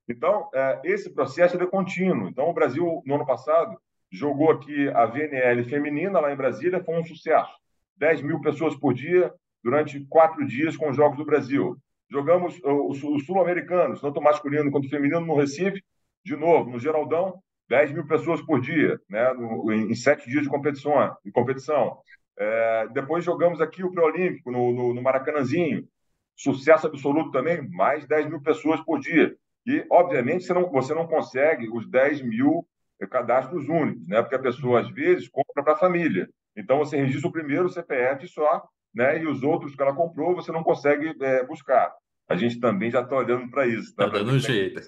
Então, 0.08 0.50
é, 0.54 0.82
esse 0.84 1.14
processo 1.14 1.62
é 1.62 1.66
contínuo. 1.68 2.30
Então, 2.30 2.50
o 2.50 2.54
Brasil, 2.54 3.04
no 3.06 3.16
ano 3.16 3.26
passado, 3.26 3.80
jogou 4.12 4.52
aqui 4.52 4.90
a 4.90 5.06
VNL 5.06 5.64
feminina 5.66 6.20
lá 6.20 6.34
em 6.34 6.36
Brasília, 6.36 6.84
foi 6.84 7.00
um 7.00 7.06
sucesso. 7.06 7.52
10 8.00 8.22
mil 8.22 8.42
pessoas 8.42 8.76
por 8.76 8.94
dia 8.94 9.32
durante 9.64 10.00
quatro 10.06 10.46
dias 10.48 10.76
com 10.76 10.90
os 10.90 10.96
Jogos 10.96 11.18
do 11.18 11.26
Brasil. 11.26 11.78
Jogamos 12.10 12.60
os 12.64 13.26
sul-americanos, 13.26 14.02
tanto 14.02 14.22
masculino 14.22 14.72
quanto 14.72 14.90
feminino, 14.90 15.22
no 15.22 15.36
Recife, 15.36 15.84
de 16.26 16.36
novo, 16.36 16.72
no 16.72 16.80
Geraldão, 16.80 17.40
10 17.70 17.92
mil 17.92 18.08
pessoas 18.08 18.42
por 18.42 18.60
dia, 18.60 19.00
né, 19.08 19.32
em, 19.72 19.92
em, 19.92 19.96
sete 19.96 20.28
dias 20.28 20.44
de 20.44 20.50
competição. 20.50 21.16
De 21.24 21.32
competição. 21.32 22.00
É, 22.38 22.88
depois 22.94 23.24
jogamos 23.24 23.62
aqui 23.62 23.84
o 23.84 23.92
Pré-Olímpico, 23.92 24.52
no, 24.52 24.74
no, 24.74 24.94
no, 24.94 25.02
Maracanãzinho. 25.02 25.88
Sucesso 26.36 26.88
absoluto 26.88 27.32
também, 27.32 27.70
mais 27.70 28.08
10 28.08 28.28
mil 28.28 28.42
pessoas 28.42 28.82
por 28.82 29.00
dia. 29.00 29.36
E, 29.68 29.86
obviamente, 29.92 30.46
você 30.46 30.54
não, 30.54 30.72
você 30.72 30.96
não 30.96 31.06
consegue 31.06 31.70
os 31.70 31.88
10 31.88 32.22
mil 32.24 32.66
cadastros 33.12 33.68
únicos, 33.68 34.08
né? 34.08 34.22
porque 34.22 34.36
a 34.36 34.40
pessoa, 34.40 34.82
às 34.82 34.90
vezes, 34.90 35.30
compra 35.30 35.64
para 35.64 35.74
a 35.74 35.78
família. 35.78 36.30
Então, 36.60 36.78
você 36.78 36.98
registra 36.98 37.30
o 37.30 37.32
primeiro 37.32 37.70
CPF 37.70 38.28
só, 38.28 38.68
né? 38.94 39.22
E 39.22 39.28
os 39.28 39.44
outros 39.44 39.76
que 39.76 39.82
ela 39.82 39.96
comprou, 39.96 40.36
você 40.36 40.52
não 40.52 40.64
consegue 40.64 41.16
é, 41.22 41.44
buscar. 41.46 41.94
A 42.28 42.36
gente 42.36 42.60
também 42.60 42.92
já 42.92 43.02
está 43.02 43.16
olhando 43.16 43.50
para 43.50 43.66
isso. 43.66 43.90
Está 43.90 44.06
tá 44.06 44.18
dando 44.18 44.34
um 44.34 44.40
jeito. 44.40 44.82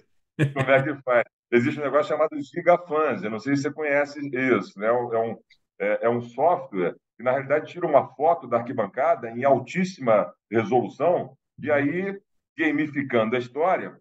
Como 0.53 0.69
é 0.69 0.83
que 0.83 1.01
faz? 1.03 1.23
Existe 1.51 1.79
um 1.79 1.83
negócio 1.83 2.09
chamado 2.09 2.41
Gigafans, 2.41 3.23
eu 3.23 3.29
não 3.29 3.39
sei 3.39 3.55
se 3.55 3.63
você 3.63 3.71
conhece 3.71 4.19
isso, 4.33 4.79
né? 4.79 4.87
É 4.87 4.91
um, 4.91 5.37
é, 5.79 6.05
é 6.05 6.09
um 6.09 6.21
software 6.21 6.95
que, 7.17 7.23
na 7.23 7.31
realidade, 7.31 7.71
tira 7.71 7.85
uma 7.85 8.07
foto 8.15 8.47
da 8.47 8.57
arquibancada 8.57 9.29
em 9.29 9.43
altíssima 9.43 10.33
resolução 10.49 11.35
e 11.61 11.69
aí, 11.69 12.19
gamificando 12.57 13.35
a 13.35 13.39
história, 13.39 13.99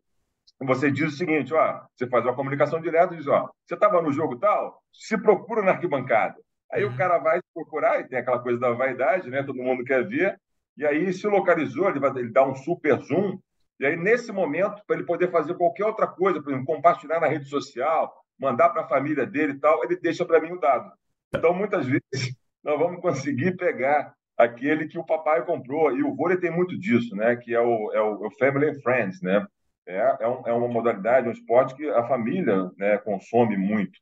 você 0.60 0.90
diz 0.90 1.14
o 1.14 1.16
seguinte, 1.16 1.52
ó, 1.52 1.82
você 1.94 2.06
faz 2.06 2.24
uma 2.24 2.34
comunicação 2.34 2.80
direta 2.80 3.14
e 3.14 3.16
diz, 3.16 3.26
ó, 3.26 3.50
você 3.66 3.74
estava 3.74 4.00
no 4.00 4.12
jogo 4.12 4.38
tal, 4.38 4.82
se 4.92 5.16
procura 5.18 5.62
na 5.62 5.72
arquibancada. 5.72 6.36
Aí 6.72 6.84
o 6.84 6.90
uhum. 6.90 6.96
cara 6.96 7.18
vai 7.18 7.39
procurar, 7.54 8.00
e 8.00 8.08
tem 8.08 8.18
aquela 8.18 8.38
coisa 8.38 8.58
da 8.58 8.70
vaidade, 8.72 9.30
né? 9.30 9.42
Todo 9.42 9.62
mundo 9.62 9.84
quer 9.84 10.06
ver. 10.06 10.38
E 10.76 10.86
aí 10.86 11.12
se 11.12 11.26
localizou, 11.26 11.88
ele 11.88 12.00
vai 12.00 12.10
ele 12.10 12.30
dá 12.30 12.46
um 12.46 12.54
super 12.54 12.98
zoom. 13.00 13.38
E 13.78 13.86
aí, 13.86 13.96
nesse 13.96 14.30
momento, 14.30 14.82
para 14.86 14.96
ele 14.96 15.06
poder 15.06 15.30
fazer 15.30 15.54
qualquer 15.54 15.84
outra 15.84 16.06
coisa, 16.06 16.42
por 16.42 16.50
exemplo, 16.50 16.66
compartilhar 16.66 17.20
na 17.20 17.26
rede 17.26 17.46
social, 17.46 18.14
mandar 18.38 18.68
para 18.70 18.82
a 18.82 18.88
família 18.88 19.26
dele 19.26 19.54
e 19.54 19.58
tal, 19.58 19.82
ele 19.84 19.96
deixa 19.96 20.24
para 20.24 20.40
mim 20.40 20.52
o 20.52 20.60
dado. 20.60 20.92
Então, 21.34 21.54
muitas 21.54 21.86
vezes, 21.86 22.02
nós 22.62 22.78
vamos 22.78 23.00
conseguir 23.00 23.56
pegar 23.56 24.14
aquele 24.36 24.86
que 24.86 24.98
o 24.98 25.04
papai 25.04 25.44
comprou. 25.44 25.96
E 25.96 26.02
o 26.02 26.14
vôlei 26.14 26.38
tem 26.38 26.50
muito 26.50 26.78
disso, 26.78 27.14
né? 27.14 27.36
Que 27.36 27.54
é 27.54 27.60
o, 27.60 27.92
é 27.92 28.00
o, 28.00 28.24
é 28.24 28.26
o 28.26 28.30
Family 28.38 28.70
and 28.70 28.80
Friends, 28.82 29.22
né? 29.22 29.46
É, 29.86 30.16
é, 30.20 30.28
um, 30.28 30.46
é 30.46 30.52
uma 30.52 30.68
modalidade, 30.68 31.28
um 31.28 31.32
esporte 31.32 31.74
que 31.74 31.88
a 31.88 32.06
família 32.06 32.70
né, 32.76 32.98
consome 32.98 33.56
muito. 33.56 33.98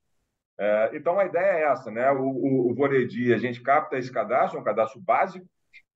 É, 0.58 0.90
então, 0.94 1.18
a 1.18 1.24
ideia 1.24 1.58
é 1.58 1.62
essa, 1.64 1.90
né? 1.90 2.10
O, 2.10 2.22
o, 2.22 2.70
o 2.70 2.74
Voredi, 2.74 3.32
a 3.32 3.38
gente 3.38 3.62
capta 3.62 3.96
esse 3.96 4.10
cadastro, 4.10 4.58
é 4.58 4.60
um 4.60 4.64
cadastro 4.64 5.00
básico, 5.00 5.46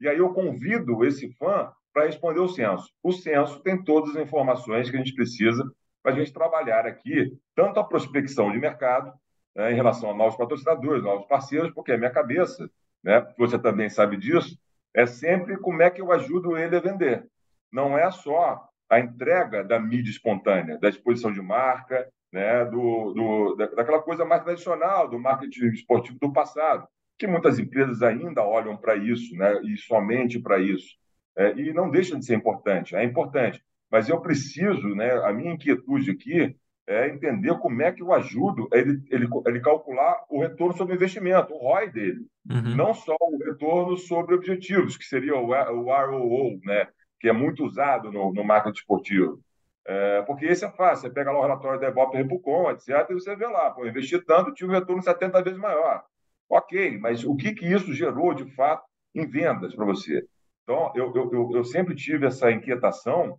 e 0.01 0.09
aí 0.09 0.18
eu 0.18 0.33
convido 0.33 1.05
esse 1.05 1.33
fã 1.35 1.72
para 1.92 2.07
responder 2.07 2.40
o 2.40 2.48
censo. 2.48 2.88
O 3.03 3.12
censo 3.12 3.61
tem 3.61 3.83
todas 3.83 4.16
as 4.16 4.22
informações 4.22 4.90
que 4.90 4.96
a 4.96 4.98
gente 4.98 5.14
precisa 5.14 5.70
para 6.03 6.12
a 6.12 6.14
gente 6.14 6.33
trabalhar 6.33 6.87
aqui, 6.87 7.37
tanto 7.55 7.79
a 7.79 7.85
prospecção 7.85 8.51
de 8.51 8.59
mercado, 8.59 9.12
né, 9.55 9.72
em 9.72 9.75
relação 9.75 10.11
a 10.11 10.14
novos 10.14 10.37
patrocinadores, 10.37 11.03
novos 11.03 11.27
parceiros, 11.27 11.72
porque 11.72 11.92
a 11.92 11.98
minha 11.98 12.11
cabeça, 12.11 12.68
né, 13.03 13.27
você 13.38 13.59
também 13.59 13.88
sabe 13.88 14.16
disso, 14.16 14.59
é 14.94 15.07
sempre 15.07 15.57
como 15.59 15.83
é 15.83 15.90
que 15.90 16.01
eu 16.01 16.11
ajudo 16.12 16.57
ele 16.57 16.77
a 16.77 16.81
vender. 16.81 17.27
Não 17.70 17.96
é 17.96 18.11
só 18.11 18.68
a 18.90 19.01
entrega 19.01 19.64
da 19.64 19.79
mídia 19.79 20.11
espontânea, 20.11 20.79
da 20.79 20.88
exposição 20.88 21.33
de 21.33 21.40
marca, 21.40 22.09
né, 22.33 22.64
do, 22.64 23.12
do, 23.12 23.57
daquela 23.57 24.01
coisa 24.01 24.25
mais 24.25 24.42
tradicional 24.42 25.09
do 25.09 25.18
marketing 25.18 25.66
esportivo 25.66 26.18
do 26.18 26.33
passado, 26.33 26.88
que 27.18 27.27
muitas 27.27 27.59
empresas 27.59 28.03
ainda 28.03 28.42
olham 28.42 28.77
para 28.77 28.97
isso, 28.97 29.37
né, 29.37 29.61
e 29.62 29.77
somente 29.77 30.40
para 30.40 30.59
isso. 30.59 30.97
É, 31.37 31.53
e 31.53 31.73
não 31.73 31.90
deixa 31.90 32.18
de 32.18 32.25
ser 32.25 32.35
importante, 32.35 32.97
é 32.97 33.05
importante. 33.05 33.62
Mas 33.90 34.09
eu 34.09 34.21
preciso, 34.21 34.95
né, 34.95 35.12
a 35.25 35.33
minha 35.33 35.53
inquietude 35.53 36.11
aqui 36.11 36.57
é 36.87 37.09
entender 37.09 37.57
como 37.59 37.81
é 37.83 37.92
que 37.92 38.03
eu 38.03 38.12
ajudo 38.12 38.68
ele, 38.73 39.01
ele, 39.11 39.29
ele 39.47 39.61
calcular 39.61 40.25
o 40.29 40.40
retorno 40.40 40.77
sobre 40.77 40.95
o 40.95 40.97
investimento, 40.97 41.55
o 41.55 41.59
ROI 41.59 41.90
dele. 41.90 42.27
Uhum. 42.51 42.75
Não 42.75 42.92
só 42.92 43.14
o 43.21 43.38
retorno 43.45 43.97
sobre 43.97 44.35
objetivos, 44.35 44.97
que 44.97 45.05
seria 45.05 45.37
o, 45.37 45.51
o 45.51 45.83
ROO, 45.85 46.61
né, 46.64 46.88
que 47.21 47.29
é 47.29 47.33
muito 47.33 47.64
usado 47.64 48.11
no, 48.11 48.33
no 48.33 48.42
marketing 48.42 48.79
esportivo. 48.79 49.40
É, 49.85 50.23
porque 50.23 50.47
esse 50.47 50.64
é 50.64 50.71
fácil, 50.71 51.09
você 51.09 51.11
pega 51.11 51.33
lá 51.33 51.38
o 51.38 51.42
relatório 51.42 51.81
da 51.81 51.88
Ibope 51.88 52.16
Repucon, 52.16 52.71
etc., 52.71 53.11
e 53.11 53.15
você 53.15 53.35
vê 53.35 53.46
lá, 53.46 53.71
pô, 53.71 53.87
investir 53.87 54.25
tanto, 54.25 54.54
tinha 54.54 54.69
um 54.69 54.73
retorno 54.73 55.02
70 55.02 55.42
vezes 55.42 55.59
maior. 55.59 56.04
Ok, 56.48 56.98
mas 56.98 57.25
o 57.25 57.35
que, 57.35 57.52
que 57.54 57.67
isso 57.67 57.92
gerou, 57.92 58.33
de 58.35 58.44
fato, 58.54 58.85
em 59.15 59.27
vendas 59.27 59.75
para 59.75 59.85
você? 59.85 60.25
Então, 60.63 60.92
eu, 60.94 61.13
eu, 61.15 61.50
eu 61.54 61.65
sempre 61.65 61.94
tive 61.96 62.27
essa 62.27 62.50
inquietação 62.52 63.38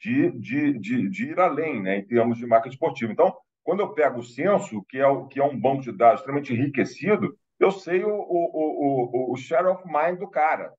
de, 0.00 0.30
de, 0.32 0.78
de, 0.78 1.08
de, 1.08 1.30
ir 1.30 1.38
além, 1.38 1.80
né, 1.82 1.98
em 1.98 2.06
termos 2.06 2.38
de 2.38 2.46
marketing 2.46 2.74
esportivo. 2.74 3.12
Então, 3.12 3.36
quando 3.62 3.80
eu 3.80 3.92
pego 3.92 4.18
o 4.18 4.24
censo, 4.24 4.84
que 4.88 4.98
é, 4.98 5.06
o, 5.06 5.26
que 5.26 5.38
é 5.38 5.44
um 5.44 5.58
banco 5.58 5.82
de 5.82 5.92
dados 5.92 6.20
extremamente 6.20 6.52
enriquecido, 6.52 7.36
eu 7.60 7.70
sei 7.70 8.02
o, 8.04 8.10
o, 8.10 9.30
o, 9.30 9.32
o 9.32 9.36
share 9.36 9.66
of 9.66 9.84
mind 9.86 10.18
do 10.18 10.28
cara 10.28 10.72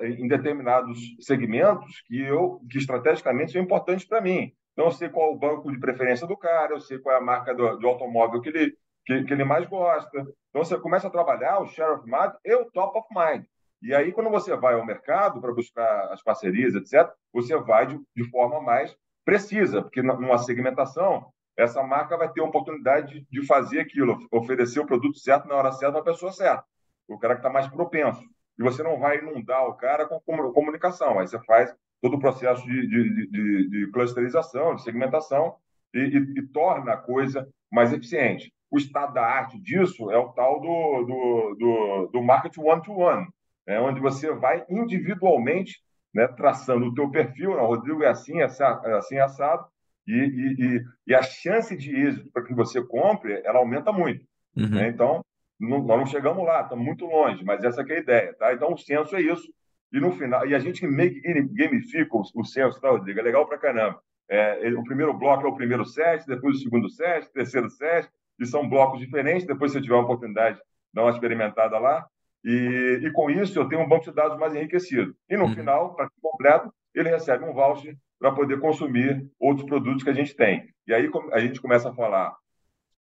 em 0.00 0.28
determinados 0.28 0.98
segmentos 1.20 2.00
que 2.06 2.20
eu 2.20 2.60
que 2.70 2.78
estrategicamente 2.78 3.52
são 3.52 3.60
importantes 3.60 4.06
para 4.06 4.20
mim. 4.20 4.52
Então, 4.72 4.86
eu 4.86 4.92
sei 4.92 5.08
qual 5.08 5.30
é 5.30 5.32
o 5.32 5.36
banco 5.36 5.72
de 5.72 5.80
preferência 5.80 6.24
do 6.24 6.36
cara, 6.36 6.72
eu 6.72 6.80
sei 6.80 7.00
qual 7.00 7.12
é 7.12 7.18
a 7.18 7.20
marca 7.20 7.52
do, 7.52 7.76
do 7.78 7.88
automóvel 7.88 8.40
que 8.40 8.48
ele, 8.48 8.76
que, 9.04 9.24
que, 9.24 9.32
ele 9.32 9.42
mais 9.42 9.66
gosta. 9.66 10.20
Então, 10.50 10.62
você 10.62 10.78
começa 10.78 11.08
a 11.08 11.10
trabalhar 11.10 11.58
o 11.58 11.66
share 11.66 11.94
of 11.94 12.04
mind 12.04 12.32
e 12.44 12.54
o 12.54 12.70
top 12.70 12.96
of 12.96 13.08
mind. 13.10 13.44
E 13.82 13.92
aí, 13.92 14.12
quando 14.12 14.30
você 14.30 14.54
vai 14.56 14.74
ao 14.74 14.86
mercado 14.86 15.40
para 15.40 15.52
buscar 15.52 16.12
as 16.12 16.22
parcerias, 16.22 16.76
etc., 16.76 17.10
você 17.32 17.56
vai 17.58 17.88
de, 17.88 17.98
de 18.14 18.30
forma 18.30 18.60
mais 18.60 18.96
precisa, 19.24 19.82
porque 19.82 20.00
numa 20.00 20.38
segmentação, 20.38 21.26
essa 21.56 21.82
marca 21.82 22.16
vai 22.16 22.30
ter 22.30 22.40
a 22.40 22.44
oportunidade 22.44 23.14
de, 23.14 23.26
de 23.28 23.46
fazer 23.48 23.80
aquilo, 23.80 24.16
oferecer 24.30 24.78
o 24.78 24.86
produto 24.86 25.18
certo 25.18 25.48
na 25.48 25.56
hora 25.56 25.72
certa 25.72 26.00
para 26.00 26.12
a 26.12 26.14
pessoa 26.14 26.30
certa, 26.30 26.64
o 27.08 27.18
cara 27.18 27.34
que 27.34 27.40
está 27.40 27.50
mais 27.50 27.66
propenso. 27.66 28.22
E 28.58 28.62
você 28.62 28.82
não 28.82 28.98
vai 28.98 29.18
inundar 29.18 29.66
o 29.66 29.74
cara 29.74 30.06
com 30.06 30.20
comunicação, 30.52 31.18
aí 31.18 31.26
você 31.26 31.38
faz 31.44 31.74
todo 32.00 32.16
o 32.16 32.20
processo 32.20 32.64
de, 32.64 32.86
de, 32.86 33.30
de, 33.30 33.68
de 33.68 33.90
clusterização, 33.90 34.74
de 34.74 34.82
segmentação, 34.82 35.56
e, 35.94 35.98
e, 35.98 36.40
e, 36.40 36.46
torna 36.48 36.92
a 36.92 36.96
coisa 36.96 37.48
mais 37.70 37.92
eficiente. 37.92 38.52
O 38.70 38.76
estado 38.76 39.14
da 39.14 39.24
arte 39.24 39.58
disso 39.58 40.10
é 40.10 40.18
o 40.18 40.28
tal 40.30 40.60
do, 40.60 41.04
do, 41.04 41.56
do, 41.58 42.10
do 42.12 42.22
market 42.22 42.56
one-to-one, 42.58 43.26
né, 43.66 43.80
onde 43.80 44.00
você 44.00 44.32
vai 44.32 44.64
individualmente 44.68 45.80
né, 46.14 46.26
traçando 46.28 46.86
o 46.86 46.94
teu 46.94 47.10
perfil, 47.10 47.56
não, 47.56 47.66
Rodrigo 47.66 48.02
é 48.02 48.08
assim, 48.08 48.40
é 48.40 48.44
assim 48.44 49.18
assado, 49.18 49.66
e, 50.06 50.12
e, 50.12 50.84
e, 51.06 51.14
a 51.14 51.22
chance 51.22 51.76
de 51.76 51.94
êxito 51.94 52.30
para 52.32 52.42
que 52.42 52.54
você 52.54 52.82
compre, 52.82 53.42
ela 53.44 53.58
aumenta 53.58 53.92
muito. 53.92 54.24
Uhum. 54.56 54.70
Né? 54.70 54.88
Então, 54.88 55.22
não, 55.58 55.82
nós 55.82 55.98
não 55.98 56.06
chegamos 56.06 56.44
lá, 56.44 56.62
estamos 56.62 56.84
muito 56.84 57.04
longe, 57.04 57.44
mas 57.44 57.64
essa 57.64 57.82
é 57.82 57.92
a 57.92 57.98
ideia. 57.98 58.34
Tá? 58.34 58.52
Então, 58.52 58.72
o 58.72 58.78
censo 58.78 59.16
é 59.16 59.20
isso. 59.20 59.52
E 59.92 59.98
no 59.98 60.12
final, 60.12 60.46
e 60.46 60.54
a 60.54 60.58
gente 60.58 60.86
gamifica 60.86 62.16
o, 62.16 62.22
o 62.34 62.44
censo, 62.44 62.80
tá, 62.80 62.90
Rodrigo? 62.90 63.20
É 63.20 63.22
legal 63.22 63.46
para 63.46 63.58
caramba. 63.58 64.00
É, 64.28 64.68
o 64.74 64.84
primeiro 64.84 65.14
bloco 65.14 65.46
é 65.46 65.48
o 65.48 65.54
primeiro 65.54 65.84
set, 65.86 66.26
depois 66.26 66.56
o 66.56 66.60
segundo 66.60 66.90
set, 66.90 67.32
terceiro 67.32 67.70
set, 67.70 68.08
e 68.38 68.46
são 68.46 68.68
blocos 68.68 69.00
diferentes. 69.00 69.46
Depois, 69.46 69.72
se 69.72 69.78
você 69.78 69.82
tiver 69.82 69.94
uma 69.94 70.04
oportunidade, 70.04 70.60
dá 70.92 71.02
uma 71.02 71.10
experimentada 71.10 71.78
lá. 71.78 72.06
E, 72.44 73.00
e 73.02 73.10
com 73.12 73.30
isso, 73.30 73.58
eu 73.58 73.68
tenho 73.68 73.82
um 73.82 73.88
banco 73.88 74.04
de 74.04 74.12
dados 74.12 74.38
mais 74.38 74.54
enriquecido. 74.54 75.14
E 75.28 75.36
no 75.36 75.44
uhum. 75.44 75.54
final, 75.54 75.94
para 75.94 76.10
completo, 76.20 76.72
ele 76.94 77.08
recebe 77.08 77.44
um 77.44 77.52
voucher 77.52 77.96
para 78.18 78.32
poder 78.32 78.60
consumir 78.60 79.26
outros 79.38 79.66
produtos 79.66 80.02
que 80.02 80.10
a 80.10 80.14
gente 80.14 80.34
tem. 80.34 80.68
E 80.86 80.92
aí 80.92 81.10
a 81.32 81.40
gente 81.40 81.60
começa 81.60 81.90
a 81.90 81.94
falar 81.94 82.36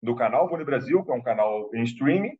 do 0.02 0.14
canal 0.14 0.48
Vôlei 0.48 0.66
Brasil, 0.66 1.02
que 1.02 1.10
é 1.10 1.14
um 1.14 1.22
canal 1.22 1.70
em 1.74 1.82
streaming, 1.82 2.36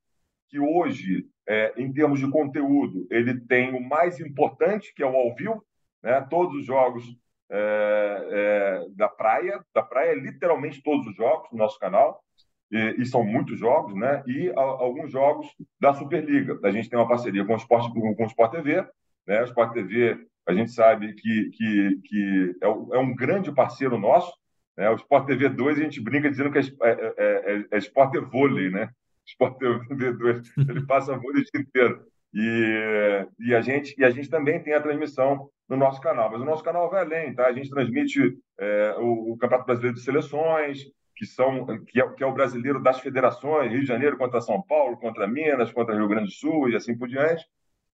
que 0.48 0.58
hoje, 0.58 1.26
é, 1.46 1.72
em 1.76 1.92
termos 1.92 2.20
de 2.20 2.30
conteúdo, 2.30 3.06
ele 3.10 3.38
tem 3.40 3.74
o 3.74 3.80
mais 3.80 4.20
importante, 4.20 4.92
que 4.94 5.02
é 5.02 5.06
o 5.06 5.16
ao 5.16 5.34
vivo, 5.34 5.64
né? 6.02 6.20
todos 6.30 6.54
os 6.54 6.64
jogos 6.64 7.04
é, 7.50 8.28
é, 8.30 8.86
da 8.96 9.08
praia, 9.08 9.62
da 9.74 9.82
praia, 9.82 10.14
literalmente 10.14 10.82
todos 10.82 11.06
os 11.06 11.14
jogos 11.14 11.48
do 11.50 11.56
nosso 11.56 11.78
canal, 11.78 12.22
e, 12.70 13.02
e, 13.02 13.06
são 13.06 13.22
muitos 13.22 13.58
jogos, 13.58 13.94
né? 13.94 14.22
E 14.26 14.50
a, 14.50 14.60
alguns 14.60 15.12
jogos 15.12 15.46
da 15.78 15.94
Superliga. 15.94 16.58
A 16.64 16.70
gente 16.70 16.88
tem 16.88 16.98
uma 16.98 17.06
parceria 17.06 17.44
com 17.44 17.52
o 17.52 17.56
Sport, 17.56 17.92
com, 17.92 18.14
com 18.14 18.24
o 18.24 18.26
Sport 18.26 18.50
TV, 18.50 18.84
né? 19.26 19.42
O 19.42 19.44
Sport 19.44 19.72
TV, 19.72 20.26
a 20.46 20.52
gente 20.52 20.72
sabe 20.72 21.12
que, 21.14 21.50
que, 21.50 22.00
que 22.04 22.56
é, 22.62 22.66
é 22.66 22.98
um 22.98 23.14
grande 23.14 23.52
parceiro 23.52 23.98
nosso, 23.98 24.32
né? 24.76 24.90
O 24.90 24.96
Sport 24.96 25.26
TV 25.26 25.48
2, 25.48 25.78
a 25.78 25.82
gente 25.82 26.00
brinca 26.00 26.30
dizendo 26.30 26.50
que 26.50 26.58
é, 26.58 26.62
é, 26.62 27.14
é, 27.18 27.64
é 27.70 27.78
Sport 27.78 28.12
TV 28.12 28.26
Vôlei, 28.26 28.70
né? 28.70 28.90
Sport 29.26 29.58
TV 29.58 30.12
2, 30.12 30.52
ele 30.68 30.86
passa 30.86 31.16
vôlei 31.16 31.42
o 31.42 31.44
dia 31.44 31.60
inteiro. 31.60 32.06
E, 32.34 33.28
e, 33.38 33.54
a 33.54 33.60
gente, 33.60 33.94
e 33.96 34.04
a 34.04 34.10
gente 34.10 34.28
também 34.28 34.60
tem 34.60 34.74
a 34.74 34.80
transmissão 34.80 35.48
no 35.68 35.76
nosso 35.76 36.00
canal, 36.00 36.30
mas 36.30 36.40
o 36.40 36.44
nosso 36.44 36.64
canal 36.64 36.90
vai 36.90 37.02
além, 37.02 37.32
tá? 37.32 37.46
A 37.46 37.52
gente 37.52 37.70
transmite 37.70 38.36
é, 38.58 38.94
o, 38.98 39.32
o, 39.32 39.38
Campeonato 39.38 39.66
Brasileiro 39.66 39.96
de 39.96 40.02
Seleções, 40.02 40.82
que, 41.16 41.24
são, 41.24 41.64
que 41.86 42.00
é, 42.00 42.08
que, 42.10 42.24
é, 42.24 42.26
o 42.26 42.34
brasileiro 42.34 42.82
das 42.82 42.98
federações, 42.98 43.70
Rio 43.70 43.80
de 43.80 43.86
Janeiro 43.86 44.18
contra 44.18 44.40
São 44.40 44.60
Paulo, 44.62 44.96
contra 44.98 45.28
Minas, 45.28 45.72
contra 45.72 45.94
Rio 45.94 46.08
Grande 46.08 46.26
do 46.26 46.32
Sul 46.32 46.68
e 46.68 46.76
assim 46.76 46.98
por 46.98 47.08
diante. 47.08 47.46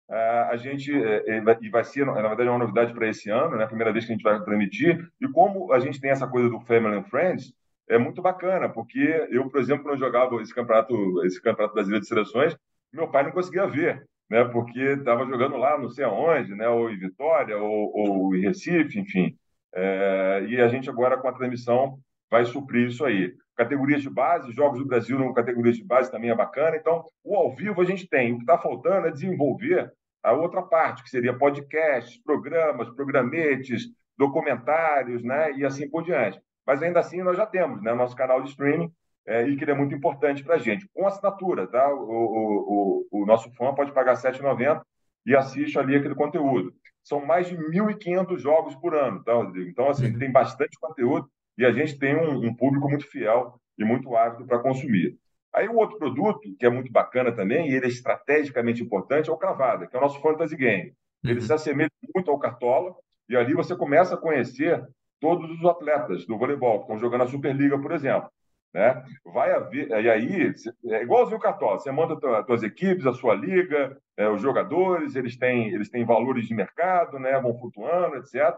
a 0.09 0.55
gente, 0.55 0.91
é, 0.91 1.38
é 1.38 1.57
e 1.61 1.69
vai 1.69 1.84
ser, 1.84 2.05
na 2.05 2.13
verdade, 2.13 2.47
é 2.47 2.51
uma 2.51 2.59
novidade 2.59 2.93
para 2.93 3.09
esse 3.09 3.30
ano, 3.30 3.57
né? 3.57 3.65
a 3.65 3.67
primeira 3.67 3.91
vez 3.91 4.05
que 4.05 4.13
a 4.13 4.15
gente 4.15 4.23
vai 4.23 4.41
transmitir, 4.41 5.05
e 5.21 5.27
como 5.27 5.73
a 5.73 5.80
gente 5.80 5.99
tem 5.99 6.11
essa 6.11 6.27
coisa 6.27 6.49
do 6.49 6.61
Family 6.61 6.95
and 6.95 7.03
Friends, 7.03 7.53
é 7.89 7.97
muito 7.97 8.21
bacana, 8.21 8.69
porque 8.69 9.27
eu, 9.31 9.49
por 9.49 9.59
exemplo, 9.59 9.83
quando 9.83 9.99
jogava 9.99 10.41
esse 10.41 10.53
campeonato, 10.53 11.25
esse 11.25 11.41
campeonato 11.41 11.73
brasileiro 11.73 12.01
de 12.01 12.07
seleções, 12.07 12.55
meu 12.93 13.09
pai 13.09 13.23
não 13.23 13.31
conseguia 13.31 13.65
ver, 13.67 14.07
né? 14.29 14.43
Porque 14.45 14.79
estava 14.79 15.25
jogando 15.25 15.57
lá, 15.57 15.77
não 15.77 15.89
sei 15.89 16.05
aonde, 16.05 16.53
né? 16.55 16.69
Ou 16.69 16.89
em 16.89 16.97
Vitória, 16.97 17.57
ou, 17.57 17.91
ou 17.93 18.35
em 18.35 18.41
Recife, 18.41 18.99
enfim. 18.99 19.35
É, 19.73 20.45
e 20.47 20.61
a 20.61 20.67
gente 20.67 20.89
agora 20.89 21.17
com 21.17 21.27
a 21.27 21.33
transmissão 21.33 21.99
vai 22.29 22.45
suprir 22.45 22.87
isso 22.87 23.03
aí. 23.03 23.33
Categorias 23.55 24.01
de 24.01 24.09
base, 24.09 24.51
jogos 24.51 24.79
do 24.79 24.85
Brasil 24.85 25.17
no 25.17 25.33
categorias 25.33 25.75
de 25.75 25.83
base 25.83 26.11
também 26.11 26.29
é 26.29 26.35
bacana. 26.35 26.77
Então, 26.77 27.03
o 27.23 27.35
ao 27.35 27.55
vivo 27.55 27.81
a 27.81 27.85
gente 27.85 28.07
tem. 28.07 28.33
O 28.33 28.37
que 28.37 28.43
está 28.43 28.57
faltando 28.57 29.07
é 29.07 29.11
desenvolver 29.11 29.91
a 30.23 30.31
outra 30.33 30.61
parte, 30.61 31.03
que 31.03 31.09
seria 31.09 31.37
podcasts, 31.37 32.21
programas, 32.23 32.89
programetes, 32.91 33.87
documentários, 34.17 35.23
né? 35.23 35.53
E 35.53 35.65
assim 35.65 35.89
por 35.89 36.03
diante. 36.03 36.39
Mas 36.70 36.84
ainda 36.84 36.99
assim 36.99 37.24
nós 37.24 37.36
já 37.36 37.47
temos, 37.47 37.82
né? 37.82 37.95
Nosso 37.95 38.15
canal 38.15 38.43
de 38.43 38.49
streaming 38.51 38.93
é, 39.26 39.41
e 39.47 39.57
que 39.57 39.63
ele 39.63 39.72
é 39.72 39.76
muito 39.76 39.95
importante 39.95 40.43
para 40.43 40.53
a 40.53 40.59
gente. 40.59 40.88
Com 40.93 41.07
assinatura, 41.07 41.65
tá? 41.65 41.91
O, 41.91 42.03
o, 42.03 43.07
o, 43.11 43.24
o 43.24 43.26
nosso 43.26 43.51
fã 43.55 43.74
pode 43.74 43.91
pagar 43.91 44.15
R$ 44.15 44.22
7,90 44.22 44.80
e 45.26 45.36
assiste 45.36 45.80
ali 45.80 45.95
aquele 45.95 46.13
conteúdo. 46.13 46.72
São 47.03 47.26
mais 47.26 47.47
de 47.47 47.57
1.500 47.57 48.38
jogos 48.38 48.76
por 48.76 48.93
ano, 48.93 49.24
tá, 49.24 49.34
Rodrigo? 49.34 49.67
Então, 49.67 49.89
assim, 49.89 50.15
tem 50.15 50.32
bastante 50.32 50.78
conteúdo 50.80 51.28
e 51.57 51.65
a 51.65 51.72
gente 51.72 51.97
tem 51.97 52.15
um, 52.15 52.38
um 52.45 52.53
público 52.53 52.88
muito 52.88 53.07
fiel 53.07 53.59
e 53.76 53.84
muito 53.84 54.15
ávido 54.15 54.45
para 54.45 54.59
consumir. 54.59 55.17
Aí 55.51 55.67
o 55.67 55.76
outro 55.76 55.97
produto, 55.97 56.55
que 56.59 56.67
é 56.67 56.70
muito 56.70 56.91
bacana 56.91 57.32
também, 57.32 57.67
e 57.67 57.74
ele 57.74 57.88
é 57.88 57.89
estrategicamente 57.89 58.84
importante, 58.84 59.28
é 59.28 59.34
o 59.34 59.38
Cravada, 59.38 59.88
que 59.88 59.95
é 59.95 59.99
o 59.99 60.03
nosso 60.03 60.22
fantasy 60.22 60.55
game. 60.55 60.93
Ele 61.24 61.34
uhum. 61.34 61.41
se 61.41 61.51
assemelha 61.51 61.89
muito 62.13 62.30
ao 62.30 62.38
Cartola, 62.38 62.93
e 63.28 63.36
ali 63.36 63.55
você 63.55 63.76
começa 63.76 64.13
a 64.13 64.17
conhecer 64.20 64.88
todos 65.20 65.49
os 65.49 65.65
atletas 65.65 66.26
do 66.26 66.38
voleibol 66.38 66.78
que 66.78 66.84
estão 66.84 66.97
jogando 66.97 67.24
a 67.24 67.28
Superliga, 67.28 67.78
por 67.78 67.91
exemplo. 67.91 68.30
Né? 68.74 69.03
Vai 69.26 69.51
haver, 69.51 69.89
e 69.89 70.09
aí, 70.09 70.53
é 70.86 71.01
igualzinho 71.01 71.38
o 71.38 71.41
Cartola, 71.41 71.80
você 71.80 71.91
manda 71.91 72.13
as 72.38 72.45
suas 72.45 72.61
equipes, 72.61 73.05
a 73.07 73.13
sua 73.13 73.34
liga, 73.34 73.97
é, 74.15 74.30
os 74.30 74.41
jogadores, 74.41 75.15
eles 75.15 75.38
têm, 75.38 75.70
eles 75.70 75.89
têm 75.89 76.05
valores 76.05 76.47
de 76.47 76.53
mercado, 76.53 77.17
né? 77.17 77.39
vão 77.39 77.57
flutuando, 77.57 78.17
etc. 78.17 78.55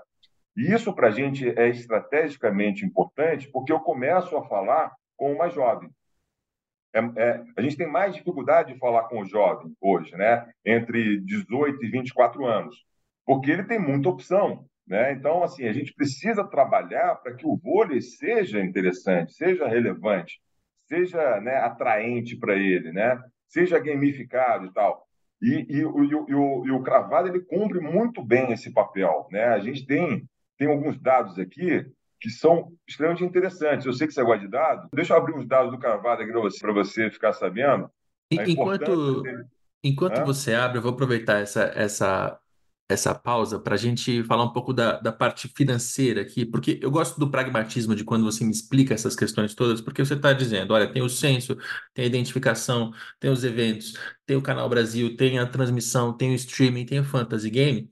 E 0.55 0.73
isso 0.73 0.93
para 0.93 1.07
a 1.07 1.11
gente 1.11 1.47
é 1.57 1.69
estrategicamente 1.69 2.85
importante 2.85 3.49
porque 3.49 3.71
eu 3.71 3.79
começo 3.79 4.35
a 4.35 4.45
falar 4.47 4.93
com 5.15 5.33
o 5.33 5.37
mais 5.37 5.53
jovem. 5.53 5.89
É, 6.93 6.99
é, 6.99 7.43
a 7.55 7.61
gente 7.61 7.77
tem 7.77 7.87
mais 7.87 8.13
dificuldade 8.13 8.73
de 8.73 8.79
falar 8.79 9.03
com 9.03 9.21
o 9.21 9.25
jovem 9.25 9.73
hoje, 9.79 10.13
né? 10.17 10.51
entre 10.65 11.21
18 11.21 11.85
e 11.85 11.89
24 11.89 12.45
anos, 12.45 12.75
porque 13.25 13.49
ele 13.49 13.63
tem 13.63 13.79
muita 13.79 14.09
opção. 14.09 14.65
Né? 14.87 15.13
Então, 15.13 15.43
assim, 15.43 15.65
a 15.65 15.73
gente 15.73 15.93
precisa 15.93 16.43
trabalhar 16.43 17.15
para 17.15 17.33
que 17.33 17.45
o 17.45 17.55
vôlei 17.55 18.01
seja 18.01 18.59
interessante, 18.59 19.33
seja 19.33 19.67
relevante, 19.67 20.41
seja 20.87 21.39
né, 21.39 21.57
atraente 21.57 22.35
para 22.35 22.55
ele, 22.55 22.91
né? 22.91 23.21
seja 23.47 23.79
gamificado 23.79 24.65
e 24.65 24.73
tal. 24.73 25.05
E, 25.41 25.65
e, 25.69 25.77
e, 25.77 25.81
e, 25.81 26.35
o, 26.35 26.65
e 26.67 26.71
o 26.71 26.83
cravado 26.83 27.27
ele 27.27 27.39
cumpre 27.41 27.79
muito 27.79 28.23
bem 28.23 28.51
esse 28.51 28.71
papel. 28.71 29.27
Né? 29.31 29.45
A 29.45 29.59
gente 29.59 29.85
tem 29.85 30.27
tem 30.61 30.69
alguns 30.69 30.95
dados 31.01 31.39
aqui 31.39 31.83
que 32.19 32.29
são 32.29 32.71
extremamente 32.87 33.23
interessantes. 33.23 33.83
Eu 33.83 33.93
sei 33.93 34.05
que 34.05 34.13
você 34.13 34.23
gosta 34.23 34.45
de 34.45 34.47
dados. 34.47 34.87
Deixa 34.93 35.11
eu 35.11 35.17
abrir 35.17 35.33
uns 35.33 35.47
dados 35.47 35.71
do 35.71 35.79
Carvalho 35.79 36.21
aqui 36.21 36.31
para 36.31 36.39
você, 36.39 36.71
você 36.71 37.09
ficar 37.09 37.33
sabendo. 37.33 37.89
Enquanto, 38.29 39.23
enquanto 39.83 40.23
você 40.23 40.53
abre, 40.53 40.77
eu 40.77 40.81
vou 40.83 40.91
aproveitar 40.91 41.39
essa, 41.39 41.63
essa, 41.75 42.39
essa 42.91 43.15
pausa 43.15 43.59
para 43.59 43.75
a 43.75 43.77
gente 43.77 44.23
falar 44.23 44.43
um 44.43 44.53
pouco 44.53 44.73
da, 44.73 44.99
da 44.99 45.11
parte 45.11 45.47
financeira 45.55 46.21
aqui, 46.21 46.45
porque 46.45 46.79
eu 46.81 46.91
gosto 46.91 47.19
do 47.19 47.29
pragmatismo 47.29 47.95
de 47.95 48.03
quando 48.03 48.23
você 48.23 48.43
me 48.43 48.51
explica 48.51 48.93
essas 48.93 49.15
questões 49.15 49.53
todas, 49.55 49.81
porque 49.81 50.03
você 50.03 50.13
está 50.13 50.33
dizendo, 50.33 50.73
olha, 50.73 50.91
tem 50.91 51.01
o 51.01 51.09
censo, 51.09 51.55
tem 51.93 52.05
a 52.05 52.07
identificação, 52.07 52.91
tem 53.19 53.31
os 53.31 53.43
eventos, 53.43 53.93
tem 54.25 54.37
o 54.37 54.41
Canal 54.41 54.69
Brasil, 54.69 55.15
tem 55.15 55.39
a 55.39 55.45
transmissão, 55.45 56.15
tem 56.15 56.31
o 56.31 56.35
streaming, 56.35 56.85
tem 56.85 56.99
o 56.99 57.03
Fantasy 57.03 57.49
Game, 57.49 57.89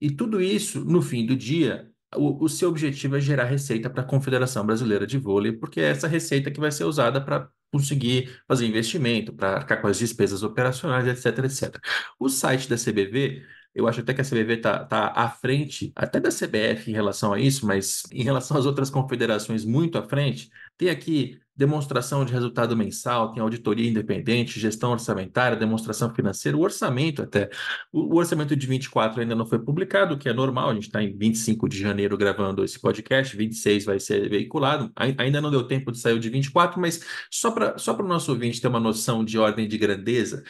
e 0.00 0.10
tudo 0.10 0.40
isso, 0.40 0.84
no 0.84 1.02
fim 1.02 1.26
do 1.26 1.36
dia, 1.36 1.90
o, 2.16 2.44
o 2.44 2.48
seu 2.48 2.68
objetivo 2.68 3.16
é 3.16 3.20
gerar 3.20 3.44
receita 3.44 3.88
para 3.90 4.02
a 4.02 4.04
Confederação 4.04 4.64
Brasileira 4.66 5.06
de 5.06 5.18
Vôlei, 5.18 5.52
porque 5.52 5.80
é 5.80 5.90
essa 5.90 6.08
receita 6.08 6.50
que 6.50 6.60
vai 6.60 6.72
ser 6.72 6.84
usada 6.84 7.20
para 7.20 7.48
conseguir 7.72 8.42
fazer 8.48 8.66
investimento, 8.66 9.32
para 9.32 9.56
arcar 9.56 9.80
com 9.80 9.86
as 9.86 9.98
despesas 9.98 10.42
operacionais, 10.42 11.06
etc, 11.06 11.44
etc. 11.44 11.78
O 12.18 12.28
site 12.28 12.68
da 12.68 12.76
CBV, 12.76 13.42
eu 13.74 13.86
acho 13.86 14.00
até 14.00 14.12
que 14.12 14.20
a 14.20 14.24
CBV 14.24 14.54
está 14.54 14.84
tá 14.84 15.12
à 15.14 15.28
frente, 15.30 15.92
até 15.94 16.20
da 16.20 16.30
CBF 16.30 16.90
em 16.90 16.94
relação 16.94 17.32
a 17.32 17.40
isso, 17.40 17.66
mas 17.66 18.02
em 18.12 18.22
relação 18.22 18.56
às 18.56 18.66
outras 18.66 18.90
confederações 18.90 19.64
muito 19.64 19.98
à 19.98 20.02
frente, 20.02 20.50
tem 20.76 20.90
aqui 20.90 21.40
demonstração 21.60 22.24
de 22.24 22.32
resultado 22.32 22.74
mensal, 22.74 23.32
tem 23.32 23.42
auditoria 23.42 23.86
independente, 23.86 24.58
gestão 24.58 24.92
orçamentária, 24.92 25.54
demonstração 25.58 26.08
financeira, 26.14 26.56
o 26.56 26.62
orçamento 26.62 27.20
até. 27.20 27.50
O, 27.92 28.16
orçamento 28.16 28.56
de 28.56 28.66
24 28.66 29.20
ainda 29.20 29.34
não 29.34 29.44
foi 29.44 29.58
publicado, 29.58 30.14
o 30.14 30.18
que 30.18 30.26
é 30.26 30.32
normal, 30.32 30.70
a 30.70 30.74
gente 30.74 30.86
está 30.86 31.02
em 31.02 31.14
25 31.14 31.68
de 31.68 31.78
janeiro 31.78 32.16
gravando 32.16 32.64
esse 32.64 32.80
podcast, 32.80 33.36
26 33.36 33.84
vai 33.84 34.00
ser 34.00 34.30
veiculado, 34.30 34.90
ainda 34.96 35.38
não 35.38 35.50
deu 35.50 35.62
tempo 35.64 35.92
de 35.92 35.98
sair 35.98 36.14
o 36.14 36.18
de 36.18 36.30
24, 36.30 36.80
mas 36.80 37.04
só 37.30 37.50
para 37.50 37.76
só 37.76 37.94
o 37.94 38.02
nosso 38.08 38.32
ouvinte 38.32 38.58
ter 38.58 38.68
uma 38.68 38.80
noção 38.80 39.22
de 39.22 39.38
ordem 39.38 39.68
de 39.68 39.76
grandeza, 39.76 40.42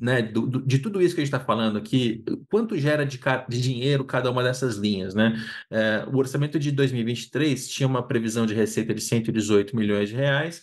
né, 0.00 0.22
do, 0.22 0.46
do, 0.46 0.66
de 0.66 0.78
tudo 0.78 1.02
isso 1.02 1.14
que 1.14 1.20
a 1.20 1.24
gente 1.24 1.34
está 1.34 1.44
falando 1.44 1.76
aqui, 1.76 2.24
quanto 2.50 2.78
gera 2.78 3.04
de, 3.04 3.20
de, 3.50 3.60
dinheiro 3.60 4.02
cada 4.02 4.30
uma 4.30 4.42
dessas 4.42 4.76
linhas, 4.76 5.14
né? 5.14 5.38
É, 5.70 6.06
o 6.10 6.16
orçamento 6.16 6.58
de 6.58 6.70
2023 6.70 7.68
tinha 7.68 7.86
uma 7.86 8.02
previsão 8.02 8.46
de 8.46 8.54
receita 8.54 8.94
de 8.94 9.02
118 9.02 9.76
milhões 9.76 10.08
de 10.08 10.14
reais, 10.14 10.53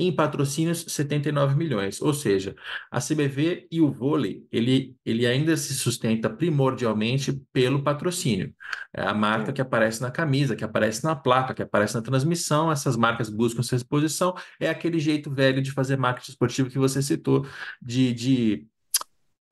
em 0.00 0.14
patrocínios 0.14 0.84
79 0.88 1.54
milhões, 1.54 2.00
ou 2.00 2.14
seja, 2.14 2.54
a 2.90 3.00
CBV 3.00 3.68
e 3.70 3.80
o 3.80 3.90
vôlei, 3.90 4.46
ele, 4.50 4.96
ele 5.04 5.26
ainda 5.26 5.56
se 5.56 5.74
sustenta 5.74 6.30
primordialmente 6.30 7.32
pelo 7.52 7.82
patrocínio. 7.82 8.54
É 8.94 9.02
a 9.02 9.12
marca 9.12 9.52
que 9.52 9.60
aparece 9.60 10.00
na 10.00 10.10
camisa, 10.10 10.56
que 10.56 10.64
aparece 10.64 11.04
na 11.04 11.14
placa, 11.14 11.54
que 11.54 11.62
aparece 11.62 11.94
na 11.94 12.02
transmissão, 12.02 12.72
essas 12.72 12.96
marcas 12.96 13.28
buscam 13.28 13.62
sua 13.62 13.76
exposição, 13.76 14.34
é 14.58 14.68
aquele 14.70 14.98
jeito 14.98 15.30
velho 15.30 15.60
de 15.62 15.70
fazer 15.70 15.96
marketing 15.96 16.30
esportivo 16.30 16.70
que 16.70 16.78
você 16.78 17.02
citou, 17.02 17.46
de, 17.82 18.12
de 18.14 18.66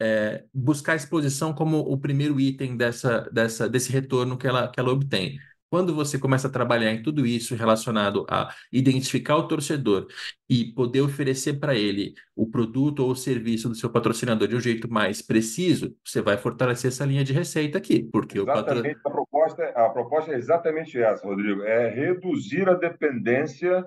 é, 0.01 0.45
buscar 0.55 0.95
exposição 0.97 1.53
como 1.53 1.79
o 1.81 1.99
primeiro 1.99 2.41
item 2.41 2.77
dessa, 2.77 3.29
dessa, 3.33 3.69
desse 3.69 3.91
retorno 3.93 4.39
que 4.39 4.47
ela, 4.47 4.69
que 4.69 4.79
ela 4.79 4.93
obtém. 4.93 5.39
Quando 5.71 5.95
você 5.95 6.19
começa 6.19 6.49
a 6.49 6.51
trabalhar 6.51 6.93
em 6.93 7.03
tudo 7.03 7.27
isso 7.27 7.55
relacionado 7.55 8.25
a 8.29 8.55
identificar 8.73 9.37
o 9.37 9.47
torcedor 9.47 10.07
e 10.49 10.73
poder 10.73 11.03
oferecer 11.03 11.61
para 11.61 11.75
ele 11.75 12.15
o 12.35 12.49
produto 12.49 13.01
ou 13.01 13.11
o 13.11 13.17
serviço 13.17 13.69
do 13.69 13.75
seu 13.75 13.91
patrocinador 13.91 14.49
de 14.49 14.57
um 14.57 14.61
jeito 14.61 14.91
mais 14.91 15.21
preciso, 15.21 15.95
você 16.05 16.23
vai 16.23 16.39
fortalecer 16.39 16.89
essa 16.89 17.05
linha 17.05 17.23
de 17.23 17.33
receita 17.33 17.79
aqui, 17.79 18.09
porque 18.11 18.39
exatamente, 18.39 18.95
patro... 19.03 19.11
a 19.11 19.11
proposta 19.11 19.65
a 19.65 19.89
proposta 19.91 20.33
é 20.33 20.37
exatamente 20.37 21.01
essa, 21.01 21.27
Rodrigo, 21.27 21.63
é 21.63 21.89
reduzir 21.89 22.69
a 22.69 22.75
dependência 22.75 23.85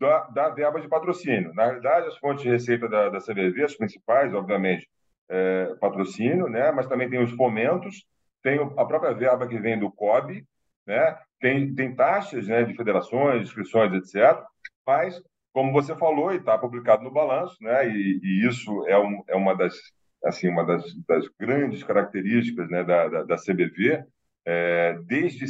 da, 0.00 0.24
da 0.30 0.48
verba 0.48 0.80
de 0.80 0.88
patrocínio. 0.88 1.54
Na 1.54 1.66
realidade, 1.66 2.08
as 2.08 2.18
fontes 2.18 2.42
de 2.42 2.50
receita 2.50 2.88
da, 2.88 3.08
da 3.08 3.18
CBV, 3.18 3.64
as 3.64 3.76
principais, 3.76 4.34
obviamente, 4.34 4.88
é, 5.28 5.74
patrocínio, 5.80 6.48
né? 6.48 6.72
mas 6.72 6.86
também 6.86 7.08
tem 7.08 7.22
os 7.22 7.30
fomentos, 7.32 8.04
tem 8.42 8.58
a 8.58 8.84
própria 8.84 9.14
verba 9.14 9.46
que 9.46 9.58
vem 9.58 9.78
do 9.78 9.90
COB, 9.90 10.44
né? 10.86 11.16
tem, 11.40 11.74
tem 11.74 11.94
taxas 11.94 12.46
né, 12.46 12.64
de 12.64 12.74
federações, 12.74 13.42
inscrições, 13.42 13.92
etc. 13.92 14.40
Mas, 14.86 15.20
como 15.52 15.72
você 15.72 15.94
falou, 15.96 16.32
e 16.32 16.36
está 16.36 16.56
publicado 16.58 17.02
no 17.02 17.12
balanço, 17.12 17.56
né? 17.60 17.88
e, 17.88 18.20
e 18.22 18.48
isso 18.48 18.86
é, 18.86 18.98
um, 18.98 19.22
é 19.28 19.36
uma 19.36 19.54
das 19.54 19.74
assim 20.24 20.48
uma 20.48 20.64
das, 20.64 20.84
das 21.06 21.26
grandes 21.38 21.82
características 21.82 22.70
né, 22.70 22.84
da, 22.84 23.08
da, 23.08 23.22
da 23.24 23.36
CBV, 23.36 24.04
é, 24.44 24.98
desde 25.06 25.44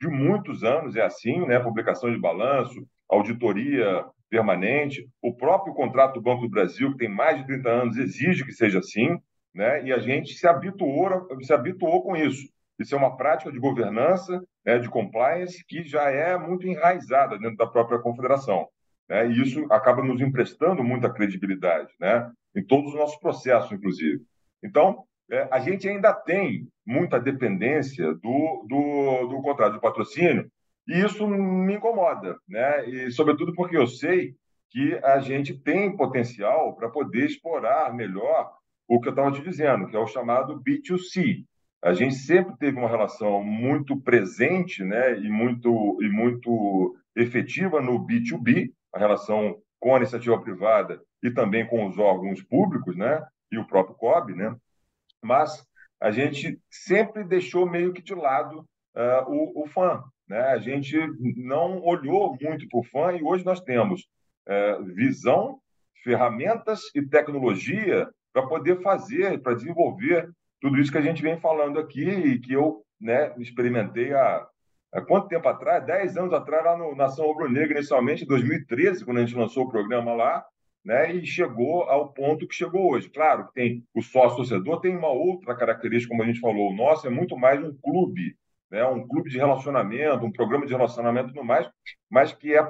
de 0.00 0.08
muitos 0.08 0.64
anos 0.64 0.96
é 0.96 1.02
assim, 1.02 1.46
né? 1.46 1.58
Publicação 1.58 2.10
de 2.10 2.18
balanço, 2.18 2.86
auditoria 3.08 4.04
permanente, 4.30 5.06
o 5.22 5.34
próprio 5.34 5.74
contrato 5.74 6.14
do 6.14 6.22
Banco 6.22 6.42
do 6.42 6.50
Brasil, 6.50 6.92
que 6.92 6.98
tem 6.98 7.08
mais 7.08 7.38
de 7.38 7.46
30 7.46 7.68
anos, 7.68 7.96
exige 7.96 8.44
que 8.44 8.52
seja 8.52 8.78
assim, 8.78 9.18
né? 9.54 9.84
E 9.84 9.92
a 9.92 9.98
gente 9.98 10.34
se 10.34 10.46
habituou, 10.46 11.28
se 11.42 11.52
habituou 11.52 12.02
com 12.02 12.16
isso. 12.16 12.48
Isso 12.78 12.94
é 12.94 12.98
uma 12.98 13.16
prática 13.16 13.50
de 13.50 13.58
governança, 13.58 14.40
né, 14.64 14.78
de 14.78 14.88
compliance, 14.88 15.64
que 15.66 15.84
já 15.84 16.10
é 16.10 16.36
muito 16.38 16.66
enraizada 16.66 17.38
dentro 17.38 17.56
da 17.56 17.66
própria 17.66 17.98
confederação. 17.98 18.68
Né? 19.08 19.28
E 19.28 19.42
isso 19.42 19.66
acaba 19.72 20.02
nos 20.02 20.20
emprestando 20.20 20.84
muita 20.84 21.10
credibilidade, 21.10 21.92
né? 21.98 22.30
Em 22.54 22.62
todos 22.62 22.90
os 22.90 22.94
nossos 22.94 23.18
processos, 23.18 23.72
inclusive. 23.72 24.22
Então, 24.62 25.04
é, 25.30 25.48
a 25.50 25.58
gente 25.58 25.88
ainda 25.88 26.12
tem 26.12 26.68
muita 26.86 27.18
dependência 27.18 28.14
do, 28.14 28.66
do, 28.68 29.28
do 29.28 29.42
contrato 29.42 29.74
de 29.74 29.80
patrocínio, 29.80 30.50
e 30.86 31.00
isso 31.00 31.26
me 31.26 31.74
incomoda, 31.74 32.36
né? 32.48 32.88
E, 32.88 33.10
sobretudo 33.10 33.54
porque 33.54 33.76
eu 33.76 33.86
sei 33.86 34.34
que 34.70 34.98
a 35.02 35.18
gente 35.18 35.54
tem 35.58 35.96
potencial 35.96 36.74
para 36.74 36.88
poder 36.88 37.26
explorar 37.26 37.94
melhor 37.94 38.52
o 38.86 39.00
que 39.00 39.08
eu 39.08 39.10
estava 39.10 39.32
te 39.32 39.42
dizendo, 39.42 39.86
que 39.86 39.96
é 39.96 39.98
o 39.98 40.06
chamado 40.06 40.62
B2C. 40.62 41.44
A 41.82 41.92
gente 41.92 42.16
sempre 42.16 42.56
teve 42.56 42.76
uma 42.76 42.88
relação 42.88 43.42
muito 43.42 43.96
presente 44.00 44.82
né, 44.82 45.18
e, 45.18 45.30
muito, 45.30 45.98
e 46.02 46.08
muito 46.08 46.96
efetiva 47.14 47.80
no 47.80 48.04
B2B, 48.04 48.72
a 48.92 48.98
relação 48.98 49.60
com 49.78 49.94
a 49.94 49.98
iniciativa 49.98 50.40
privada 50.40 51.00
e 51.22 51.30
também 51.30 51.66
com 51.66 51.86
os 51.86 51.98
órgãos 51.98 52.42
públicos, 52.42 52.96
né, 52.96 53.24
e 53.50 53.58
o 53.58 53.66
próprio 53.66 53.96
COB, 53.96 54.34
né, 54.34 54.54
mas 55.22 55.64
a 56.00 56.10
gente 56.10 56.60
sempre 56.70 57.24
deixou 57.24 57.68
meio 57.68 57.92
que 57.92 58.02
de 58.02 58.14
lado 58.14 58.60
uh, 58.94 59.30
o, 59.30 59.64
o 59.64 59.66
fã. 59.66 60.02
Né? 60.28 60.40
A 60.40 60.58
gente 60.58 60.96
não 61.36 61.80
olhou 61.82 62.36
muito 62.40 62.68
para 62.68 62.78
o 62.78 62.84
fã 62.84 63.12
e 63.12 63.22
hoje 63.22 63.44
nós 63.44 63.60
temos 63.60 64.06
uh, 64.46 64.84
visão, 64.94 65.60
ferramentas 66.04 66.82
e 66.94 67.02
tecnologia 67.02 68.08
para 68.32 68.46
poder 68.46 68.80
fazer, 68.80 69.40
para 69.40 69.54
desenvolver 69.54 70.30
tudo 70.60 70.78
isso 70.78 70.92
que 70.92 70.98
a 70.98 71.02
gente 71.02 71.22
vem 71.22 71.38
falando 71.38 71.78
aqui 71.78 72.02
e 72.02 72.38
que 72.38 72.52
eu 72.52 72.82
né, 73.00 73.32
experimentei 73.38 74.12
há, 74.12 74.46
há 74.92 75.00
quanto 75.00 75.28
tempo 75.28 75.48
atrás? 75.48 75.84
Dez 75.84 76.16
anos 76.16 76.32
atrás, 76.32 76.64
lá 76.64 76.76
no 76.76 76.94
Nação 76.94 77.26
Rubro-Negra, 77.26 77.78
inicialmente, 77.78 78.24
em 78.24 78.26
2013, 78.26 79.04
quando 79.04 79.18
a 79.18 79.20
gente 79.20 79.36
lançou 79.36 79.64
o 79.64 79.70
programa 79.70 80.14
lá, 80.14 80.44
né, 80.84 81.12
e 81.12 81.26
chegou 81.26 81.82
ao 81.82 82.12
ponto 82.12 82.46
que 82.46 82.54
chegou 82.54 82.92
hoje. 82.92 83.10
Claro 83.10 83.46
que 83.48 83.54
tem 83.54 83.84
o 83.94 84.02
sócio-torcedor, 84.02 84.80
tem 84.80 84.96
uma 84.96 85.10
outra 85.10 85.54
característica, 85.54 86.10
como 86.10 86.22
a 86.22 86.26
gente 86.26 86.40
falou, 86.40 86.70
o 86.70 86.74
nosso 86.74 87.06
é 87.06 87.10
muito 87.10 87.36
mais 87.36 87.62
um 87.62 87.76
clube, 87.82 88.36
né, 88.70 88.84
um 88.86 89.06
clube 89.06 89.30
de 89.30 89.38
relacionamento, 89.38 90.24
um 90.24 90.32
programa 90.32 90.66
de 90.66 90.72
relacionamento 90.72 91.30
e 91.30 91.34
tudo 91.34 91.44
mais, 91.44 91.68
mas 92.10 92.32
que 92.32 92.54
é, 92.54 92.66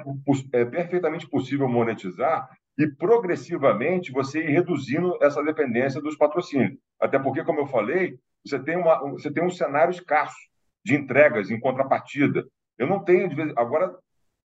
é 0.53 0.64
perfeitamente 0.64 1.28
possível 1.28 1.68
monetizar 1.68 2.49
e 2.78 2.86
progressivamente 2.86 4.12
você 4.12 4.41
ir 4.41 4.51
reduzindo 4.51 5.16
essa 5.20 5.43
dependência 5.43 6.01
dos 6.01 6.16
patrocínios. 6.16 6.78
Até 7.01 7.18
porque, 7.18 7.44
como 7.44 7.61
eu 7.61 7.66
falei, 7.66 8.18
você 8.44 8.59
tem, 8.59 8.76
uma, 8.76 8.99
você 9.11 9.30
tem 9.30 9.44
um 9.44 9.51
cenário 9.51 9.90
escasso 9.90 10.36
de 10.84 10.94
entregas 10.94 11.51
em 11.51 11.61
contrapartida. 11.61 12.46
Eu 12.78 12.86
não 12.86 13.05
tenho, 13.05 13.30
agora, 13.57 13.94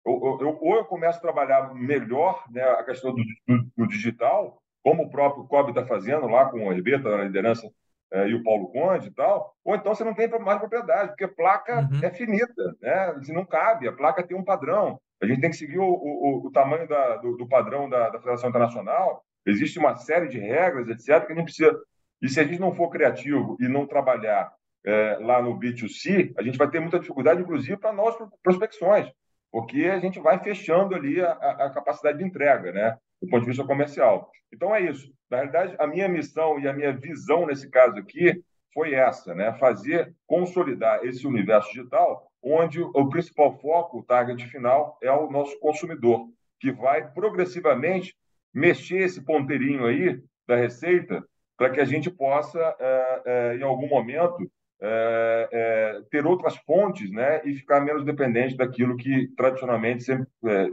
eu, 0.07 0.38
eu, 0.40 0.59
ou 0.61 0.76
eu 0.76 0.84
começo 0.84 1.18
a 1.18 1.22
trabalhar 1.22 1.74
melhor 1.74 2.44
né, 2.51 2.62
a 2.62 2.84
questão 2.84 3.14
do, 3.14 3.22
do, 3.46 3.70
do 3.76 3.86
digital, 3.86 4.62
como 4.82 5.05
o 5.05 5.11
próprio 5.11 5.44
COB 5.44 5.70
está 5.70 5.86
fazendo 5.86 6.26
lá 6.26 6.46
com 6.46 6.66
o 6.66 6.72
Herbeta 6.72 7.16
na 7.16 7.24
liderança 7.24 7.68
é, 8.11 8.26
e 8.28 8.34
o 8.34 8.42
Paulo 8.42 8.68
Conde 8.68 9.09
e 9.09 9.11
tal, 9.11 9.55
ou 9.64 9.74
então 9.74 9.94
você 9.94 10.03
não 10.03 10.14
tem 10.14 10.28
mais 10.40 10.59
propriedade, 10.59 11.09
porque 11.09 11.28
placa 11.28 11.80
uhum. 11.80 12.01
é 12.03 12.11
finita, 12.11 12.76
né? 12.80 13.20
Se 13.22 13.32
não 13.32 13.44
cabe, 13.44 13.86
a 13.86 13.92
placa 13.92 14.26
tem 14.26 14.36
um 14.36 14.44
padrão. 14.44 14.99
A 15.20 15.26
gente 15.26 15.40
tem 15.40 15.51
que 15.51 15.57
seguir 15.57 15.78
o, 15.78 15.84
o, 15.84 16.46
o 16.46 16.51
tamanho 16.53 16.88
da, 16.88 17.16
do, 17.16 17.36
do, 17.36 17.46
padrão 17.46 17.88
da, 17.88 18.09
da, 18.09 18.18
Federação 18.18 18.49
Internacional. 18.49 19.22
Existe 19.44 19.78
uma 19.78 19.96
série 19.96 20.28
de 20.28 20.38
regras, 20.38 20.88
etc., 20.88 21.26
que 21.26 21.32
a 21.32 21.36
gente 21.36 21.44
precisa. 21.44 21.76
E 22.20 22.28
se 22.28 22.40
a 22.40 22.44
gente 22.44 22.60
não 22.60 22.74
for 22.74 22.90
criativo 22.90 23.56
e 23.60 23.68
não 23.68 23.86
trabalhar 23.86 24.52
é, 24.84 25.18
lá 25.20 25.42
no 25.42 25.58
B2C, 25.58 26.32
a 26.36 26.42
gente 26.42 26.58
vai 26.58 26.68
ter 26.68 26.80
muita 26.80 26.98
dificuldade, 26.98 27.42
inclusive, 27.42 27.76
para 27.76 27.92
nós 27.92 28.16
prospecções, 28.42 29.10
porque 29.50 29.84
a 29.84 29.98
gente 29.98 30.20
vai 30.20 30.42
fechando 30.42 30.94
ali 30.94 31.20
a, 31.20 31.32
a, 31.32 31.70
capacidade 31.70 32.18
de 32.18 32.24
entrega, 32.24 32.72
né, 32.72 32.96
do 33.20 33.28
ponto 33.28 33.42
de 33.42 33.48
vista 33.48 33.64
comercial. 33.64 34.30
Então 34.52 34.74
é 34.74 34.80
isso. 34.80 35.12
Na 35.30 35.38
realidade, 35.38 35.76
a 35.78 35.86
minha 35.86 36.08
missão 36.08 36.58
e 36.58 36.66
a 36.66 36.72
minha 36.72 36.92
visão 36.92 37.46
nesse 37.46 37.68
caso 37.68 37.96
aqui 37.98 38.42
foi 38.72 38.94
essa, 38.94 39.34
né, 39.34 39.52
fazer 39.54 40.14
consolidar 40.26 41.04
esse 41.04 41.26
universo 41.26 41.68
digital 41.70 42.28
onde 42.42 42.80
o 42.80 43.08
principal 43.08 43.58
foco, 43.58 43.98
o 43.98 44.02
target 44.02 44.46
final, 44.46 44.96
é 45.02 45.10
o 45.10 45.30
nosso 45.30 45.58
consumidor, 45.58 46.28
que 46.60 46.70
vai 46.70 47.10
progressivamente 47.10 48.14
mexer 48.54 48.98
esse 48.98 49.22
ponteirinho 49.22 49.84
aí 49.86 50.20
da 50.46 50.56
receita 50.56 51.24
para 51.59 51.70
que 51.70 51.80
a 51.80 51.84
gente 51.84 52.09
possa, 52.09 52.59
é, 52.78 53.22
é, 53.26 53.56
em 53.56 53.62
algum 53.62 53.88
momento, 53.88 54.48
é, 54.80 56.00
ter 56.09 56.24
outras 56.24 56.56
fontes 56.59 57.11
né, 57.11 57.42
e 57.44 57.52
ficar 57.52 57.80
menos 57.80 58.04
dependente 58.04 58.56
daquilo 58.56 58.96
que 58.96 59.26
tradicionalmente 59.36 60.04
sempre, 60.04 60.28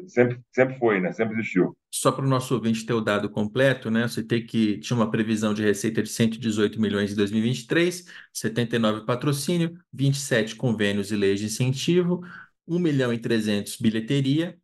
sempre, 0.08 0.40
sempre 0.54 0.78
foi, 0.78 1.02
né, 1.02 1.12
sempre 1.12 1.34
existiu. 1.34 1.76
Só 1.92 2.12
para 2.12 2.24
o 2.24 2.30
nosso 2.30 2.54
ouvinte 2.54 2.86
ter 2.86 2.94
o 2.94 3.02
dado 3.02 3.28
completo, 3.32 3.90
né, 3.90 4.08
você 4.08 4.22
tem 4.24 4.46
que 4.46 4.78
tinha 4.78 4.96
uma 4.96 5.10
previsão 5.10 5.56
de 5.56 5.64
receita 5.64 6.04
de 6.04 6.10
118 6.10 6.80
milhões 6.80 7.14
em 7.14 7.16
2023, 7.16 8.06
79 8.32 9.06
patrocínio, 9.08 9.76
27 9.92 10.56
convênios 10.56 11.12
e 11.12 11.16
leis 11.16 11.40
de 11.40 11.48
incentivo, 11.48 12.22
1 12.68 12.78
milhão 12.78 13.12
e 13.12 13.18
300 13.18 13.78
bilheteria, 13.78 14.56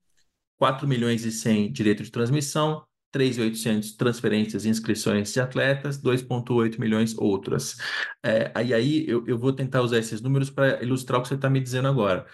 4 0.59 0.87
milhões 0.87 1.25
e 1.25 1.31
100 1.31 1.71
direito 1.71 2.03
de 2.03 2.11
transmissão, 2.11 2.85
3.800 3.11 3.95
transferências 3.95 4.65
e 4.65 4.69
inscrições 4.69 5.33
de 5.33 5.39
atletas, 5.39 6.01
2.8 6.01 6.79
milhões 6.79 7.17
outras. 7.17 7.77
É, 8.23 8.51
e 8.63 8.73
aí 8.73 9.05
eu, 9.07 9.25
eu 9.27 9.37
vou 9.37 9.53
tentar 9.53 9.81
usar 9.81 9.99
esses 9.99 10.21
números 10.21 10.49
para 10.49 10.81
ilustrar 10.83 11.19
o 11.19 11.23
que 11.23 11.29
você 11.29 11.35
está 11.35 11.49
me 11.49 11.59
dizendo 11.59 11.87
agora. 11.87 12.25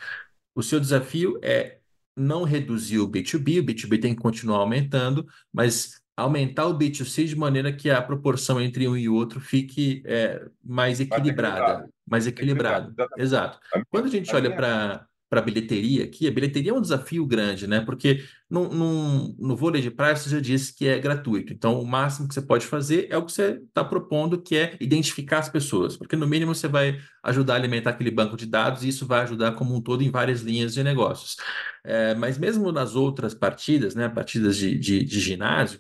O 0.56 0.64
seu 0.64 0.80
desafio 0.80 1.40
é 1.42 1.80
não 2.16 2.44
reduzir 2.44 3.00
o 3.00 3.08
B2B, 3.08 3.60
o 3.60 3.64
B2B 3.64 4.02
tem 4.02 4.16
que 4.16 4.22
continuar 4.22 4.58
aumentando, 4.58 5.28
mas 5.54 6.02
aumentar 6.16 6.66
o 6.66 6.78
B2C 6.78 7.26
de 7.26 7.36
maneira 7.36 7.72
que 7.72 7.92
a 7.92 8.02
proporção 8.02 8.60
entre 8.60 8.88
um 8.88 8.98
e 8.98 9.08
outro 9.08 9.40
fique 9.40 10.02
é, 10.04 10.44
mais 10.64 11.00
equilibrada. 11.00 11.88
Mais 12.08 12.26
equilibrado. 12.26 12.96
Exato. 13.18 13.60
Quando 13.90 14.06
a 14.06 14.10
gente 14.10 14.34
olha 14.36 14.54
para 14.56 15.06
para 15.30 15.42
bilheteria 15.42 16.06
aqui, 16.06 16.28
a 16.28 16.32
bilheteria 16.32 16.72
é 16.72 16.74
um 16.74 16.82
desafio 16.82 17.26
grande, 17.26 17.68
né? 17.68 17.82
Porque 17.82 18.24
no, 18.50 18.70
no, 18.70 19.36
no 19.38 19.56
vôlei 19.58 19.82
de 19.82 19.92
praia 19.92 20.16
você 20.16 20.30
já 20.30 20.40
disse 20.40 20.74
que 20.74 20.88
é 20.88 20.98
gratuito. 21.00 21.52
Então, 21.52 21.82
o 21.82 21.86
máximo 21.86 22.28
que 22.28 22.34
você 22.34 22.42
pode 22.42 22.66
fazer 22.66 23.08
é 23.10 23.18
o 23.18 23.26
que 23.26 23.32
você 23.32 23.62
está 23.68 23.84
propondo, 23.84 24.42
que 24.42 24.56
é 24.56 24.78
identificar 24.80 25.40
as 25.40 25.50
pessoas. 25.50 25.98
Porque, 25.98 26.16
no 26.16 26.26
mínimo, 26.26 26.56
você 26.56 26.68
vai 26.68 27.00
ajudar 27.24 27.54
a 27.54 27.58
alimentar 27.58 27.90
aquele 27.90 28.12
banco 28.12 28.38
de 28.38 28.46
dados 28.46 28.84
e 28.84 28.88
isso 28.88 29.06
vai 29.06 29.22
ajudar 29.22 29.52
como 29.54 29.76
um 29.76 29.82
todo 29.82 30.02
em 30.02 30.10
várias 30.10 30.42
linhas 30.42 30.74
de 30.74 30.84
negócios. 30.84 31.36
É, 31.84 32.16
mas 32.16 32.38
mesmo 32.38 32.72
nas 32.72 32.96
outras 32.96 33.34
partidas, 33.34 33.96
né? 33.96 34.08
Partidas 34.08 34.56
de, 34.56 34.78
de, 34.78 35.04
de 35.04 35.20
ginásio, 35.20 35.80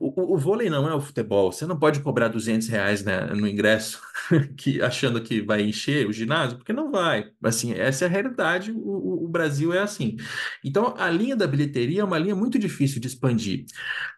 o, 0.00 0.34
o, 0.34 0.36
vôlei 0.36 0.68
não 0.68 0.88
é 0.88 0.94
o 0.94 1.00
futebol. 1.00 1.52
Você 1.52 1.64
não 1.64 1.78
pode 1.78 2.00
cobrar 2.00 2.28
200 2.28 2.66
reais 2.68 3.04
né, 3.04 3.26
no 3.26 3.46
ingresso, 3.46 4.00
que, 4.56 4.82
achando 4.82 5.22
que 5.22 5.40
vai 5.40 5.62
encher 5.62 6.08
o 6.08 6.12
ginásio, 6.12 6.58
porque 6.58 6.72
não 6.72 6.90
vai. 6.90 7.30
Assim, 7.42 7.72
essa 7.72 8.04
é 8.04 8.08
a 8.08 8.10
realidade. 8.10 8.72
O, 8.72 9.24
o, 9.24 9.28
Brasil 9.28 9.72
é 9.72 9.78
assim. 9.78 10.16
Então, 10.64 10.94
a 10.96 11.08
linha 11.08 11.36
da 11.36 11.46
bilheteria 11.46 12.00
é 12.00 12.04
uma 12.04 12.18
linha 12.18 12.34
muito 12.34 12.58
difícil 12.58 13.00
de 13.00 13.06
expandir. 13.06 13.64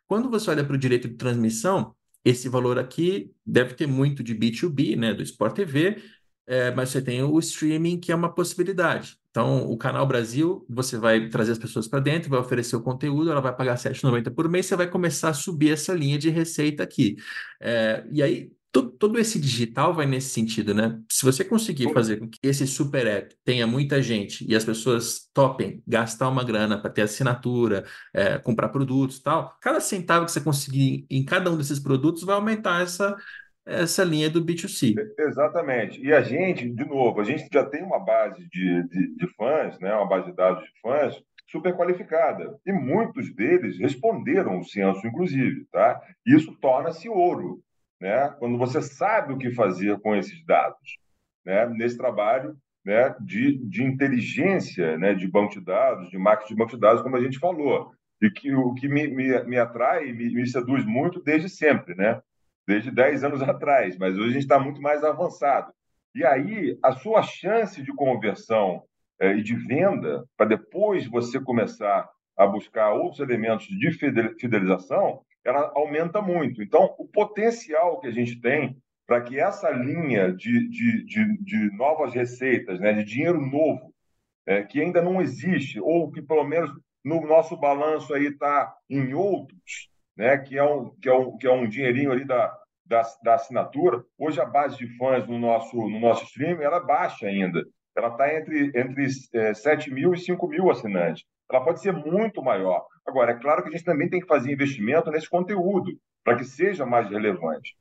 Quando 0.06 0.30
você 0.30 0.50
olha 0.50 0.64
para 0.64 0.74
o 0.74 0.78
direito 0.78 1.08
de 1.08 1.16
transmissão, 1.16 1.94
esse 2.24 2.48
valor 2.48 2.78
aqui 2.78 3.30
deve 3.44 3.74
ter 3.74 3.86
muito 3.86 4.22
de 4.22 4.34
B2B, 4.34 4.96
né, 4.96 5.12
do 5.12 5.22
Sport 5.22 5.54
TV, 5.54 6.02
é, 6.46 6.70
mas 6.70 6.88
você 6.90 7.02
tem 7.02 7.22
o 7.22 7.38
streaming, 7.38 8.00
que 8.00 8.10
é 8.10 8.14
uma 8.14 8.34
possibilidade. 8.34 9.18
Então, 9.32 9.66
o 9.70 9.78
Canal 9.78 10.06
Brasil, 10.06 10.64
você 10.68 10.98
vai 10.98 11.30
trazer 11.30 11.52
as 11.52 11.58
pessoas 11.58 11.88
para 11.88 12.00
dentro, 12.00 12.28
vai 12.28 12.38
oferecer 12.38 12.76
o 12.76 12.82
conteúdo, 12.82 13.30
ela 13.30 13.40
vai 13.40 13.56
pagar 13.56 13.78
R$ 13.78 13.78
7,90 13.78 14.30
por 14.30 14.46
mês, 14.46 14.66
você 14.66 14.76
vai 14.76 14.86
começar 14.86 15.30
a 15.30 15.34
subir 15.34 15.72
essa 15.72 15.94
linha 15.94 16.18
de 16.18 16.28
receita 16.28 16.82
aqui. 16.82 17.16
É, 17.58 18.04
e 18.10 18.22
aí, 18.22 18.52
todo, 18.70 18.90
todo, 18.90 19.18
esse 19.18 19.40
digital 19.40 19.94
vai 19.94 20.04
nesse 20.04 20.28
sentido, 20.28 20.74
né? 20.74 21.00
Se 21.10 21.24
você 21.24 21.44
conseguir 21.44 21.92
fazer 21.94 22.18
com 22.18 22.28
que 22.28 22.38
esse 22.42 22.66
super 22.66 23.06
app 23.06 23.34
tenha 23.42 23.66
muita 23.66 24.02
gente 24.02 24.44
e 24.46 24.54
as 24.54 24.66
pessoas 24.66 25.30
topem 25.32 25.82
gastar 25.86 26.28
uma 26.28 26.44
grana 26.44 26.78
para 26.78 26.90
ter 26.90 27.02
assinatura, 27.02 27.86
é, 28.12 28.36
comprar 28.38 28.68
produtos 28.68 29.16
e 29.16 29.22
tal, 29.22 29.56
cada 29.62 29.80
centavo 29.80 30.26
que 30.26 30.32
você 30.32 30.42
conseguir 30.42 31.06
em 31.08 31.24
cada 31.24 31.50
um 31.50 31.56
desses 31.56 31.78
produtos 31.78 32.22
vai 32.22 32.34
aumentar 32.34 32.82
essa 32.82 33.16
essa 33.64 34.02
linha 34.02 34.28
do 34.28 34.44
B2C. 34.44 34.94
Exatamente. 35.18 36.00
E 36.02 36.12
a 36.12 36.20
gente, 36.20 36.68
de 36.68 36.84
novo, 36.84 37.20
a 37.20 37.24
gente 37.24 37.48
já 37.52 37.64
tem 37.64 37.82
uma 37.82 37.98
base 37.98 38.46
de, 38.48 38.82
de, 38.88 39.16
de 39.16 39.26
fãs, 39.34 39.78
né? 39.78 39.94
uma 39.94 40.08
base 40.08 40.26
de 40.26 40.36
dados 40.36 40.64
de 40.64 40.80
fãs 40.80 41.22
super 41.46 41.74
qualificada. 41.76 42.58
E 42.66 42.72
muitos 42.72 43.32
deles 43.34 43.78
responderam 43.78 44.58
o 44.58 44.64
censo, 44.64 45.06
inclusive. 45.06 45.66
Tá? 45.70 46.00
Isso 46.26 46.56
torna-se 46.60 47.08
ouro, 47.08 47.62
né? 48.00 48.34
quando 48.38 48.58
você 48.58 48.82
sabe 48.82 49.32
o 49.32 49.38
que 49.38 49.52
fazer 49.52 49.98
com 50.00 50.14
esses 50.16 50.44
dados. 50.44 50.98
Né? 51.44 51.66
Nesse 51.68 51.96
trabalho 51.96 52.56
né? 52.84 53.14
de, 53.20 53.58
de 53.68 53.84
inteligência 53.84 54.98
né? 54.98 55.14
de 55.14 55.28
banco 55.28 55.52
de 55.52 55.60
dados, 55.60 56.10
de 56.10 56.18
marketing 56.18 56.54
de 56.54 56.58
banco 56.58 56.72
de 56.72 56.80
dados, 56.80 57.02
como 57.02 57.16
a 57.16 57.22
gente 57.22 57.38
falou. 57.38 57.92
E 58.20 58.30
que 58.30 58.54
o 58.54 58.72
que 58.74 58.88
me, 58.88 59.08
me, 59.08 59.44
me 59.44 59.58
atrai, 59.58 60.12
me, 60.12 60.32
me 60.32 60.46
seduz 60.46 60.84
muito 60.84 61.20
desde 61.20 61.48
sempre, 61.48 61.94
né? 61.96 62.20
Desde 62.66 62.90
10 62.90 63.24
anos 63.24 63.42
atrás, 63.42 63.96
mas 63.98 64.16
hoje 64.16 64.30
a 64.30 64.32
gente 64.32 64.42
está 64.42 64.58
muito 64.58 64.80
mais 64.80 65.02
avançado. 65.04 65.72
E 66.14 66.24
aí, 66.24 66.78
a 66.82 66.92
sua 66.92 67.22
chance 67.22 67.82
de 67.82 67.92
conversão 67.94 68.82
é, 69.20 69.34
e 69.34 69.42
de 69.42 69.54
venda, 69.54 70.24
para 70.36 70.46
depois 70.46 71.06
você 71.06 71.40
começar 71.40 72.08
a 72.36 72.46
buscar 72.46 72.92
outros 72.92 73.20
elementos 73.20 73.66
de 73.66 73.90
fidelização, 74.38 75.22
ela 75.44 75.72
aumenta 75.74 76.20
muito. 76.20 76.62
Então, 76.62 76.94
o 76.98 77.06
potencial 77.06 78.00
que 78.00 78.06
a 78.06 78.10
gente 78.10 78.40
tem 78.40 78.76
para 79.06 79.20
que 79.20 79.38
essa 79.38 79.70
linha 79.70 80.32
de, 80.32 80.68
de, 80.68 81.04
de, 81.04 81.38
de, 81.38 81.76
novas 81.76 82.14
receitas, 82.14 82.78
né, 82.80 82.92
de 82.92 83.04
dinheiro 83.04 83.40
novo, 83.40 83.92
é, 84.46 84.62
que 84.62 84.80
ainda 84.80 85.02
não 85.02 85.20
existe, 85.20 85.80
ou 85.80 86.10
que 86.10 86.22
pelo 86.22 86.44
menos 86.44 86.70
no 87.04 87.20
nosso 87.26 87.56
balanço 87.56 88.14
aí 88.14 88.26
está 88.26 88.74
em 88.88 89.12
outros, 89.12 89.88
né, 90.16 90.38
que, 90.38 90.58
é 90.58 90.64
um, 90.64 90.90
que, 91.00 91.08
é 91.08 91.14
um, 91.14 91.36
que 91.36 91.46
é 91.46 91.52
um 91.52 91.68
dinheirinho 91.68 92.12
ali 92.12 92.24
da, 92.24 92.56
da, 92.84 93.02
da 93.22 93.34
assinatura. 93.34 94.04
Hoje 94.18 94.40
a 94.40 94.44
base 94.44 94.76
de 94.76 94.86
fãs 94.96 95.26
no 95.26 95.38
nosso, 95.38 95.76
no 95.76 96.00
nosso 96.00 96.24
stream 96.24 96.60
ela 96.60 96.78
é 96.78 96.84
baixa 96.84 97.26
ainda. 97.26 97.64
Ela 97.96 98.08
está 98.08 98.34
entre, 98.34 98.72
entre 98.74 99.06
é, 99.34 99.54
7 99.54 99.92
mil 99.92 100.14
e 100.14 100.18
5 100.18 100.46
mil 100.48 100.70
assinantes. 100.70 101.24
Ela 101.50 101.62
pode 101.62 101.80
ser 101.80 101.92
muito 101.92 102.42
maior. 102.42 102.86
Agora, 103.06 103.32
é 103.32 103.38
claro 103.38 103.62
que 103.62 103.68
a 103.68 103.72
gente 103.72 103.84
também 103.84 104.08
tem 104.08 104.20
que 104.20 104.26
fazer 104.26 104.50
investimento 104.50 105.10
nesse 105.10 105.28
conteúdo, 105.28 105.92
para 106.24 106.36
que 106.36 106.44
seja 106.44 106.86
mais 106.86 107.08
relevante. 107.08 107.76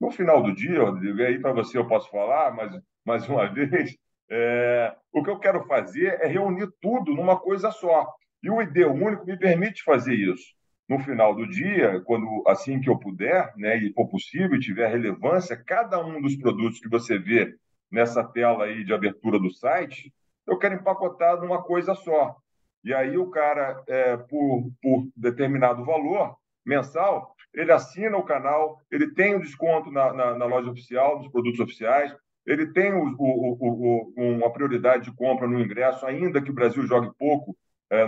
No 0.00 0.10
final 0.10 0.42
do 0.42 0.54
dia, 0.54 0.82
Rodrigo, 0.82 1.22
aí 1.22 1.40
para 1.40 1.52
você 1.52 1.78
eu 1.78 1.88
posso 1.88 2.08
falar, 2.10 2.54
mas 2.54 2.70
mais 3.04 3.28
uma 3.28 3.46
vez, 3.52 3.96
é, 4.30 4.94
o 5.12 5.22
que 5.22 5.30
eu 5.30 5.38
quero 5.40 5.66
fazer 5.66 6.18
é 6.20 6.26
reunir 6.26 6.68
tudo 6.80 7.12
numa 7.12 7.36
coisa 7.40 7.72
só. 7.72 8.06
E 8.42 8.50
o 8.50 8.60
ID 8.62 8.84
único 8.86 9.26
me 9.26 9.36
permite 9.36 9.82
fazer 9.82 10.14
isso 10.14 10.55
no 10.88 10.98
final 11.00 11.34
do 11.34 11.46
dia, 11.46 12.00
quando 12.04 12.44
assim 12.46 12.80
que 12.80 12.88
eu 12.88 12.98
puder, 12.98 13.52
né, 13.56 13.76
e 13.78 13.92
for 13.92 14.08
possível 14.08 14.56
e 14.56 14.60
tiver 14.60 14.88
relevância, 14.88 15.56
cada 15.56 16.04
um 16.04 16.20
dos 16.20 16.36
produtos 16.36 16.78
que 16.78 16.88
você 16.88 17.18
vê 17.18 17.54
nessa 17.90 18.22
tela 18.22 18.64
aí 18.64 18.84
de 18.84 18.92
abertura 18.92 19.38
do 19.38 19.50
site, 19.50 20.12
eu 20.46 20.58
quero 20.58 20.74
empacotar 20.74 21.40
numa 21.40 21.62
coisa 21.62 21.94
só. 21.94 22.36
E 22.84 22.94
aí 22.94 23.18
o 23.18 23.30
cara, 23.30 23.82
é, 23.88 24.16
por, 24.16 24.70
por 24.80 25.08
determinado 25.16 25.84
valor 25.84 26.36
mensal, 26.64 27.34
ele 27.52 27.72
assina 27.72 28.16
o 28.16 28.22
canal, 28.22 28.80
ele 28.90 29.12
tem 29.12 29.34
o 29.34 29.40
desconto 29.40 29.90
na, 29.90 30.12
na, 30.12 30.34
na 30.34 30.44
loja 30.44 30.70
oficial, 30.70 31.18
nos 31.18 31.28
produtos 31.28 31.58
oficiais, 31.58 32.14
ele 32.46 32.72
tem 32.72 32.92
o, 32.92 33.16
o, 33.18 34.12
o, 34.16 34.22
uma 34.36 34.52
prioridade 34.52 35.04
de 35.04 35.16
compra 35.16 35.48
no 35.48 35.60
ingresso, 35.60 36.06
ainda 36.06 36.40
que 36.40 36.50
o 36.50 36.54
Brasil 36.54 36.86
jogue 36.86 37.10
pouco, 37.18 37.56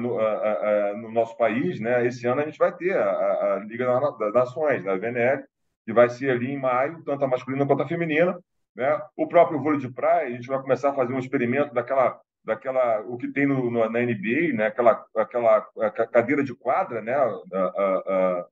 no, 0.00 0.18
a, 0.18 0.90
a, 0.90 0.96
no, 0.96 1.10
nosso 1.10 1.36
país, 1.36 1.80
né? 1.80 2.06
Esse 2.06 2.26
ano 2.26 2.40
a 2.40 2.44
gente 2.44 2.58
vai 2.58 2.74
ter 2.74 2.96
a, 2.96 3.54
a 3.54 3.64
Liga 3.64 3.86
das 4.18 4.34
Nações, 4.34 4.86
a 4.86 4.96
VNL, 4.96 5.44
que 5.84 5.92
vai 5.92 6.08
ser 6.08 6.30
ali 6.30 6.50
em 6.50 6.58
maio, 6.58 7.02
tanto 7.04 7.24
a 7.24 7.28
masculina 7.28 7.66
quanto 7.66 7.82
a 7.82 7.88
feminina, 7.88 8.38
né? 8.74 9.00
O 9.16 9.26
próprio 9.28 9.60
vôlei 9.60 9.80
de 9.80 9.90
praia, 9.90 10.28
a 10.28 10.30
gente 10.30 10.48
vai 10.48 10.60
começar 10.60 10.90
a 10.90 10.94
fazer 10.94 11.12
um 11.12 11.18
experimento 11.18 11.72
daquela 11.74 12.20
daquela 12.44 13.00
o 13.02 13.18
que 13.18 13.28
tem 13.28 13.46
no, 13.46 13.70
no, 13.70 13.88
na 13.88 14.00
NBA, 14.00 14.54
né? 14.54 14.66
Aquela 14.66 15.04
aquela 15.16 15.62
cadeira 16.10 16.42
de 16.42 16.54
quadra, 16.54 17.00
né? 17.00 17.14
A, 17.14 17.58
a, 17.58 18.46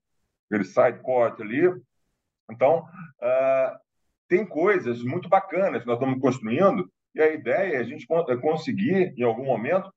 aquele 0.47 0.65
side 0.65 1.01
court 1.01 1.41
ali. 1.41 1.73
Então, 2.51 2.85
uh, 3.21 3.79
tem 4.29 4.47
coisas 4.47 5.03
muito 5.03 5.29
bacanas 5.29 5.83
que 5.83 5.87
nós 5.87 5.99
estamos 5.99 6.21
construindo 6.21 6.91
e 7.15 7.21
a 7.21 7.33
ideia 7.33 7.77
é 7.77 7.79
a 7.79 7.83
gente 7.83 8.07
é 8.29 8.37
conseguir, 8.37 9.15
em 9.17 9.23
algum 9.23 9.45
momento, 9.45 9.93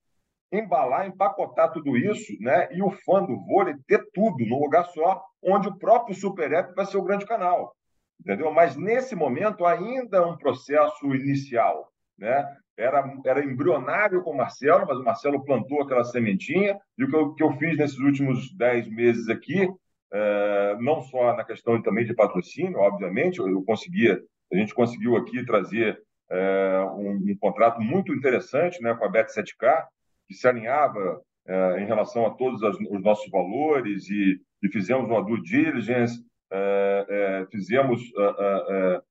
embalar, 0.51 1.07
empacotar 1.07 1.71
tudo 1.71 1.95
isso, 1.97 2.33
né? 2.39 2.67
E 2.71 2.81
o 2.81 2.89
fã 2.89 3.23
do 3.23 3.37
vôlei 3.45 3.75
ter 3.87 4.03
tudo 4.13 4.45
num 4.45 4.59
lugar 4.59 4.85
só, 4.85 5.23
onde 5.43 5.67
o 5.67 5.77
próprio 5.77 6.15
Super 6.15 6.51
App 6.53 6.73
vai 6.73 6.85
ser 6.85 6.97
o 6.97 7.03
grande 7.03 7.25
canal. 7.25 7.75
Entendeu? 8.19 8.51
Mas 8.51 8.75
nesse 8.75 9.15
momento 9.15 9.65
ainda 9.65 10.17
é 10.17 10.21
um 10.21 10.37
processo 10.37 11.05
inicial, 11.15 11.89
né? 12.17 12.45
Era, 12.77 13.03
era 13.25 13.43
embrionário 13.43 14.23
com 14.23 14.31
o 14.31 14.37
Marcelo, 14.37 14.85
mas 14.87 14.97
o 14.97 15.03
Marcelo 15.03 15.43
plantou 15.43 15.81
aquela 15.81 16.03
sementinha, 16.03 16.79
e 16.97 17.03
o 17.03 17.09
que 17.09 17.15
eu, 17.15 17.33
que 17.33 17.43
eu 17.43 17.51
fiz 17.57 17.77
nesses 17.77 17.99
últimos 17.99 18.55
dez 18.55 18.87
meses 18.87 19.27
aqui, 19.27 19.69
é, 20.11 20.77
não 20.79 21.01
só 21.01 21.35
na 21.35 21.43
questão 21.43 21.81
também 21.81 22.05
de 22.05 22.13
patrocínio, 22.13 22.79
obviamente, 22.79 23.39
eu, 23.39 23.49
eu 23.49 23.63
conseguia, 23.63 24.21
a 24.51 24.55
gente 24.55 24.73
conseguiu 24.73 25.15
aqui 25.17 25.45
trazer 25.45 26.01
é, 26.31 26.79
um, 26.93 27.11
um, 27.11 27.37
contrato 27.39 27.81
muito 27.81 28.13
interessante 28.13 28.81
né, 28.81 28.93
com 28.95 29.05
a 29.05 29.11
Bet7K, 29.11 29.85
que 30.29 30.35
se 30.35 30.47
alinhava 30.47 31.19
é, 31.47 31.81
em 31.81 31.87
relação 31.87 32.27
a 32.27 32.29
todos 32.29 32.61
as, 32.63 32.75
os 32.75 33.01
nossos 33.01 33.27
valores 33.31 34.07
e, 34.07 34.39
e, 34.63 34.69
fizemos 34.71 35.09
uma 35.09 35.23
due 35.23 35.41
diligence, 35.41 36.23
é, 36.51 37.05
é, 37.09 37.47
fizemos 37.51 38.01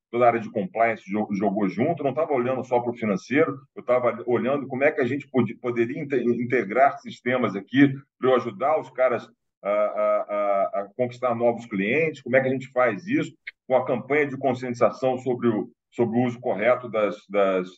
toda 0.09 0.25
a 0.25 0.27
área 0.27 0.39
de 0.39 0.49
compliance 0.49 1.03
jogou 1.05 1.67
junto, 1.67 2.03
não 2.03 2.11
estava 2.11 2.33
olhando 2.33 2.63
só 2.63 2.79
para 2.79 2.91
o 2.91 2.95
financeiro, 2.95 3.59
eu 3.75 3.81
estava 3.81 4.23
olhando 4.25 4.67
como 4.67 4.83
é 4.83 4.91
que 4.91 5.01
a 5.01 5.05
gente 5.05 5.27
pod 5.29 5.53
poderia 5.55 6.01
integrar 6.01 6.97
sistemas 6.99 7.55
aqui 7.55 7.93
para 8.17 8.29
eu 8.29 8.35
ajudar 8.35 8.79
os 8.79 8.89
caras 8.89 9.29
a, 9.61 9.69
a, 9.69 10.81
a, 10.81 10.89
conquistar 10.95 11.35
novos 11.35 11.65
clientes, 11.65 12.21
como 12.21 12.37
é 12.37 12.41
que 12.41 12.47
a 12.47 12.51
gente 12.51 12.71
faz 12.71 13.05
isso 13.05 13.33
com 13.67 13.75
a 13.75 13.85
campanha 13.85 14.27
de 14.27 14.37
conscientização 14.37 15.17
sobre 15.17 15.49
o, 15.49 15.69
sobre 15.91 16.17
o 16.17 16.23
uso 16.23 16.39
correto 16.39 16.89
das, 16.89 17.17
das, 17.29 17.69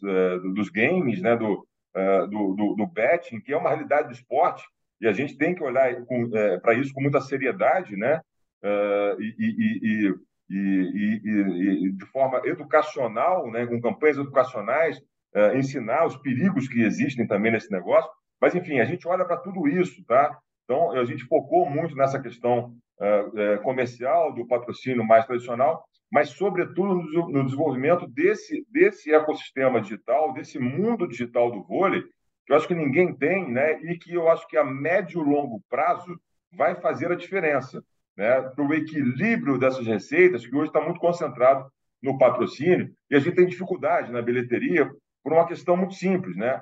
dos 0.53 0.69
games, 0.69 1.21
né, 1.21 1.35
do, 1.35 1.65
uh, 1.95 2.27
do, 2.27 2.53
do, 2.55 2.75
do, 2.75 2.87
betting, 2.87 3.39
que 3.41 3.53
é 3.53 3.57
uma 3.57 3.69
realidade 3.69 4.07
do 4.07 4.13
esporte, 4.13 4.63
e 4.99 5.07
a 5.07 5.13
gente 5.13 5.37
tem 5.37 5.55
que 5.55 5.63
olhar 5.63 5.93
uh, 5.93 6.61
para 6.61 6.73
isso 6.73 6.93
com 6.93 7.01
muita 7.01 7.21
seriedade, 7.21 7.95
né? 7.95 8.21
Uh, 8.63 9.21
e, 9.21 9.35
e, 9.39 10.13
e, 10.49 11.87
e, 11.87 11.91
de 11.91 12.05
forma 12.07 12.41
educacional, 12.45 13.49
né? 13.49 13.65
com 13.65 13.81
campanhas 13.81 14.17
educacionais, 14.17 15.01
ensinar 15.55 16.05
os 16.05 16.17
perigos 16.17 16.67
que 16.67 16.81
existem 16.81 17.25
também 17.25 17.53
nesse 17.53 17.71
negócio. 17.71 18.11
Mas, 18.39 18.53
enfim, 18.53 18.81
a 18.81 18.85
gente 18.85 19.07
olha 19.07 19.23
para 19.23 19.37
tudo 19.37 19.65
isso, 19.65 20.03
tá? 20.05 20.37
Então, 20.65 20.91
a 20.91 21.05
gente 21.05 21.23
focou 21.23 21.69
muito 21.69 21.95
nessa 21.95 22.21
questão 22.21 22.75
uh, 22.99 23.61
comercial, 23.63 24.33
do 24.33 24.47
patrocínio 24.47 25.05
mais 25.05 25.25
tradicional, 25.25 25.83
mas, 26.11 26.31
sobretudo, 26.31 26.95
no 27.29 27.45
desenvolvimento 27.45 28.05
desse, 28.05 28.67
desse 28.69 29.13
ecossistema 29.13 29.79
digital, 29.79 30.33
desse 30.33 30.59
mundo 30.59 31.07
digital 31.07 31.49
do 31.49 31.63
vôlei, 31.63 32.03
que 32.45 32.51
eu 32.51 32.57
acho 32.57 32.67
que 32.67 32.75
ninguém 32.75 33.15
tem, 33.15 33.49
né? 33.49 33.81
e 33.81 33.97
que 33.97 34.13
eu 34.13 34.27
acho 34.29 34.45
que 34.47 34.57
a 34.57 34.63
médio 34.63 35.21
e 35.21 35.25
longo 35.25 35.63
prazo 35.69 36.19
vai 36.51 36.75
fazer 36.75 37.09
a 37.09 37.15
diferença 37.15 37.81
né? 38.17 38.41
para 38.41 38.65
o 38.65 38.73
equilíbrio 38.73 39.57
dessas 39.57 39.87
receitas, 39.87 40.45
que 40.45 40.53
hoje 40.53 40.67
está 40.67 40.81
muito 40.81 40.99
concentrado 40.99 41.71
no 42.03 42.17
patrocínio, 42.17 42.93
e 43.09 43.15
a 43.15 43.19
gente 43.19 43.35
tem 43.35 43.45
dificuldade 43.45 44.11
na 44.11 44.21
bilheteria 44.21 44.91
por 45.23 45.31
uma 45.31 45.47
questão 45.47 45.77
muito 45.77 45.93
simples. 45.93 46.35
Né? 46.35 46.59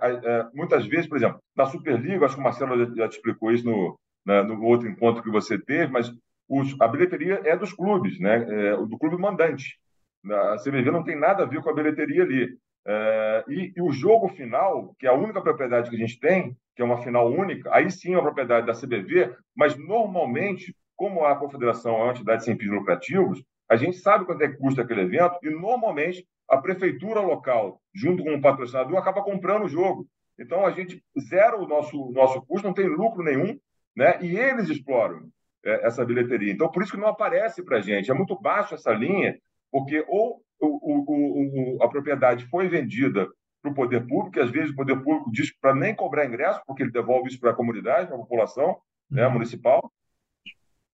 Muitas 0.53 0.85
vezes, 0.85 1.07
por 1.07 1.17
exemplo, 1.17 1.39
na 1.55 1.65
Superliga, 1.65 2.25
acho 2.25 2.35
que 2.35 2.41
o 2.41 2.43
Marcelo 2.43 2.95
já 2.95 3.07
te 3.07 3.15
explicou 3.15 3.51
isso 3.51 3.65
no, 3.65 3.97
no 4.25 4.63
outro 4.63 4.87
encontro 4.87 5.23
que 5.23 5.31
você 5.31 5.57
teve, 5.57 5.91
mas 5.91 6.13
os, 6.49 6.75
a 6.81 6.87
bilheteria 6.87 7.41
é 7.45 7.55
dos 7.55 7.71
clubes, 7.71 8.19
né? 8.19 8.37
É, 8.49 8.75
do 8.75 8.97
clube 8.97 9.17
mandante. 9.17 9.77
A 10.25 10.57
CBV 10.57 10.91
não 10.91 11.03
tem 11.03 11.17
nada 11.17 11.43
a 11.43 11.45
ver 11.45 11.61
com 11.61 11.69
a 11.69 11.73
bilheteria 11.73 12.23
ali. 12.23 12.57
É, 12.85 13.43
e, 13.47 13.73
e, 13.75 13.81
o 13.81 13.91
jogo 13.91 14.27
final, 14.29 14.95
que 14.97 15.05
é 15.05 15.09
a 15.09 15.13
única 15.13 15.41
propriedade 15.41 15.89
que 15.89 15.95
a 15.95 15.99
gente 15.99 16.19
tem, 16.19 16.57
que 16.75 16.81
é 16.81 16.85
uma 16.85 17.03
final 17.03 17.31
única, 17.31 17.69
aí 17.73 17.91
sim 17.91 18.13
é 18.13 18.17
uma 18.17 18.23
propriedade 18.23 18.65
da 18.65 18.73
CBV, 18.73 19.35
mas 19.55 19.77
normalmente, 19.77 20.75
como 20.95 21.23
a 21.23 21.35
confederação 21.35 21.97
é 21.97 22.03
uma 22.03 22.11
entidade 22.13 22.43
sem 22.43 22.57
fins 22.57 22.71
lucrativos, 22.71 23.43
a 23.69 23.75
gente 23.75 23.97
sabe 23.97 24.25
quanto 24.25 24.41
é 24.41 24.47
que 24.47 24.57
custa 24.57 24.81
aquele 24.81 25.01
evento 25.01 25.37
e 25.43 25.49
normalmente 25.51 26.25
a 26.47 26.57
prefeitura 26.57 27.19
local, 27.19 27.79
junto 27.93 28.23
com 28.23 28.33
o 28.33 28.41
patrocinador, 28.41 28.97
acaba 28.97 29.21
comprando 29.21 29.65
o 29.65 29.69
jogo. 29.69 30.07
Então 30.39 30.65
a 30.65 30.71
gente 30.71 31.03
zera 31.19 31.57
o 31.57 31.67
nosso, 31.67 32.11
nosso 32.11 32.41
custo, 32.41 32.65
não 32.65 32.73
tem 32.73 32.87
lucro 32.87 33.23
nenhum, 33.23 33.59
né? 33.95 34.17
e 34.21 34.35
eles 34.35 34.69
exploram 34.69 35.29
essa 35.63 36.05
bilheteria. 36.05 36.51
Então, 36.51 36.71
por 36.71 36.83
isso 36.83 36.91
que 36.91 36.97
não 36.97 37.07
aparece 37.07 37.63
para 37.63 37.77
a 37.77 37.81
gente. 37.81 38.09
É 38.09 38.13
muito 38.13 38.39
baixo 38.39 38.75
essa 38.75 38.91
linha, 38.91 39.37
porque 39.71 40.03
ou 40.07 40.41
o, 40.59 40.67
o, 40.67 41.77
o, 41.77 41.83
a 41.83 41.89
propriedade 41.89 42.45
foi 42.45 42.67
vendida 42.67 43.27
para 43.61 43.71
o 43.71 43.75
poder 43.75 44.07
público, 44.07 44.37
e 44.37 44.41
às 44.41 44.49
vezes 44.49 44.71
o 44.71 44.75
poder 44.75 44.95
público 45.01 45.31
diz 45.31 45.51
para 45.59 45.75
nem 45.75 45.93
cobrar 45.93 46.25
ingresso, 46.25 46.61
porque 46.65 46.83
ele 46.83 46.91
devolve 46.91 47.29
isso 47.29 47.39
para 47.39 47.51
a 47.51 47.55
comunidade, 47.55 48.07
para 48.07 48.15
a 48.15 48.19
população 48.19 48.77
né, 49.09 49.25
uhum. 49.27 49.33
municipal, 49.33 49.91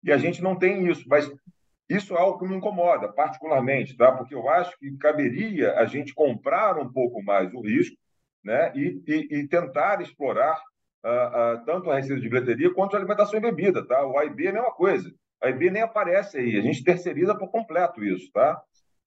e 0.02 0.12
a 0.12 0.18
gente 0.18 0.42
não 0.42 0.56
tem 0.56 0.86
isso. 0.88 1.04
Mas 1.08 1.30
isso 1.88 2.14
é 2.14 2.20
algo 2.20 2.38
que 2.38 2.46
me 2.46 2.56
incomoda, 2.56 3.12
particularmente, 3.12 3.96
tá? 3.96 4.12
porque 4.12 4.34
eu 4.34 4.48
acho 4.48 4.78
que 4.78 4.96
caberia 4.96 5.74
a 5.74 5.86
gente 5.86 6.14
comprar 6.14 6.78
um 6.78 6.90
pouco 6.90 7.22
mais 7.22 7.52
o 7.52 7.60
risco 7.60 7.96
né? 8.44 8.72
e, 8.74 9.02
e, 9.06 9.38
e 9.38 9.48
tentar 9.48 10.00
explorar 10.00 10.60
tanto 11.64 11.90
a 11.90 11.96
receita 11.96 12.20
de 12.20 12.28
bilheteria 12.28 12.72
quanto 12.74 12.94
a 12.94 12.98
alimentação 12.98 13.38
e 13.38 13.42
bebida, 13.42 13.86
tá? 13.86 14.06
O 14.06 14.18
AIB 14.18 14.46
é 14.46 14.50
a 14.50 14.52
mesma 14.52 14.72
coisa. 14.72 15.12
A 15.42 15.46
AIB 15.46 15.70
nem 15.70 15.82
aparece 15.82 16.38
aí, 16.38 16.58
a 16.58 16.62
gente 16.62 16.84
terceiriza 16.84 17.34
por 17.34 17.50
completo 17.50 18.04
isso, 18.04 18.30
tá? 18.32 18.60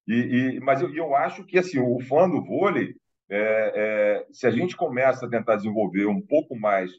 E, 0.08 0.14
e 0.56 0.60
mas 0.60 0.82
eu, 0.82 0.94
eu, 0.94 1.16
acho 1.16 1.46
que 1.46 1.58
assim 1.58 1.80
o 1.80 2.00
fã 2.02 2.30
do 2.30 2.44
vôlei, 2.44 2.96
é, 3.30 3.74
é, 3.76 4.26
se 4.32 4.46
a 4.48 4.52
gente 4.52 4.76
começa 4.76 5.26
a 5.26 5.30
tentar 5.30 5.56
desenvolver 5.56 6.06
um 6.06 6.22
pouco 6.22 6.60
mais 6.60 6.92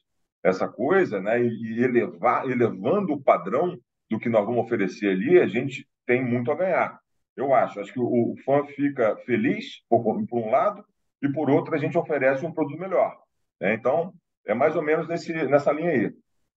essa 0.42 0.68
coisa, 0.68 1.20
né, 1.20 1.42
e 1.42 1.82
elevar, 1.82 2.48
elevando 2.48 3.14
o 3.14 3.22
padrão 3.22 3.78
do 4.10 4.18
que 4.18 4.28
nós 4.28 4.44
vamos 4.44 4.64
oferecer 4.64 5.10
ali, 5.10 5.38
a 5.38 5.46
gente 5.46 5.88
tem 6.06 6.22
muito 6.22 6.52
a 6.52 6.54
ganhar. 6.54 7.00
Eu 7.36 7.54
acho. 7.54 7.80
Acho 7.80 7.92
que 7.92 8.00
o, 8.00 8.32
o 8.32 8.36
fã 8.44 8.64
fica 8.66 9.16
feliz 9.24 9.82
por, 9.88 10.02
por, 10.26 10.38
um 10.38 10.50
lado 10.50 10.84
e 11.22 11.28
por 11.32 11.50
outro 11.50 11.74
a 11.74 11.78
gente 11.78 11.96
oferece 11.98 12.44
um 12.44 12.52
produto 12.52 12.78
melhor. 12.78 13.16
Né? 13.60 13.74
Então 13.74 14.12
é 14.46 14.54
mais 14.54 14.76
ou 14.76 14.82
menos 14.82 15.08
nesse, 15.08 15.32
nessa 15.32 15.72
linha 15.72 15.90
aí. 15.90 16.14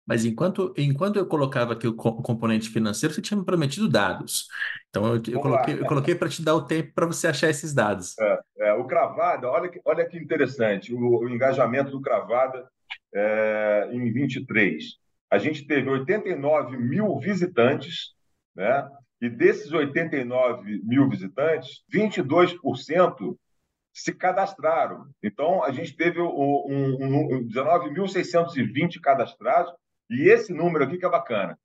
Mas 0.08 0.24
enquanto, 0.24 0.74
enquanto 0.78 1.18
eu 1.18 1.26
colocava 1.26 1.74
aqui 1.74 1.86
o 1.86 1.94
componente 1.94 2.70
financeiro, 2.70 3.14
você 3.14 3.22
tinha 3.22 3.38
me 3.38 3.46
prometido 3.46 3.90
dados. 3.90 4.48
Então 4.90 5.06
eu, 5.14 5.22
eu 5.28 5.40
coloquei, 5.42 5.80
eu 5.80 5.86
coloquei 5.86 6.16
para 6.16 6.30
te 6.30 6.42
dar 6.42 6.56
o 6.56 6.66
tempo 6.66 6.94
para 6.96 7.06
você 7.06 7.28
achar 7.28 7.50
esses 7.50 7.74
dados. 7.74 8.18
É, 8.18 8.40
é, 8.60 8.74
o 8.74 8.86
Cravada, 8.86 9.50
olha 9.50 9.70
que, 9.70 9.82
olha 9.84 10.08
que 10.08 10.18
interessante, 10.18 10.94
o, 10.94 11.20
o 11.20 11.30
engajamento 11.30 11.92
do 11.92 12.02
Cravada 12.02 12.66
é, 13.14 13.90
em 13.92 14.12
23. 14.14 14.82
A 15.30 15.38
gente 15.38 15.68
teve 15.68 15.90
89 15.90 16.78
mil 16.78 17.20
visitantes, 17.20 18.14
né? 18.56 18.90
e 19.22 19.30
desses 19.30 19.74
89 19.74 20.82
mil 20.86 21.10
visitantes, 21.10 21.84
22% 21.94 23.38
se 23.98 24.14
cadastraram. 24.14 25.10
Então, 25.24 25.64
a 25.64 25.72
gente 25.72 25.96
teve 25.96 26.22
um, 26.22 26.28
um, 26.28 27.38
um 27.38 27.48
19.620 27.48 29.02
cadastrados, 29.02 29.74
e 30.08 30.30
esse 30.30 30.54
número 30.54 30.86
aqui 30.86 31.00
que 31.00 31.06
é 31.06 31.10
bacana: 31.10 31.58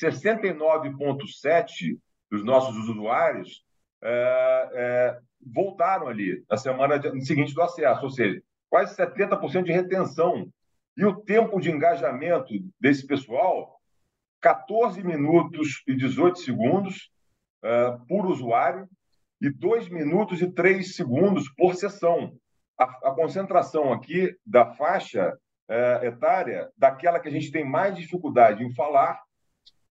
69,7% 0.00 1.98
dos 2.30 2.44
nossos 2.44 2.76
usuários 2.88 3.64
é, 4.00 4.70
é, 4.72 5.18
voltaram 5.44 6.06
ali 6.06 6.44
na 6.48 6.56
semana 6.56 7.02
seguinte 7.22 7.52
do 7.52 7.62
acesso, 7.62 8.04
ou 8.04 8.10
seja, 8.10 8.40
quase 8.68 8.96
70% 8.96 9.64
de 9.64 9.72
retenção. 9.72 10.48
E 10.96 11.04
o 11.04 11.16
tempo 11.16 11.60
de 11.60 11.72
engajamento 11.72 12.54
desse 12.78 13.04
pessoal, 13.04 13.80
14 14.40 15.02
minutos 15.02 15.82
e 15.88 15.96
18 15.96 16.38
segundos 16.38 17.10
é, 17.64 17.96
por 18.08 18.26
usuário, 18.26 18.88
e 19.40 19.50
2 19.50 19.88
minutos 19.88 20.42
e 20.42 20.50
3 20.50 20.94
segundos 20.94 21.48
por 21.56 21.74
sessão. 21.74 22.32
A, 22.78 22.84
a 22.84 23.14
concentração 23.14 23.92
aqui 23.92 24.34
da 24.44 24.66
faixa 24.74 25.36
é, 25.68 26.06
etária, 26.06 26.68
daquela 26.76 27.20
que 27.20 27.28
a 27.28 27.30
gente 27.30 27.50
tem 27.50 27.64
mais 27.64 27.94
dificuldade 27.94 28.64
em 28.64 28.74
falar, 28.74 29.20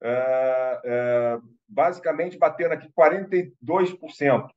é, 0.03 0.81
é, 0.85 1.39
basicamente 1.69 2.39
batendo 2.39 2.73
aqui 2.75 2.89
42% 2.97 4.49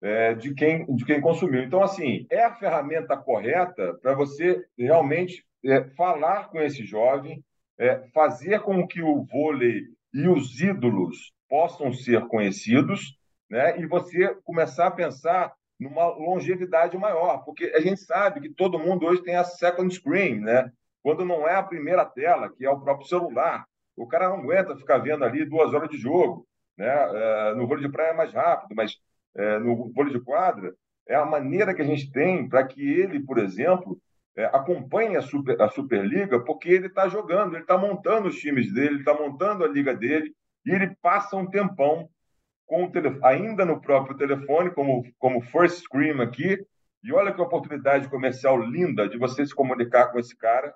é, 0.00 0.34
de, 0.34 0.54
quem, 0.54 0.86
de 0.94 1.04
quem 1.04 1.20
consumiu. 1.20 1.62
Então, 1.62 1.82
assim, 1.82 2.26
é 2.30 2.44
a 2.44 2.54
ferramenta 2.54 3.16
correta 3.16 3.98
para 4.00 4.14
você 4.14 4.64
realmente 4.76 5.44
é, 5.64 5.84
falar 5.96 6.48
com 6.48 6.60
esse 6.60 6.84
jovem, 6.84 7.44
é, 7.76 8.08
fazer 8.14 8.60
com 8.60 8.86
que 8.86 9.02
o 9.02 9.24
vôlei 9.24 9.82
e 10.14 10.28
os 10.28 10.60
ídolos 10.60 11.32
possam 11.48 11.92
ser 11.92 12.26
conhecidos 12.28 13.17
né? 13.50 13.78
e 13.80 13.86
você 13.86 14.34
começar 14.44 14.86
a 14.86 14.90
pensar 14.90 15.52
numa 15.78 16.06
longevidade 16.06 16.96
maior, 16.98 17.44
porque 17.44 17.72
a 17.74 17.80
gente 17.80 18.00
sabe 18.00 18.40
que 18.40 18.48
todo 18.48 18.78
mundo 18.78 19.06
hoje 19.06 19.22
tem 19.22 19.36
a 19.36 19.44
second 19.44 19.94
screen, 19.94 20.40
né? 20.40 20.70
quando 21.02 21.24
não 21.24 21.48
é 21.48 21.54
a 21.54 21.62
primeira 21.62 22.04
tela, 22.04 22.50
que 22.50 22.64
é 22.64 22.70
o 22.70 22.80
próprio 22.80 23.06
celular. 23.06 23.64
O 23.96 24.06
cara 24.06 24.28
não 24.28 24.40
aguenta 24.40 24.76
ficar 24.76 24.98
vendo 24.98 25.24
ali 25.24 25.44
duas 25.44 25.72
horas 25.72 25.88
de 25.88 25.96
jogo. 25.96 26.46
Né? 26.76 26.86
É, 26.86 27.54
no 27.54 27.66
vôlei 27.66 27.86
de 27.86 27.92
praia 27.92 28.10
é 28.10 28.16
mais 28.16 28.32
rápido, 28.32 28.74
mas 28.74 28.96
é, 29.36 29.58
no 29.58 29.92
vôlei 29.92 30.12
de 30.12 30.20
quadra 30.20 30.74
é 31.08 31.14
a 31.14 31.24
maneira 31.24 31.74
que 31.74 31.80
a 31.80 31.84
gente 31.84 32.10
tem 32.12 32.48
para 32.48 32.64
que 32.64 32.80
ele, 32.80 33.20
por 33.20 33.38
exemplo, 33.38 33.98
é, 34.36 34.44
acompanhe 34.46 35.16
a, 35.16 35.22
Super, 35.22 35.60
a 35.60 35.68
Superliga, 35.68 36.38
porque 36.44 36.68
ele 36.68 36.86
está 36.86 37.08
jogando, 37.08 37.54
ele 37.54 37.62
está 37.62 37.78
montando 37.78 38.28
os 38.28 38.36
times 38.36 38.72
dele, 38.72 38.88
ele 38.88 38.98
está 38.98 39.14
montando 39.14 39.64
a 39.64 39.68
liga 39.68 39.94
dele, 39.94 40.32
e 40.66 40.70
ele 40.70 40.94
passa 41.00 41.36
um 41.36 41.48
tempão 41.48 42.08
com 42.68 42.90
telefone, 42.90 43.24
ainda 43.24 43.64
no 43.64 43.80
próprio 43.80 44.16
telefone, 44.16 44.70
como, 44.70 45.02
como 45.18 45.40
first 45.40 45.82
screen 45.82 46.20
aqui. 46.20 46.64
E 47.02 47.12
olha 47.12 47.32
que 47.32 47.40
oportunidade 47.40 48.08
comercial 48.08 48.60
linda 48.60 49.08
de 49.08 49.16
você 49.16 49.44
se 49.44 49.54
comunicar 49.54 50.12
com 50.12 50.18
esse 50.18 50.36
cara 50.36 50.72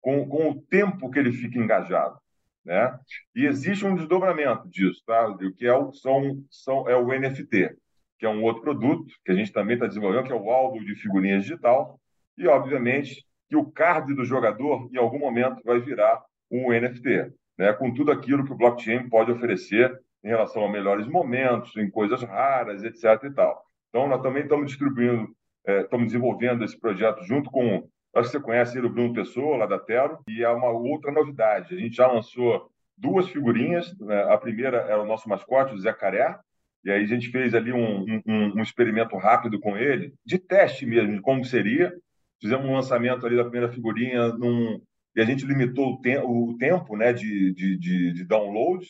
com, 0.00 0.26
com 0.26 0.50
o 0.50 0.62
tempo 0.62 1.10
que 1.10 1.18
ele 1.18 1.32
fica 1.32 1.58
engajado. 1.58 2.18
Né? 2.64 2.98
E 3.34 3.44
existe 3.44 3.84
um 3.84 3.94
desdobramento 3.94 4.68
disso, 4.70 5.02
tá? 5.06 5.36
que 5.56 5.66
é 5.66 5.76
o, 5.76 5.92
são, 5.92 6.42
são, 6.50 6.88
é 6.88 6.96
o 6.96 7.08
NFT, 7.08 7.76
que 8.18 8.24
é 8.24 8.28
um 8.28 8.42
outro 8.42 8.62
produto 8.62 9.12
que 9.24 9.32
a 9.32 9.34
gente 9.34 9.52
também 9.52 9.74
está 9.74 9.86
desenvolvendo, 9.86 10.24
que 10.24 10.32
é 10.32 10.36
o 10.36 10.50
álbum 10.50 10.82
de 10.82 10.94
figurinhas 10.94 11.42
digital, 11.42 12.00
e, 12.38 12.46
obviamente, 12.46 13.26
que 13.48 13.56
o 13.56 13.70
card 13.70 14.14
do 14.14 14.24
jogador, 14.24 14.88
em 14.90 14.96
algum 14.96 15.18
momento, 15.18 15.62
vai 15.64 15.80
virar 15.80 16.22
um 16.50 16.72
NFT, 16.72 17.30
né? 17.58 17.74
com 17.74 17.92
tudo 17.92 18.10
aquilo 18.10 18.44
que 18.44 18.52
o 18.52 18.56
blockchain 18.56 19.08
pode 19.10 19.30
oferecer 19.30 20.00
em 20.24 20.28
relação 20.28 20.64
a 20.64 20.70
melhores 20.70 21.06
momentos, 21.06 21.76
em 21.76 21.90
coisas 21.90 22.22
raras, 22.22 22.82
etc. 22.82 23.22
E 23.24 23.30
tal. 23.30 23.62
Então, 23.90 24.08
nós 24.08 24.22
também 24.22 24.42
estamos 24.42 24.66
distribuindo, 24.66 25.28
é, 25.66 25.82
estamos 25.82 26.06
desenvolvendo 26.06 26.64
esse 26.64 26.78
projeto 26.78 27.22
junto 27.24 27.50
com, 27.50 27.88
acho 28.14 28.30
que 28.30 28.38
você 28.38 28.40
conhece 28.40 28.78
ele, 28.78 28.86
o 28.86 28.90
Bruno 28.90 29.12
Pessoa, 29.12 29.58
lá 29.58 29.66
da 29.66 29.78
Tero, 29.78 30.18
e 30.26 30.42
é 30.42 30.48
uma 30.48 30.70
outra 30.70 31.12
novidade. 31.12 31.74
A 31.74 31.78
gente 31.78 31.96
já 31.96 32.06
lançou 32.06 32.70
duas 32.96 33.28
figurinhas. 33.28 33.96
Né? 33.98 34.22
A 34.32 34.38
primeira 34.38 34.78
era 34.78 35.02
o 35.02 35.06
nosso 35.06 35.28
mascote, 35.28 35.74
o 35.74 35.78
Zé 35.78 35.92
Caré, 35.92 36.36
e 36.84 36.90
aí 36.90 37.02
a 37.02 37.06
gente 37.06 37.28
fez 37.30 37.54
ali 37.54 37.72
um, 37.72 38.04
um, 38.26 38.58
um, 38.58 38.62
experimento 38.62 39.16
rápido 39.16 39.58
com 39.58 39.76
ele, 39.76 40.12
de 40.24 40.38
teste 40.38 40.84
mesmo, 40.84 41.14
de 41.14 41.20
como 41.20 41.44
seria. 41.44 41.92
Fizemos 42.40 42.66
um 42.66 42.74
lançamento 42.74 43.26
ali 43.26 43.36
da 43.36 43.44
primeira 43.44 43.70
figurinha 43.70 44.28
num, 44.28 44.80
e 45.16 45.20
a 45.20 45.24
gente 45.24 45.46
limitou 45.46 45.94
o, 45.94 46.00
te 46.00 46.18
o 46.18 46.56
tempo 46.58 46.96
né, 46.96 47.12
de, 47.12 47.54
de, 47.54 47.78
de, 47.78 48.12
de 48.12 48.24
download 48.24 48.86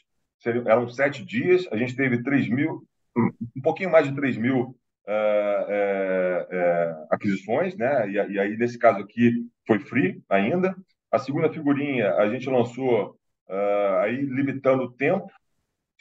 eram 0.47 0.89
sete 0.89 1.25
dias, 1.25 1.67
a 1.71 1.77
gente 1.77 1.97
teve 1.97 2.23
3 2.23 2.49
mil, 2.49 2.87
um 3.17 3.61
pouquinho 3.63 3.91
mais 3.91 4.07
de 4.09 4.15
3 4.15 4.37
mil 4.37 4.77
é, 5.07 5.67
é, 5.69 6.57
é, 6.57 7.07
aquisições, 7.11 7.77
né? 7.77 8.09
E, 8.09 8.13
e, 8.15 8.39
aí, 8.39 8.57
nesse 8.57 8.79
caso 8.79 9.01
aqui, 9.01 9.47
foi 9.67 9.79
free 9.79 10.23
ainda. 10.29 10.75
A 11.11 11.19
segunda 11.19 11.53
figurinha 11.53 12.15
a 12.15 12.29
gente 12.29 12.49
lançou 12.49 13.17
uh, 13.49 13.99
aí 14.01 14.17
limitando 14.17 14.85
o 14.85 14.93
tempo. 14.93 15.31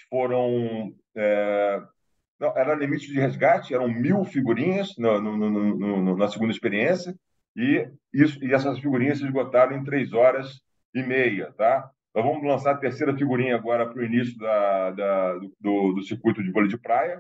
Foram. 0.10 0.94
É, 1.16 1.82
não, 2.40 2.58
era 2.58 2.76
limite 2.76 3.08
de 3.08 3.20
resgate, 3.20 3.74
eram 3.74 3.88
mil 3.88 4.24
figurinhas 4.26 4.96
no, 4.98 5.22
no, 5.22 5.38
no, 5.76 6.18
na 6.18 6.28
segunda 6.30 6.52
experiência. 6.52 7.16
E, 7.56 7.88
isso, 8.14 8.44
e 8.44 8.54
essas 8.54 8.80
figurinhas 8.80 9.20
se 9.20 9.26
esgotaram 9.26 9.76
em 9.76 9.84
três 9.84 10.14
horas 10.14 10.62
e 10.94 11.04
meia, 11.04 11.52
tá? 11.54 11.90
Nós 12.14 12.24
vamos 12.24 12.44
lançar 12.44 12.72
a 12.72 12.78
terceira 12.78 13.16
figurinha 13.16 13.56
agora 13.56 13.88
para 13.88 14.00
o 14.00 14.06
início 14.06 14.38
da, 14.38 14.92
da, 14.92 15.34
do, 15.60 15.94
do, 15.94 16.04
circuito 16.04 16.44
de 16.44 16.52
vôlei 16.52 16.70
de 16.70 16.78
praia, 16.78 17.20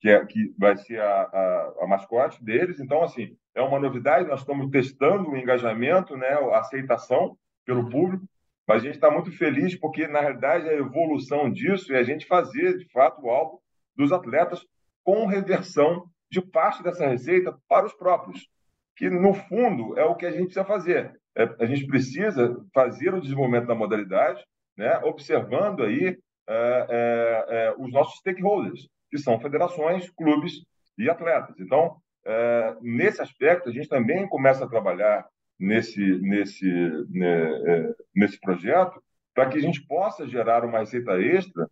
que, 0.00 0.08
é, 0.08 0.24
que 0.24 0.54
vai 0.58 0.74
ser 0.76 1.00
a, 1.00 1.22
a, 1.22 1.74
a, 1.82 1.86
mascote 1.86 2.42
deles. 2.42 2.80
Então, 2.80 3.02
assim, 3.02 3.36
é 3.54 3.60
uma 3.60 3.78
novidade, 3.78 4.28
nós 4.28 4.40
estamos 4.40 4.70
testando 4.70 5.30
o 5.30 5.36
engajamento, 5.36 6.16
né, 6.16 6.28
a 6.28 6.60
aceitação 6.60 7.36
pelo 7.66 7.90
público, 7.90 8.24
mas 8.66 8.82
a 8.82 8.86
gente 8.86 8.94
está 8.94 9.10
muito 9.10 9.30
feliz 9.32 9.74
porque, 9.78 10.08
na 10.08 10.20
realidade, 10.20 10.66
a 10.66 10.74
evolução 10.74 11.50
disso 11.50 11.92
é 11.92 11.98
a 11.98 12.02
gente 12.02 12.26
fazer, 12.26 12.78
de 12.78 12.88
fato, 12.90 13.20
o 13.22 13.28
alvo 13.28 13.60
dos 13.94 14.12
atletas 14.12 14.64
com 15.04 15.26
reversão 15.26 16.06
de 16.30 16.40
parte 16.40 16.82
dessa 16.82 17.06
receita 17.06 17.54
para 17.68 17.84
os 17.84 17.92
próprios, 17.92 18.48
que, 18.96 19.10
no 19.10 19.34
fundo, 19.34 19.98
é 19.98 20.04
o 20.04 20.14
que 20.14 20.24
a 20.24 20.30
gente 20.30 20.44
precisa 20.44 20.64
fazer 20.64 20.96
é, 20.96 21.21
a 21.58 21.66
gente 21.66 21.86
precisa 21.86 22.56
fazer 22.74 23.14
o 23.14 23.20
desenvolvimento 23.20 23.66
da 23.66 23.74
modalidade, 23.74 24.44
né, 24.76 24.98
observando 25.04 25.82
aí 25.82 26.18
é, 26.48 26.86
é, 26.88 27.46
é 27.48 27.74
os 27.78 27.92
nossos 27.92 28.18
stakeholders, 28.18 28.88
que 29.10 29.18
são 29.18 29.40
federações, 29.40 30.10
clubes 30.10 30.64
e 30.98 31.08
atletas. 31.08 31.58
Então, 31.58 31.96
é, 32.24 32.76
nesse 32.80 33.20
aspecto, 33.22 33.68
a 33.68 33.72
gente 33.72 33.88
também 33.88 34.28
começa 34.28 34.64
a 34.64 34.68
trabalhar 34.68 35.26
nesse, 35.58 36.00
nesse, 36.20 36.66
né, 37.10 37.42
é, 37.66 37.94
nesse 38.14 38.38
projeto 38.40 39.02
para 39.34 39.48
que 39.48 39.58
a 39.58 39.62
gente 39.62 39.86
possa 39.86 40.26
gerar 40.26 40.64
uma 40.64 40.80
receita 40.80 41.12
extra 41.20 41.68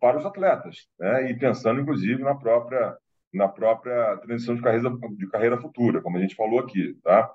para 0.00 0.18
os 0.18 0.26
atletas, 0.26 0.88
né, 0.98 1.30
e 1.30 1.38
pensando, 1.38 1.80
inclusive, 1.80 2.20
na 2.22 2.34
própria 2.34 2.98
na 3.34 3.48
própria 3.48 4.16
transição 4.18 4.54
de 4.54 4.62
carreira, 4.62 4.90
de 5.16 5.28
carreira 5.28 5.60
futura, 5.60 6.00
como 6.00 6.16
a 6.16 6.20
gente 6.20 6.36
falou 6.36 6.60
aqui, 6.60 6.96
tá? 7.02 7.30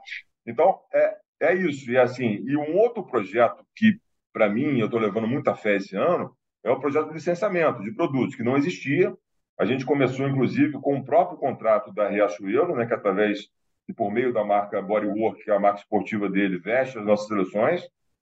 Então, 0.45 0.79
é, 0.93 1.17
é 1.39 1.53
isso. 1.53 1.89
E 1.91 1.97
assim, 1.97 2.43
e 2.45 2.55
um 2.55 2.77
outro 2.77 3.03
projeto 3.03 3.65
que, 3.75 3.99
para 4.33 4.49
mim, 4.49 4.79
eu 4.79 4.85
estou 4.85 4.99
levando 4.99 5.27
muita 5.27 5.55
fé 5.55 5.75
esse 5.75 5.95
ano, 5.95 6.35
é 6.63 6.69
o 6.69 6.79
projeto 6.79 7.07
de 7.07 7.13
licenciamento 7.13 7.81
de 7.83 7.91
produtos, 7.91 8.35
que 8.35 8.43
não 8.43 8.57
existia. 8.57 9.13
A 9.57 9.65
gente 9.65 9.85
começou, 9.85 10.27
inclusive, 10.27 10.73
com 10.73 10.97
o 10.97 11.03
próprio 11.03 11.37
contrato 11.37 11.93
da 11.93 12.09
Riachuelo, 12.09 12.75
né, 12.75 12.85
que 12.85 12.93
através 12.93 13.49
e 13.87 13.93
por 13.93 14.11
meio 14.11 14.31
da 14.31 14.45
marca 14.45 14.79
Bodywork, 14.81 15.43
que 15.43 15.49
é 15.49 15.55
a 15.55 15.59
marca 15.59 15.79
esportiva 15.79 16.29
dele, 16.29 16.59
veste 16.59 16.99
as 16.99 17.05
nossas 17.05 17.27
seleções, 17.27 17.81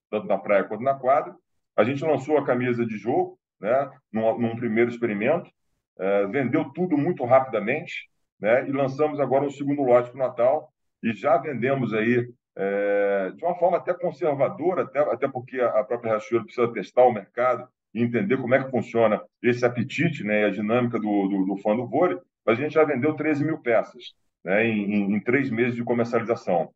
tanto 0.09 0.26
na 0.26 0.38
praia 0.38 0.63
quanto 0.63 0.82
na 0.82 0.93
quadra. 0.93 1.36
A 1.76 1.84
gente 1.84 2.05
lançou 2.05 2.38
a 2.38 2.45
camisa 2.45 2.86
de 2.86 2.97
jogo, 2.97 3.38
né, 3.59 3.91
num, 4.11 4.39
num 4.39 4.55
primeiro 4.55 4.89
experimento, 4.89 5.51
é, 5.99 6.26
vendeu 6.28 6.72
tudo 6.72 6.97
muito 6.97 7.26
rapidamente, 7.26 8.09
né, 8.39 8.65
e 8.68 8.72
lançamos 8.72 9.20
agora 9.20 9.43
um 9.43 9.49
segundo 9.49 9.82
lote 9.82 10.09
para 10.09 10.15
o 10.15 10.28
Natal, 10.28 10.72
e 11.03 11.11
já 11.11 11.38
vendemos 11.38 11.93
aí 11.93 12.26
é, 12.60 13.32
de 13.36 13.45
uma 13.45 13.55
forma 13.55 13.78
até 13.78 13.93
conservadora, 13.93 14.82
até, 14.82 14.99
até 14.99 15.28
porque 15.28 15.62
a 15.62 15.84
própria 15.84 16.12
Riachuelo 16.14 16.45
precisa 16.45 16.68
testar 16.70 17.03
o 17.03 17.14
mercado 17.14 17.68
e 17.93 18.01
entender 18.01 18.38
como 18.38 18.55
é 18.55 18.64
que 18.64 18.72
funciona 18.72 19.22
esse 19.43 19.64
apetite 19.64 20.24
né, 20.24 20.41
e 20.41 20.45
a 20.45 20.49
dinâmica 20.49 20.97
do, 20.97 21.28
do, 21.28 21.45
do 21.45 21.58
fã 21.58 21.76
do 21.76 21.88
vôlei, 21.88 22.18
mas 22.43 22.58
a 22.58 22.62
gente 22.62 22.74
já 22.74 22.84
vendeu 22.84 23.14
13 23.14 23.45
mil 23.45 23.60
peças 23.60 24.16
né, 24.43 24.66
em, 24.66 25.14
em 25.14 25.20
três 25.20 25.51
meses 25.51 25.76
de 25.76 25.84
comercialização. 25.84 26.72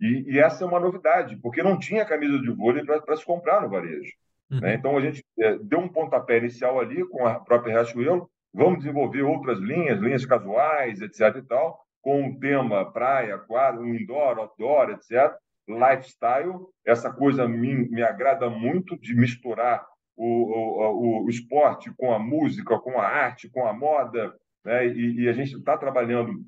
E, 0.00 0.34
e, 0.34 0.38
essa 0.38 0.62
é 0.62 0.66
uma 0.66 0.78
novidade, 0.78 1.36
porque 1.36 1.62
não 1.62 1.78
tinha 1.78 2.04
camisa 2.04 2.38
de 2.38 2.50
vôlei 2.50 2.84
para 2.84 3.16
se 3.16 3.24
comprar 3.24 3.62
no 3.62 3.68
varejo. 3.68 4.12
Uhum. 4.50 4.60
Né? 4.60 4.74
Então 4.74 4.96
a 4.96 5.00
gente 5.00 5.24
é, 5.40 5.58
deu 5.58 5.80
um 5.80 5.88
pontapé 5.88 6.38
inicial 6.38 6.78
ali 6.78 7.04
com 7.08 7.26
a 7.26 7.40
própria 7.40 7.72
Riachuelo, 7.72 8.30
vamos 8.54 8.78
desenvolver 8.78 9.22
outras 9.22 9.58
linhas, 9.58 9.98
linhas 9.98 10.24
casuais, 10.24 11.00
etc. 11.00 11.36
e 11.36 11.42
tal, 11.42 11.84
com 12.06 12.28
o 12.28 12.38
tema 12.38 12.88
praia, 12.92 13.36
quadro, 13.36 13.84
indoor, 13.84 14.38
outdoor, 14.38 14.90
etc. 14.90 15.34
Lifestyle, 15.66 16.54
essa 16.84 17.12
coisa 17.12 17.48
me, 17.48 17.74
me 17.74 18.00
agrada 18.00 18.48
muito 18.48 18.96
de 18.96 19.12
misturar 19.12 19.84
o, 20.16 20.24
o, 20.24 21.24
o, 21.24 21.28
esporte 21.28 21.92
com 21.96 22.14
a 22.14 22.18
música, 22.20 22.78
com 22.78 23.00
a 23.00 23.04
arte, 23.04 23.50
com 23.50 23.66
a 23.66 23.72
moda, 23.72 24.32
né? 24.64 24.86
e, 24.86 25.22
e 25.22 25.28
a 25.28 25.32
gente 25.32 25.56
está 25.56 25.76
trabalhando 25.76 26.46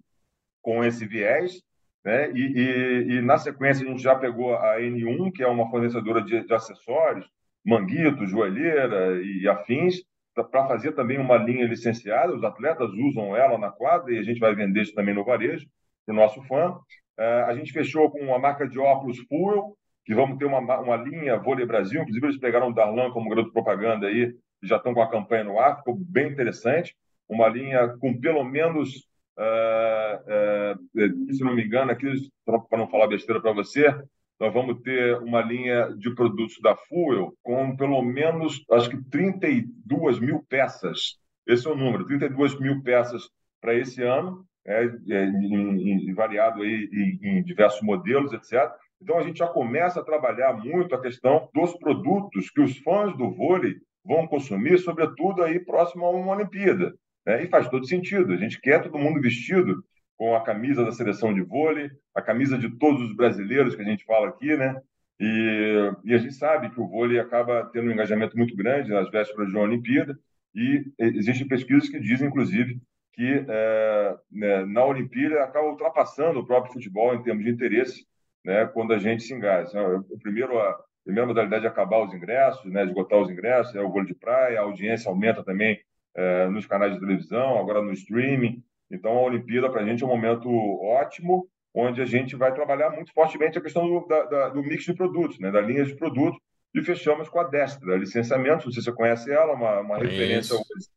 com 0.63 0.85
esse 0.85 1.05
viés. 1.05 1.61
Né? 2.05 2.31
E, 2.31 2.41
e, 2.41 3.17
e, 3.17 3.21
na 3.21 3.37
sequência 3.37 3.85
a 3.85 3.91
gente 3.91 4.01
já 4.01 4.15
pegou 4.15 4.55
a 4.55 4.79
N1, 4.79 5.33
que 5.33 5.43
é 5.43 5.49
uma 5.49 5.69
fornecedora 5.69 6.23
de, 6.23 6.47
de 6.47 6.55
acessórios, 6.55 7.29
manguito, 7.67 8.29
joelheira 8.29 9.21
e 9.21 9.49
afins, 9.49 10.05
para 10.45 10.67
fazer 10.67 10.93
também 10.93 11.19
uma 11.19 11.37
linha 11.37 11.67
licenciada. 11.67 12.35
Os 12.35 12.45
atletas 12.45 12.91
usam 12.93 13.37
ela 13.37 13.59
na 13.59 13.71
quadra 13.71 14.13
e 14.13 14.19
a 14.19 14.23
gente 14.23 14.41
vai 14.41 14.55
vender 14.55 14.83
isso 14.83 14.95
também 14.95 15.15
no 15.15 15.25
varejo 15.25 15.67
para 16.05 16.13
o 16.13 16.17
nosso 16.17 16.43
fã. 16.43 16.71
Uh, 17.19 17.45
a 17.47 17.55
gente 17.55 17.73
fechou 17.73 18.11
com 18.11 18.21
uma 18.21 18.39
marca 18.39 18.67
de 18.69 18.79
óculos 18.79 19.19
Fuel, 19.29 19.77
que 20.05 20.15
vamos 20.15 20.39
ter 20.39 20.45
uma, 20.45 20.61
uma 20.81 20.97
linha 20.97 21.39
Vôlei 21.39 21.67
Brasil. 21.67 22.01
Inclusive, 22.01 22.27
eles 22.27 22.39
pegaram 22.39 22.69
o 22.69 22.75
Darlan 22.75 23.11
como 23.11 23.29
garoto 23.29 23.53
propaganda 23.53 24.07
aí 24.07 24.35
já 24.63 24.77
estão 24.77 24.95
com 24.95 25.03
a 25.03 25.11
campanha 25.11 25.45
no 25.45 25.59
ar. 25.59 25.79
Ficou 25.79 25.97
bem 25.97 26.29
interessante. 26.29 26.97
Uma 27.29 27.49
linha 27.49 27.97
com 28.01 28.19
pelo 28.19 28.43
menos, 28.43 29.07
uh, 29.39 30.75
uh, 30.75 31.35
se 31.35 31.45
não 31.45 31.55
me 31.55 31.65
engano, 31.65 31.91
aqui, 31.91 32.07
para 32.45 32.79
não 32.79 32.89
falar 32.89 33.07
besteira 33.07 33.41
para 33.41 33.53
você, 33.53 33.95
nós 34.41 34.53
vamos 34.55 34.81
ter 34.83 35.17
uma 35.19 35.43
linha 35.43 35.89
de 35.97 36.15
produtos 36.15 36.59
da 36.63 36.77
Fuel 36.77 37.33
com 37.43 37.77
pelo 37.77 38.03
menos, 38.03 38.65
acho 38.71 38.89
que 38.89 39.03
32 39.11 40.21
mil 40.21 40.45
peças. 40.49 41.19
Esse 41.47 41.67
é 41.67 41.71
o 41.71 41.77
número, 41.77 42.07
32 42.07 42.59
mil 42.61 42.83
peças 42.83 43.29
para 43.61 43.75
esse 43.75 44.03
ano, 44.03 44.45
é, 44.67 44.85
é, 44.85 45.25
em, 45.25 46.09
em, 46.09 46.15
variado 46.15 46.63
aí 46.63 46.89
em, 46.93 47.39
em 47.39 47.43
diversos 47.43 47.83
modelos, 47.83 48.33
etc. 48.33 48.71
Então 49.03 49.19
a 49.19 49.23
gente 49.23 49.39
já 49.39 49.49
começa 49.49 50.01
a 50.01 50.05
trabalhar 50.05 50.53
muito 50.53 50.95
a 50.95 51.01
questão 51.01 51.49
dos 51.55 51.77
produtos 51.79 52.51
que 52.51 52.61
os 52.61 52.77
fãs 52.79 53.17
do 53.17 53.31
vôlei 53.31 53.77
vão 54.05 54.27
consumir, 54.27 54.79
sobretudo 54.79 55.43
aí 55.43 55.59
próximo 55.59 56.05
a 56.05 56.11
uma 56.11 56.35
Olimpíada. 56.35 56.95
Né? 57.27 57.45
E 57.45 57.49
faz 57.49 57.69
todo 57.69 57.87
sentido. 57.87 58.33
A 58.33 58.37
gente 58.37 58.61
quer 58.61 58.83
todo 58.83 58.99
mundo 58.99 59.21
vestido 59.21 59.83
com 60.19 60.35
a 60.35 60.43
camisa 60.43 60.85
da 60.85 60.91
seleção 60.91 61.33
de 61.33 61.41
vôlei, 61.41 61.91
a 62.13 62.21
camisa 62.21 62.59
de 62.59 62.69
todos 62.77 63.01
os 63.03 63.17
brasileiros 63.17 63.77
que 63.77 63.83
a 63.83 63.85
gente 63.85 64.05
fala 64.05 64.29
aqui, 64.29 64.57
né? 64.57 64.77
E, 65.21 65.93
e 66.05 66.15
a 66.15 66.19
gente 66.19 66.35
sabe 66.35 66.71
que 66.71 66.81
o 66.81 66.89
vôlei 66.89 67.21
acaba 67.21 67.71
tendo 67.73 67.89
um 67.89 67.93
engajamento 67.93 68.37
muito 68.37 68.55
grande 68.57 68.91
nas 68.91 69.09
vésperas 69.11 69.49
de 69.49 69.55
uma 69.57 69.65
Olimpíada, 69.65 70.19
e 70.55 70.85
existem 70.99 71.47
pesquisas 71.47 71.89
que 71.89 72.01
dizem, 72.01 72.29
inclusive, 72.29 72.81
que 73.13 73.45
é, 73.49 74.17
né, 74.31 74.65
na 74.65 74.85
Olimpíada 74.85 75.43
acaba 75.45 75.69
ultrapassando 75.69 76.41
o 76.41 76.47
próprio 76.47 76.73
futebol 76.73 77.15
em 77.15 77.23
termos 77.23 77.45
de 77.45 77.51
interesse, 77.51 78.05
né, 78.45 78.67
quando 78.67 78.93
a 78.93 78.99
gente 78.99 79.23
se 79.23 79.33
engaja. 79.33 79.69
Então, 79.71 80.05
o 80.11 80.19
primeiro, 80.19 80.59
a 80.59 80.79
primeira 81.05 81.27
modalidade 81.27 81.65
é 81.65 81.69
acabar 81.69 82.05
os 82.05 82.13
ingressos, 82.13 82.65
né, 82.73 82.85
esgotar 82.85 83.21
os 83.21 83.31
ingressos, 83.31 83.75
é 83.75 83.81
o 83.81 83.91
vôlei 83.91 84.09
de 84.09 84.15
praia, 84.15 84.59
a 84.59 84.65
audiência 84.65 85.09
aumenta 85.09 85.45
também 85.45 85.81
é, 86.17 86.49
nos 86.49 86.67
canais 86.67 86.95
de 86.95 87.01
televisão, 87.01 87.59
agora 87.59 87.83
no 87.83 87.93
streaming, 87.93 88.63
então, 88.91 89.13
a 89.13 89.23
Olimpíada, 89.23 89.71
para 89.71 89.83
a 89.83 89.85
gente, 89.85 90.03
é 90.03 90.07
um 90.07 90.11
momento 90.11 90.49
ótimo, 90.49 91.49
onde 91.75 92.01
a 92.01 92.07
gente 92.07 92.35
vai 92.35 92.53
trabalhar 92.53 92.91
muito 92.91 93.13
fortemente 93.13 93.59
a 93.59 93.61
questão 93.61 93.87
do, 93.87 94.07
da, 94.07 94.25
da, 94.25 94.49
do 94.49 94.63
mix 94.63 94.85
de 94.85 94.95
produtos, 94.95 95.39
né, 95.39 95.51
da 95.51 95.61
linha 95.61 95.85
de 95.85 95.95
produtos, 95.95 96.41
e 96.75 96.83
fechamos 96.83 97.29
com 97.29 97.41
a 97.41 97.45
Destra, 97.45 97.97
licenciamento, 97.97 98.67
não 98.67 98.73
sei 98.73 98.83
se 98.83 98.91
você 98.91 98.93
conhece 98.93 99.31
ela, 99.31 99.55
uma, 99.55 99.81
uma 99.81 99.99
referência... 99.99 100.57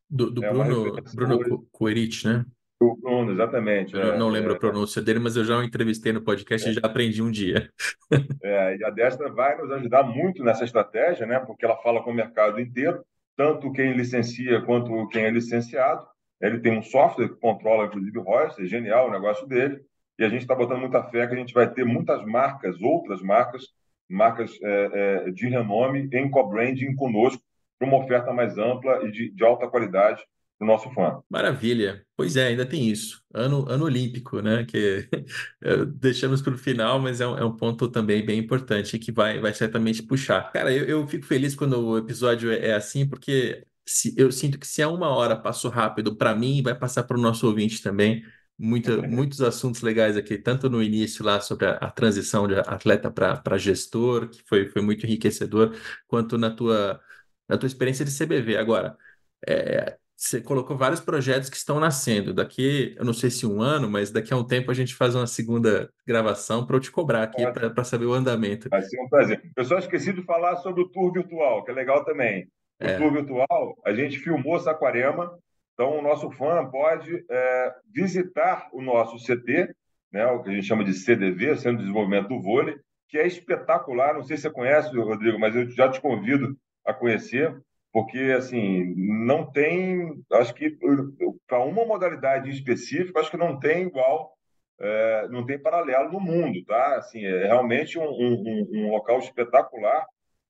Do, 0.10 0.30
do 0.30 0.44
é 0.44 0.52
Bruno, 0.52 0.96
Bruno 1.16 1.68
Coerich, 1.72 2.28
né? 2.28 2.46
Do 2.82 2.96
Bruno, 2.96 3.32
exatamente. 3.32 3.94
Eu 3.94 4.14
é, 4.14 4.18
não 4.18 4.28
lembro 4.28 4.54
é, 4.54 4.56
a 4.56 4.60
pronúncia 4.60 5.02
dele, 5.02 5.20
mas 5.20 5.38
eu 5.38 5.46
já 5.46 5.56
o 5.56 5.64
entrevistei 5.64 6.12
no 6.12 6.24
podcast 6.24 6.68
é, 6.68 6.72
e 6.72 6.74
já 6.74 6.82
aprendi 6.84 7.22
um 7.22 7.32
dia. 7.32 7.70
É, 8.44 8.76
e 8.76 8.84
a 8.84 8.89
Destra 8.89 9.32
vai 9.32 9.58
nos 9.58 9.72
ajudar 9.72 10.04
muito 10.04 10.44
nessa 10.44 10.66
estratégia, 10.66 11.26
né? 11.26 11.39
Porque 11.39 11.64
ela 11.64 11.78
fala 11.78 12.04
com 12.04 12.12
o 12.12 12.14
mercado 12.14 12.60
inteiro, 12.60 13.02
tanto 13.38 13.72
quem 13.72 13.94
licencia 13.94 14.62
quanto 14.64 15.08
quem 15.08 15.24
é 15.24 15.32
licenciado, 15.32 16.06
ele 16.42 16.60
tem 16.60 16.78
um 16.78 16.82
software 16.82 17.30
que 17.30 17.36
controla, 17.36 17.86
inclusive, 17.86 18.18
o 18.18 18.24
royalties, 18.24 18.66
é 18.66 18.66
genial 18.66 19.08
o 19.08 19.12
negócio 19.12 19.48
dele. 19.48 19.80
E 20.18 20.24
a 20.24 20.30
gente 20.30 20.42
está 20.42 20.56
botando 20.56 20.80
muita 20.80 21.04
fé 21.04 21.28
que 21.28 21.34
a 21.34 21.38
gente 21.38 21.54
vai 21.54 21.72
ter 21.72 21.86
muitas 21.86 22.26
marcas, 22.26 22.82
outras 22.82 23.22
marcas, 23.22 23.68
marcas 24.10 24.52
é, 24.62 24.92
é, 24.94 25.32
de 25.32 25.48
renome 25.48 26.10
em 26.12 26.30
co-branding 26.30 26.96
conosco, 26.96 27.42
para 27.78 27.88
uma 27.88 27.98
oferta 27.98 28.34
mais 28.34 28.58
ampla 28.58 29.08
e 29.08 29.12
de, 29.12 29.32
de 29.32 29.44
alta 29.44 29.68
qualidade 29.68 30.22
para 30.60 30.66
o 30.66 30.68
nosso 30.68 30.92
fã. 30.92 31.24
Maravilha. 31.28 32.06
Pois 32.16 32.36
é, 32.36 32.48
ainda 32.48 32.66
tem 32.66 32.88
isso. 32.88 33.24
Ano, 33.34 33.68
ano 33.68 33.86
olímpico, 33.86 34.42
né? 34.42 34.64
Que 34.64 35.08
deixamos 35.96 36.42
para 36.42 36.54
o 36.54 36.58
final, 36.58 37.00
mas 37.00 37.20
é 37.20 37.28
um, 37.28 37.38
é 37.38 37.44
um, 37.44 37.56
ponto 37.56 37.88
também 37.88 38.24
bem 38.24 38.38
importante 38.38 39.00
que 39.00 39.12
vai, 39.12 39.39
vai 39.39 39.54
certamente 39.54 40.04
puxar. 40.04 40.52
Cara, 40.52 40.72
eu, 40.72 40.86
eu 40.86 41.08
fico 41.08 41.26
feliz 41.26 41.56
quando 41.56 41.80
o 41.80 41.98
episódio 41.98 42.52
é, 42.52 42.68
é 42.68 42.74
assim, 42.76 43.08
porque 43.08 43.66
se, 43.92 44.14
eu 44.18 44.32
sinto 44.32 44.60
que 44.60 44.68
se 44.68 44.82
é 44.82 44.88
uma 44.88 45.10
hora 45.10 45.36
passou 45.36 45.70
rápido 45.70 46.16
para 46.16 46.36
mim, 46.36 46.62
vai 46.64 46.74
passar 46.76 47.04
para 47.04 47.18
o 47.18 47.22
nosso 47.22 47.48
ouvinte 47.48 47.82
também. 47.82 48.24
Muita, 48.58 49.02
muitos 49.02 49.42
assuntos 49.42 49.82
legais 49.82 50.16
aqui, 50.16 50.38
tanto 50.38 50.70
no 50.70 50.84
início 50.84 51.26
lá 51.26 51.42
sobre 51.42 51.66
a, 51.66 51.72
a 51.78 51.89
transição 51.89 52.48
de 52.48 52.56
atleta 52.56 53.10
para 53.10 53.58
gestor, 53.58 54.30
que 54.30 54.44
foi, 54.48 54.70
foi 54.70 54.82
muito 54.84 55.06
enriquecedor, 55.06 55.76
quanto 56.08 56.38
na 56.38 56.52
tua, 56.52 57.02
na 57.50 57.58
tua 57.58 57.68
experiência 57.68 58.06
de 58.06 58.12
CBV. 58.12 58.58
Agora, 58.58 58.96
é, 59.48 59.98
você 60.16 60.39
colocou 60.39 60.78
vários 60.78 61.00
projetos 61.00 61.50
que 61.50 61.58
estão 61.58 61.80
nascendo. 61.80 62.34
Daqui, 62.34 62.96
eu 62.98 63.04
não 63.04 63.14
sei 63.14 63.32
se 63.32 63.48
um 63.48 63.60
ano, 63.62 63.89
mas 63.89 64.12
daqui 64.12 64.32
a 64.32 64.38
um 64.38 64.44
tempo 64.44 64.70
a 64.70 64.74
gente 64.76 64.94
faz 64.94 65.16
uma 65.16 65.26
segunda 65.26 65.92
gravação 66.06 66.64
para 66.64 66.76
eu 66.76 66.80
te 66.80 66.92
cobrar 66.92 67.24
aqui 67.24 67.44
para 67.52 67.84
saber 67.84 68.06
o 68.06 68.14
andamento. 68.14 68.70
Vai 68.70 68.84
ser 68.84 69.02
um 69.02 69.10
prazer. 69.10 69.42
Eu 69.58 69.66
só 69.66 69.80
esqueci 69.80 70.14
de 70.14 70.24
falar 70.24 70.58
sobre 70.58 70.84
o 70.84 70.89
tour 70.89 71.12
virtual, 71.12 71.64
que 71.64 71.72
é 71.72 71.74
legal 71.74 72.06
também. 72.06 72.48
O 72.82 72.86
é. 72.86 72.98
tour 72.98 73.12
virtual, 73.12 73.78
a 73.86 73.94
gente 73.94 74.20
filmou 74.20 74.60
Saquarema, 74.60 75.38
então 75.74 76.00
o 76.00 76.02
nosso 76.02 76.32
fã 76.32 76.66
pode 76.70 77.24
é, 77.30 77.76
visitar 77.94 78.70
o 78.74 78.82
nosso 78.82 79.18
CT, 79.18 79.74
né, 80.12 80.26
o 80.28 80.42
que 80.42 80.50
a 80.50 80.54
gente 80.54 80.66
chama 80.66 80.84
de 80.84 80.94
CDV, 80.94 81.58
Centro 81.58 81.78
de 81.78 81.84
Desenvolvimento 81.84 82.30
do 82.30 82.42
Vôlei, 82.42 82.76
que 83.08 83.18
é 83.18 83.26
espetacular. 83.26 84.16
Não 84.16 84.24
sei 84.24 84.36
se 84.36 84.44
você 84.44 84.50
conhece, 84.50 84.96
Rodrigo, 84.98 85.40
mas 85.40 85.56
eu 85.56 85.70
já 85.70 85.90
te 85.90 86.02
convido 86.02 86.58
a 86.86 86.94
conhecer 86.94 87.56
porque 87.92 88.34
assim 88.38 88.94
não 88.96 89.52
tem, 89.52 90.24
acho 90.32 90.54
que 90.54 90.78
para 91.48 91.60
uma 91.64 91.86
modalidade 91.86 92.50
específica, 92.50 93.20
acho 93.20 93.32
que 93.32 93.38
não 93.38 93.60
tem 93.60 93.84
igual, 93.84 94.34
é, 94.80 95.28
não 95.30 95.46
tem 95.46 95.60
paralelo 95.60 96.12
no 96.12 96.20
mundo, 96.20 96.64
tá? 96.66 96.96
Assim, 96.96 97.26
é 97.26 97.46
realmente 97.46 98.00
um, 98.00 98.04
um, 98.04 98.70
um 98.72 98.92
local 98.92 99.20
espetacular 99.20 100.06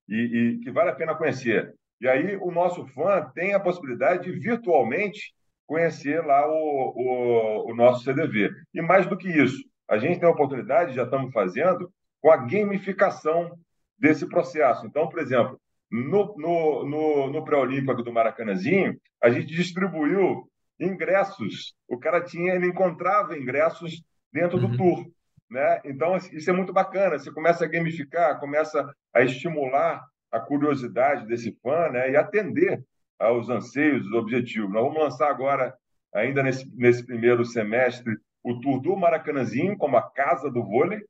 e, 0.08 0.14
e, 0.16 0.60
que 0.60 0.70
vale 0.70 0.90
a 0.90 0.94
pena 0.94 1.16
conhecer. 1.16 1.74
E 2.02 2.08
aí 2.08 2.36
o 2.36 2.50
nosso 2.50 2.84
fã 2.88 3.30
tem 3.32 3.54
a 3.54 3.60
possibilidade 3.60 4.24
de 4.24 4.36
virtualmente 4.36 5.32
conhecer 5.64 6.20
lá 6.26 6.44
o, 6.48 6.92
o, 6.96 7.70
o 7.70 7.74
nosso 7.76 8.02
CDV. 8.02 8.50
E 8.74 8.82
mais 8.82 9.06
do 9.06 9.16
que 9.16 9.28
isso, 9.28 9.62
a 9.88 9.96
gente 9.98 10.18
tem 10.18 10.28
a 10.28 10.32
oportunidade, 10.32 10.96
já 10.96 11.04
estamos 11.04 11.32
fazendo, 11.32 11.88
com 12.20 12.28
a 12.28 12.36
gamificação 12.36 13.56
desse 13.96 14.28
processo. 14.28 14.84
Então, 14.84 15.08
por 15.08 15.20
exemplo, 15.20 15.60
no, 15.88 16.34
no, 16.36 16.84
no, 16.84 17.30
no 17.30 17.44
pré-olímpico 17.44 18.02
do 18.02 18.12
Maracanãzinho, 18.12 18.98
a 19.22 19.30
gente 19.30 19.54
distribuiu 19.54 20.50
ingressos. 20.80 21.72
O 21.86 21.98
cara 21.98 22.20
tinha, 22.20 22.54
ele 22.54 22.66
encontrava 22.66 23.38
ingressos 23.38 24.02
dentro 24.32 24.58
do 24.58 24.66
uhum. 24.66 24.76
tour. 24.76 25.06
Né? 25.48 25.80
Então, 25.84 26.16
isso 26.16 26.50
é 26.50 26.52
muito 26.52 26.72
bacana. 26.72 27.16
Você 27.16 27.30
começa 27.30 27.64
a 27.64 27.68
gamificar, 27.68 28.40
começa 28.40 28.92
a 29.14 29.22
estimular 29.22 30.02
a 30.32 30.40
curiosidade 30.40 31.26
desse 31.26 31.52
fã 31.62 31.90
né? 31.90 32.10
e 32.10 32.16
atender 32.16 32.82
aos 33.18 33.48
anseios, 33.48 34.06
aos 34.06 34.14
objetivos. 34.14 34.72
Nós 34.72 34.82
vamos 34.82 34.98
lançar 34.98 35.28
agora, 35.28 35.76
ainda 36.12 36.42
nesse, 36.42 36.68
nesse 36.74 37.06
primeiro 37.06 37.44
semestre, 37.44 38.16
o 38.42 38.58
tour 38.58 38.80
do 38.80 38.96
Maracanãzinho 38.96 39.76
como 39.76 39.96
a 39.96 40.10
casa 40.10 40.50
do 40.50 40.64
vôlei. 40.64 41.00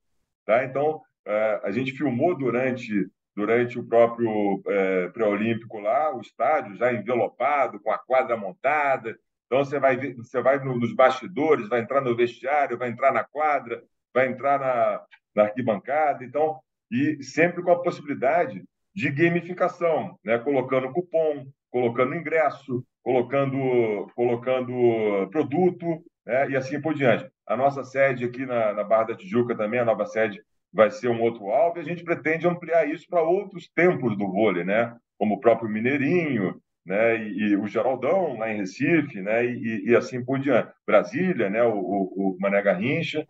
Tá? 0.45 0.65
Então, 0.65 1.01
eh, 1.25 1.61
a 1.63 1.71
gente 1.71 1.93
filmou 1.93 2.37
durante 2.37 3.09
durante 3.35 3.79
o 3.79 3.87
próprio 3.87 4.63
é, 4.67 5.09
pré-olímpico 5.09 5.79
lá, 5.79 6.15
o 6.15 6.21
estádio 6.21 6.77
já 6.77 6.93
envelopado, 6.93 7.81
com 7.81 7.91
a 7.91 7.99
quadra 7.99 8.37
montada. 8.37 9.19
Então 9.47 9.65
você 9.65 9.79
vai 9.79 10.15
você 10.15 10.41
vai 10.41 10.63
nos 10.63 10.95
bastidores, 10.95 11.69
vai 11.69 11.81
entrar 11.81 12.01
no 12.01 12.17
vestiário, 12.17 12.79
vai 12.79 12.91
entrar 12.91 13.13
na 13.13 13.25
quadra, 13.25 13.83
vai 14.13 14.29
entrar 14.29 14.59
na, 14.59 15.03
na 15.35 15.43
arquibancada. 15.45 16.25
Então, 16.25 16.61
e 16.91 17.23
sempre 17.23 17.63
com 17.63 17.71
a 17.71 17.83
possibilidade 17.83 18.63
de 18.95 19.11
gamificação, 19.11 20.19
né? 20.25 20.39
colocando 20.39 20.93
cupom, 20.93 21.47
colocando 21.71 22.15
ingresso, 22.15 22.85
colocando, 23.03 24.11
colocando 24.15 25.29
produto 25.31 26.05
né? 26.27 26.51
e 26.51 26.57
assim 26.57 26.81
por 26.81 26.95
diante. 26.95 27.31
A 27.47 27.57
nossa 27.57 27.85
sede 27.85 28.25
aqui 28.25 28.47
na, 28.47 28.73
na 28.73 28.85
Barra 28.85 29.05
da 29.05 29.17
Tijuca 29.17 29.57
também, 29.57 29.81
a 29.81 29.85
nova 29.85 30.07
sede 30.07 30.43
vai 30.73 30.91
ser 30.91 31.09
um 31.09 31.21
outro 31.21 31.51
alvo, 31.51 31.79
e 31.79 31.81
a 31.81 31.85
gente 31.85 32.03
pretende 32.03 32.49
ampliar 32.49 32.89
isso 32.89 33.07
para 33.09 33.23
outros 33.23 33.69
tempos 33.69 34.17
do 34.17 34.31
vôlei, 34.31 34.65
né? 34.65 34.97
como 35.19 35.37
o 35.37 35.41
próprio 35.41 35.69
Mineirinho, 35.69 36.61
né? 36.85 37.17
e, 37.17 37.51
e 37.51 37.57
o 37.57 37.69
Geraldão, 37.69 38.39
lá 38.39 38.51
em 38.51 38.57
Recife, 38.57 39.21
né? 39.21 39.47
E, 39.47 39.91
e, 39.91 39.95
assim 39.95 40.25
por 40.25 40.39
diante. 40.41 40.73
Brasília, 40.85 41.49
né? 41.49 41.63
o, 41.63 41.77
o, 41.77 42.37
Mané 42.41 42.61
Garrincha, 42.61 43.25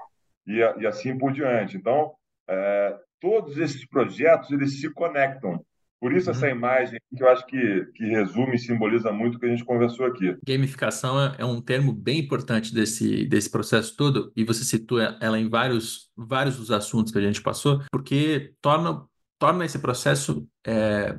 e, 0.46 0.56
e 0.78 0.86
assim 0.86 1.18
por 1.18 1.32
diante. 1.32 1.76
Então, 1.76 2.14
é, 2.48 2.96
todos 3.22 3.56
esses 3.56 3.86
projetos 3.86 4.50
eles 4.50 4.80
se 4.80 4.90
conectam. 4.90 5.64
Por 6.00 6.12
isso 6.12 6.28
essa 6.28 6.46
uhum. 6.46 6.56
imagem 6.56 6.98
que 7.16 7.22
eu 7.22 7.28
acho 7.28 7.46
que, 7.46 7.86
que 7.94 8.04
resume 8.06 8.56
e 8.56 8.58
simboliza 8.58 9.12
muito 9.12 9.36
o 9.36 9.38
que 9.38 9.46
a 9.46 9.48
gente 9.48 9.64
conversou 9.64 10.04
aqui. 10.04 10.36
Gamificação 10.44 11.22
é, 11.22 11.36
é 11.38 11.44
um 11.44 11.60
termo 11.60 11.92
bem 11.92 12.18
importante 12.18 12.74
desse, 12.74 13.24
desse 13.24 13.48
processo 13.48 13.96
todo, 13.96 14.32
e 14.34 14.42
você 14.42 14.64
citou 14.64 14.98
ela 14.98 15.38
em 15.38 15.48
vários, 15.48 16.10
vários 16.16 16.56
dos 16.56 16.72
assuntos 16.72 17.12
que 17.12 17.18
a 17.18 17.22
gente 17.22 17.40
passou, 17.40 17.80
porque 17.92 18.52
torna, 18.60 19.06
torna 19.38 19.64
esse 19.64 19.78
processo 19.78 20.44
é, 20.66 21.16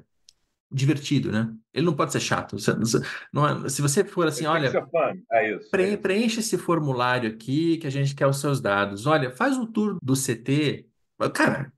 divertido, 0.69 1.31
né? 1.31 1.49
Ele 1.73 1.85
não 1.85 1.95
pode 1.95 2.11
ser 2.11 2.19
chato. 2.19 2.57
Não, 3.31 3.69
se 3.69 3.81
você 3.81 4.03
for 4.03 4.27
assim, 4.27 4.45
olha, 4.45 4.69
é 5.31 5.55
isso, 5.55 5.69
pre, 5.71 5.91
é 5.91 5.97
preencha 5.97 6.41
esse 6.41 6.57
formulário 6.57 7.29
aqui 7.29 7.77
que 7.77 7.87
a 7.87 7.89
gente 7.89 8.13
quer 8.13 8.27
os 8.27 8.41
seus 8.41 8.59
dados. 8.59 9.05
Olha, 9.05 9.31
faz 9.31 9.55
um 9.55 9.65
tour 9.65 9.97
do 10.03 10.13
CT 10.13 10.89
Cara, 11.29 11.71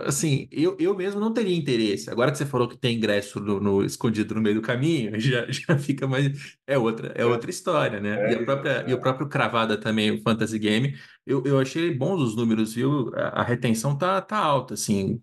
assim, 0.00 0.48
eu, 0.50 0.76
eu 0.78 0.94
mesmo 0.94 1.20
não 1.20 1.32
teria 1.32 1.56
interesse. 1.56 2.10
Agora 2.10 2.30
que 2.30 2.38
você 2.38 2.46
falou 2.46 2.68
que 2.68 2.76
tem 2.76 2.96
ingresso 2.96 3.40
no, 3.40 3.60
no 3.60 3.84
escondido 3.84 4.34
no 4.34 4.40
meio 4.40 4.56
do 4.56 4.62
caminho, 4.62 5.12
já, 5.20 5.46
já 5.50 5.78
fica 5.78 6.06
mais. 6.06 6.56
É 6.66 6.76
outra, 6.78 7.12
é 7.14 7.24
outra 7.24 7.50
história, 7.50 8.00
né? 8.00 8.30
É, 8.30 8.32
e, 8.32 8.34
a 8.36 8.44
própria, 8.44 8.70
é. 8.70 8.90
e 8.90 8.94
o 8.94 9.00
próprio 9.00 9.28
Cravada 9.28 9.76
também, 9.76 10.10
o 10.10 10.22
Fantasy 10.22 10.58
Game, 10.58 10.96
eu, 11.26 11.42
eu 11.44 11.58
achei 11.58 11.94
bons 11.94 12.20
os 12.20 12.36
números, 12.36 12.74
viu? 12.74 13.10
A, 13.14 13.40
a 13.40 13.42
retenção 13.42 13.96
tá, 13.96 14.20
tá 14.20 14.38
alta, 14.38 14.74
assim, 14.74 15.20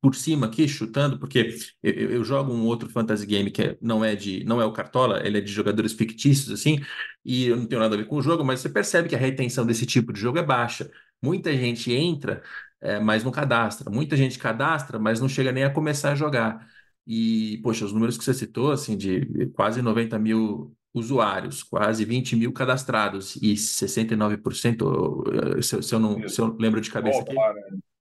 por 0.00 0.14
cima 0.14 0.46
aqui, 0.46 0.68
chutando, 0.68 1.18
porque 1.18 1.56
eu, 1.82 1.92
eu, 1.92 2.24
jogo 2.24 2.52
um 2.52 2.64
outro 2.66 2.88
Fantasy 2.88 3.26
Game 3.26 3.50
que 3.50 3.62
é, 3.62 3.78
não 3.80 4.04
é 4.04 4.14
de 4.14 4.44
não 4.44 4.60
é 4.60 4.64
o 4.64 4.72
Cartola, 4.72 5.20
ele 5.26 5.38
é 5.38 5.40
de 5.40 5.50
jogadores 5.52 5.92
fictícios, 5.92 6.50
assim, 6.52 6.80
e 7.24 7.46
eu 7.46 7.56
não 7.56 7.66
tenho 7.66 7.80
nada 7.80 7.94
a 7.94 7.98
ver 7.98 8.06
com 8.06 8.16
o 8.16 8.22
jogo, 8.22 8.44
mas 8.44 8.60
você 8.60 8.68
percebe 8.68 9.08
que 9.08 9.14
a 9.14 9.18
retenção 9.18 9.66
desse 9.66 9.86
tipo 9.86 10.12
de 10.12 10.20
jogo 10.20 10.38
é 10.38 10.42
baixa. 10.42 10.90
Muita 11.22 11.52
gente 11.52 11.92
entra 11.92 12.42
é, 12.80 12.98
mas 12.98 13.24
não 13.24 13.30
cadastra. 13.30 13.90
Muita 13.90 14.16
gente 14.16 14.38
cadastra, 14.38 14.98
mas 14.98 15.20
não 15.20 15.28
chega 15.28 15.52
nem 15.52 15.64
a 15.64 15.70
começar 15.70 16.12
a 16.12 16.14
jogar. 16.14 16.66
E, 17.06 17.60
poxa, 17.62 17.84
os 17.84 17.92
números 17.92 18.16
que 18.16 18.24
você 18.24 18.34
citou, 18.34 18.70
assim, 18.70 18.96
de 18.96 19.50
quase 19.54 19.82
90 19.82 20.18
mil 20.18 20.74
usuários, 20.92 21.62
quase 21.62 22.04
20 22.04 22.36
mil 22.36 22.52
cadastrados 22.52 23.36
e 23.36 23.54
69%, 23.54 25.62
se, 25.62 25.82
se, 25.82 25.94
eu 25.94 26.00
não 26.00 26.28
se 26.28 26.40
eu 26.40 26.56
lembro 26.58 26.80
de 26.80 26.90
cabeça 26.90 27.20
aqui, 27.20 27.34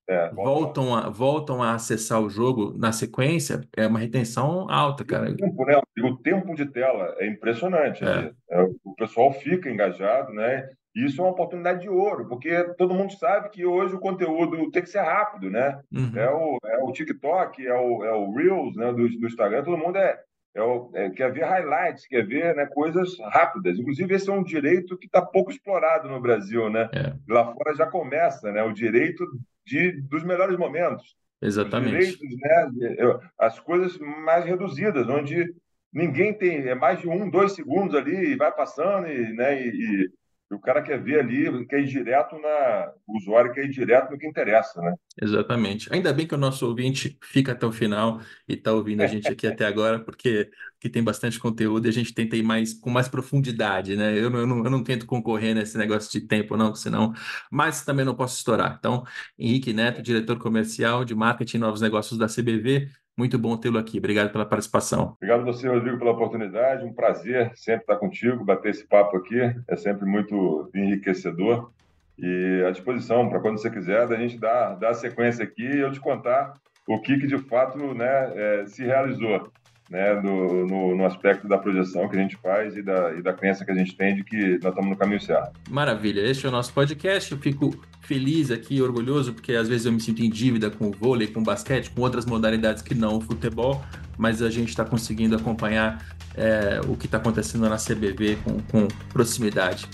é, 0.09 0.27
voltam, 0.31 0.95
a, 0.95 1.07
voltam 1.07 1.61
a 1.61 1.75
acessar 1.75 2.19
o 2.19 2.29
jogo 2.29 2.75
na 2.75 2.91
sequência, 2.91 3.61
é 3.77 3.85
uma 3.85 3.99
retenção 3.99 4.67
alta, 4.67 5.05
cara. 5.05 5.29
O 5.29 5.35
tempo, 5.35 5.65
né? 5.65 5.79
o 6.03 6.17
tempo 6.17 6.55
de 6.55 6.65
tela 6.65 7.15
é 7.19 7.27
impressionante. 7.27 8.03
É. 8.03 8.31
É, 8.49 8.61
o 8.83 8.95
pessoal 8.95 9.31
fica 9.33 9.69
engajado, 9.69 10.33
né? 10.33 10.67
Isso 10.95 11.21
é 11.21 11.23
uma 11.23 11.31
oportunidade 11.31 11.81
de 11.81 11.89
ouro, 11.89 12.27
porque 12.27 12.63
todo 12.77 12.93
mundo 12.93 13.13
sabe 13.13 13.49
que 13.49 13.65
hoje 13.65 13.95
o 13.95 13.99
conteúdo 13.99 14.71
tem 14.71 14.81
que 14.81 14.89
ser 14.89 15.01
rápido, 15.01 15.49
né? 15.49 15.79
Uhum. 15.91 16.11
É, 16.15 16.29
o, 16.29 16.57
é 16.65 16.83
o 16.83 16.91
TikTok, 16.91 17.65
é 17.65 17.73
o, 17.73 18.03
é 18.03 18.11
o 18.11 18.31
Reels 18.33 18.75
né, 18.75 18.91
do, 18.91 19.07
do 19.07 19.27
Instagram, 19.27 19.63
todo 19.63 19.77
mundo 19.77 19.97
é, 19.97 20.19
é, 20.55 20.61
o, 20.61 20.89
é, 20.95 21.09
quer 21.11 21.31
ver 21.31 21.45
highlights, 21.45 22.07
quer 22.07 22.25
ver 22.25 22.55
né, 22.55 22.65
coisas 22.65 23.17
rápidas. 23.19 23.77
Inclusive, 23.77 24.15
esse 24.15 24.29
é 24.29 24.33
um 24.33 24.43
direito 24.43 24.97
que 24.97 25.05
está 25.05 25.21
pouco 25.21 25.51
explorado 25.51 26.09
no 26.09 26.19
Brasil, 26.19 26.69
né? 26.69 26.89
É. 26.93 27.13
Lá 27.27 27.53
fora 27.53 27.75
já 27.75 27.85
começa, 27.85 28.51
né? 28.51 28.63
O 28.63 28.73
direito 28.73 29.23
de, 29.65 30.01
dos 30.01 30.23
melhores 30.23 30.57
momentos. 30.57 31.15
Exatamente. 31.41 31.91
Direitos, 31.91 32.37
né, 32.37 33.19
as 33.37 33.59
coisas 33.59 33.97
mais 33.97 34.43
reduzidas, 34.43 35.07
onde 35.07 35.53
ninguém 35.93 36.33
tem, 36.33 36.67
é 36.67 36.75
mais 36.75 36.99
de 36.99 37.07
um, 37.07 37.29
dois 37.29 37.53
segundos 37.53 37.95
ali 37.95 38.33
e 38.33 38.35
vai 38.35 38.51
passando 38.51 39.07
e, 39.07 39.33
né, 39.33 39.61
e, 39.65 40.09
o 40.51 40.59
cara 40.59 40.81
quer 40.81 41.01
ver 41.01 41.19
ali, 41.19 41.65
quer 41.67 41.81
ir 41.81 41.87
direto 41.87 42.37
na. 42.39 42.91
O 43.07 43.17
usuário 43.17 43.53
quer 43.53 43.65
ir 43.65 43.69
direto 43.69 44.11
no 44.11 44.17
que 44.17 44.27
interessa, 44.27 44.81
né? 44.81 44.95
Exatamente. 45.21 45.93
Ainda 45.93 46.11
bem 46.11 46.25
que 46.25 46.33
o 46.33 46.37
nosso 46.37 46.65
ouvinte 46.65 47.17
fica 47.21 47.51
até 47.51 47.65
o 47.65 47.71
final 47.71 48.19
e 48.47 48.53
está 48.53 48.73
ouvindo 48.73 49.01
a 49.01 49.07
gente 49.07 49.27
aqui 49.27 49.45
até 49.45 49.65
agora, 49.65 49.99
porque 49.99 50.49
aqui 50.77 50.89
tem 50.89 51.03
bastante 51.03 51.39
conteúdo 51.39 51.85
e 51.85 51.89
a 51.89 51.93
gente 51.93 52.13
tenta 52.13 52.35
ir 52.35 52.41
mais 52.41 52.73
com 52.73 52.89
mais 52.89 53.07
profundidade, 53.07 53.95
né? 53.95 54.17
Eu, 54.17 54.31
eu, 54.31 54.47
não, 54.47 54.63
eu 54.63 54.71
não 54.71 54.83
tento 54.83 55.05
concorrer 55.05 55.53
nesse 55.53 55.77
negócio 55.77 56.11
de 56.11 56.25
tempo, 56.25 56.57
não, 56.57 56.73
senão. 56.73 57.13
Mas 57.51 57.85
também 57.85 58.03
não 58.03 58.15
posso 58.15 58.37
estourar. 58.37 58.75
Então, 58.79 59.03
Henrique 59.37 59.71
Neto, 59.71 60.01
diretor 60.01 60.39
comercial 60.39 61.05
de 61.05 61.13
marketing 61.13 61.57
e 61.57 61.59
novos 61.59 61.81
negócios 61.81 62.17
da 62.17 62.27
CBV, 62.27 62.89
muito 63.19 63.37
bom 63.37 63.57
tê-lo 63.57 63.77
aqui. 63.77 63.97
Obrigado 63.97 64.31
pela 64.31 64.45
participação. 64.45 65.17
Obrigado 65.17 65.43
você, 65.43 65.67
Rodrigo, 65.67 65.99
pela 65.99 66.11
oportunidade. 66.11 66.85
Um 66.85 66.93
prazer 66.93 67.51
sempre 67.53 67.81
estar 67.81 67.97
contigo, 67.97 68.45
bater 68.45 68.69
esse 68.69 68.87
papo 68.87 69.17
aqui. 69.17 69.37
É 69.67 69.75
sempre 69.75 70.05
muito 70.05 70.71
enriquecedor. 70.73 71.69
E 72.17 72.63
à 72.65 72.71
disposição 72.71 73.27
para 73.27 73.41
quando 73.41 73.59
você 73.59 73.69
quiser, 73.69 74.07
da 74.07 74.15
gente 74.15 74.37
dar, 74.39 74.75
dar 74.75 74.93
sequência 74.93 75.43
aqui 75.43 75.63
e 75.63 75.79
eu 75.79 75.91
te 75.91 75.99
contar 75.99 76.53
o 76.87 76.99
que, 77.01 77.17
que 77.19 77.27
de 77.27 77.37
fato 77.37 77.93
né, 77.93 78.31
é, 78.35 78.65
se 78.67 78.85
realizou. 78.85 79.51
Né, 79.89 80.15
do, 80.15 80.67
no, 80.67 80.95
no, 80.95 81.05
aspecto 81.05 81.47
da 81.47 81.57
projeção 81.57 82.07
que 82.07 82.15
a 82.15 82.19
gente 82.21 82.37
faz 82.37 82.77
e 82.77 82.81
da, 82.83 83.13
e 83.13 83.23
da 83.23 83.33
crença 83.33 83.65
que 83.65 83.71
a 83.71 83.75
gente 83.75 83.95
tem 83.95 84.15
de 84.15 84.23
que 84.23 84.59
nós 84.61 84.71
estamos 84.71 84.89
no 84.91 84.95
caminho 84.95 85.19
certo. 85.19 85.51
Maravilha, 85.69 86.21
este 86.21 86.45
é 86.45 86.49
o 86.49 86.51
nosso 86.51 86.71
podcast. 86.73 87.31
Eu 87.31 87.39
fico 87.39 87.73
feliz 88.01 88.51
aqui, 88.51 88.81
orgulhoso, 88.81 89.33
porque 89.33 89.53
às 89.53 89.67
vezes 89.67 89.87
eu 89.87 89.91
me 89.91 89.99
sinto 89.99 90.21
em 90.21 90.29
dívida 90.29 90.69
com 90.69 90.89
o 90.89 90.91
vôlei, 90.91 91.27
com 91.27 91.39
o 91.39 91.43
basquete, 91.43 91.89
com 91.89 92.01
outras 92.01 92.25
modalidades 92.25 92.83
que 92.83 92.93
não 92.93 93.17
o 93.17 93.21
futebol, 93.21 93.83
mas 94.17 94.41
a 94.43 94.49
gente 94.49 94.69
está 94.69 94.85
conseguindo 94.85 95.35
acompanhar 95.35 96.05
é, 96.35 96.79
o 96.87 96.95
que 96.95 97.05
está 97.07 97.17
acontecendo 97.17 97.67
na 97.67 97.77
CBV 97.77 98.37
com, 98.43 98.59
com 98.61 98.87
proximidade. 99.11 99.87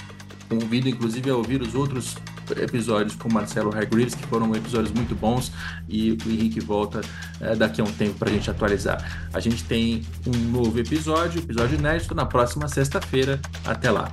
Convido, 0.49 0.89
inclusive, 0.89 1.29
a 1.29 1.35
ouvir 1.35 1.61
os 1.61 1.73
outros 1.73 2.17
episódios 2.57 3.15
com 3.15 3.31
Marcelo 3.31 3.75
Hargreaves, 3.75 4.15
que 4.15 4.25
foram 4.27 4.53
episódios 4.55 4.91
muito 4.91 5.15
bons, 5.15 5.51
e 5.87 6.11
o 6.11 6.29
Henrique 6.29 6.59
volta 6.59 7.01
é, 7.39 7.55
daqui 7.55 7.81
a 7.81 7.83
um 7.83 7.91
tempo 7.91 8.15
para 8.15 8.29
a 8.29 8.33
gente 8.33 8.49
atualizar. 8.49 9.27
A 9.33 9.39
gente 9.39 9.63
tem 9.63 10.05
um 10.25 10.37
novo 10.51 10.79
episódio, 10.79 11.39
episódio 11.39 11.77
inédito, 11.77 12.13
na 12.13 12.25
próxima 12.25 12.67
sexta-feira. 12.67 13.39
Até 13.65 13.91
lá. 13.91 14.11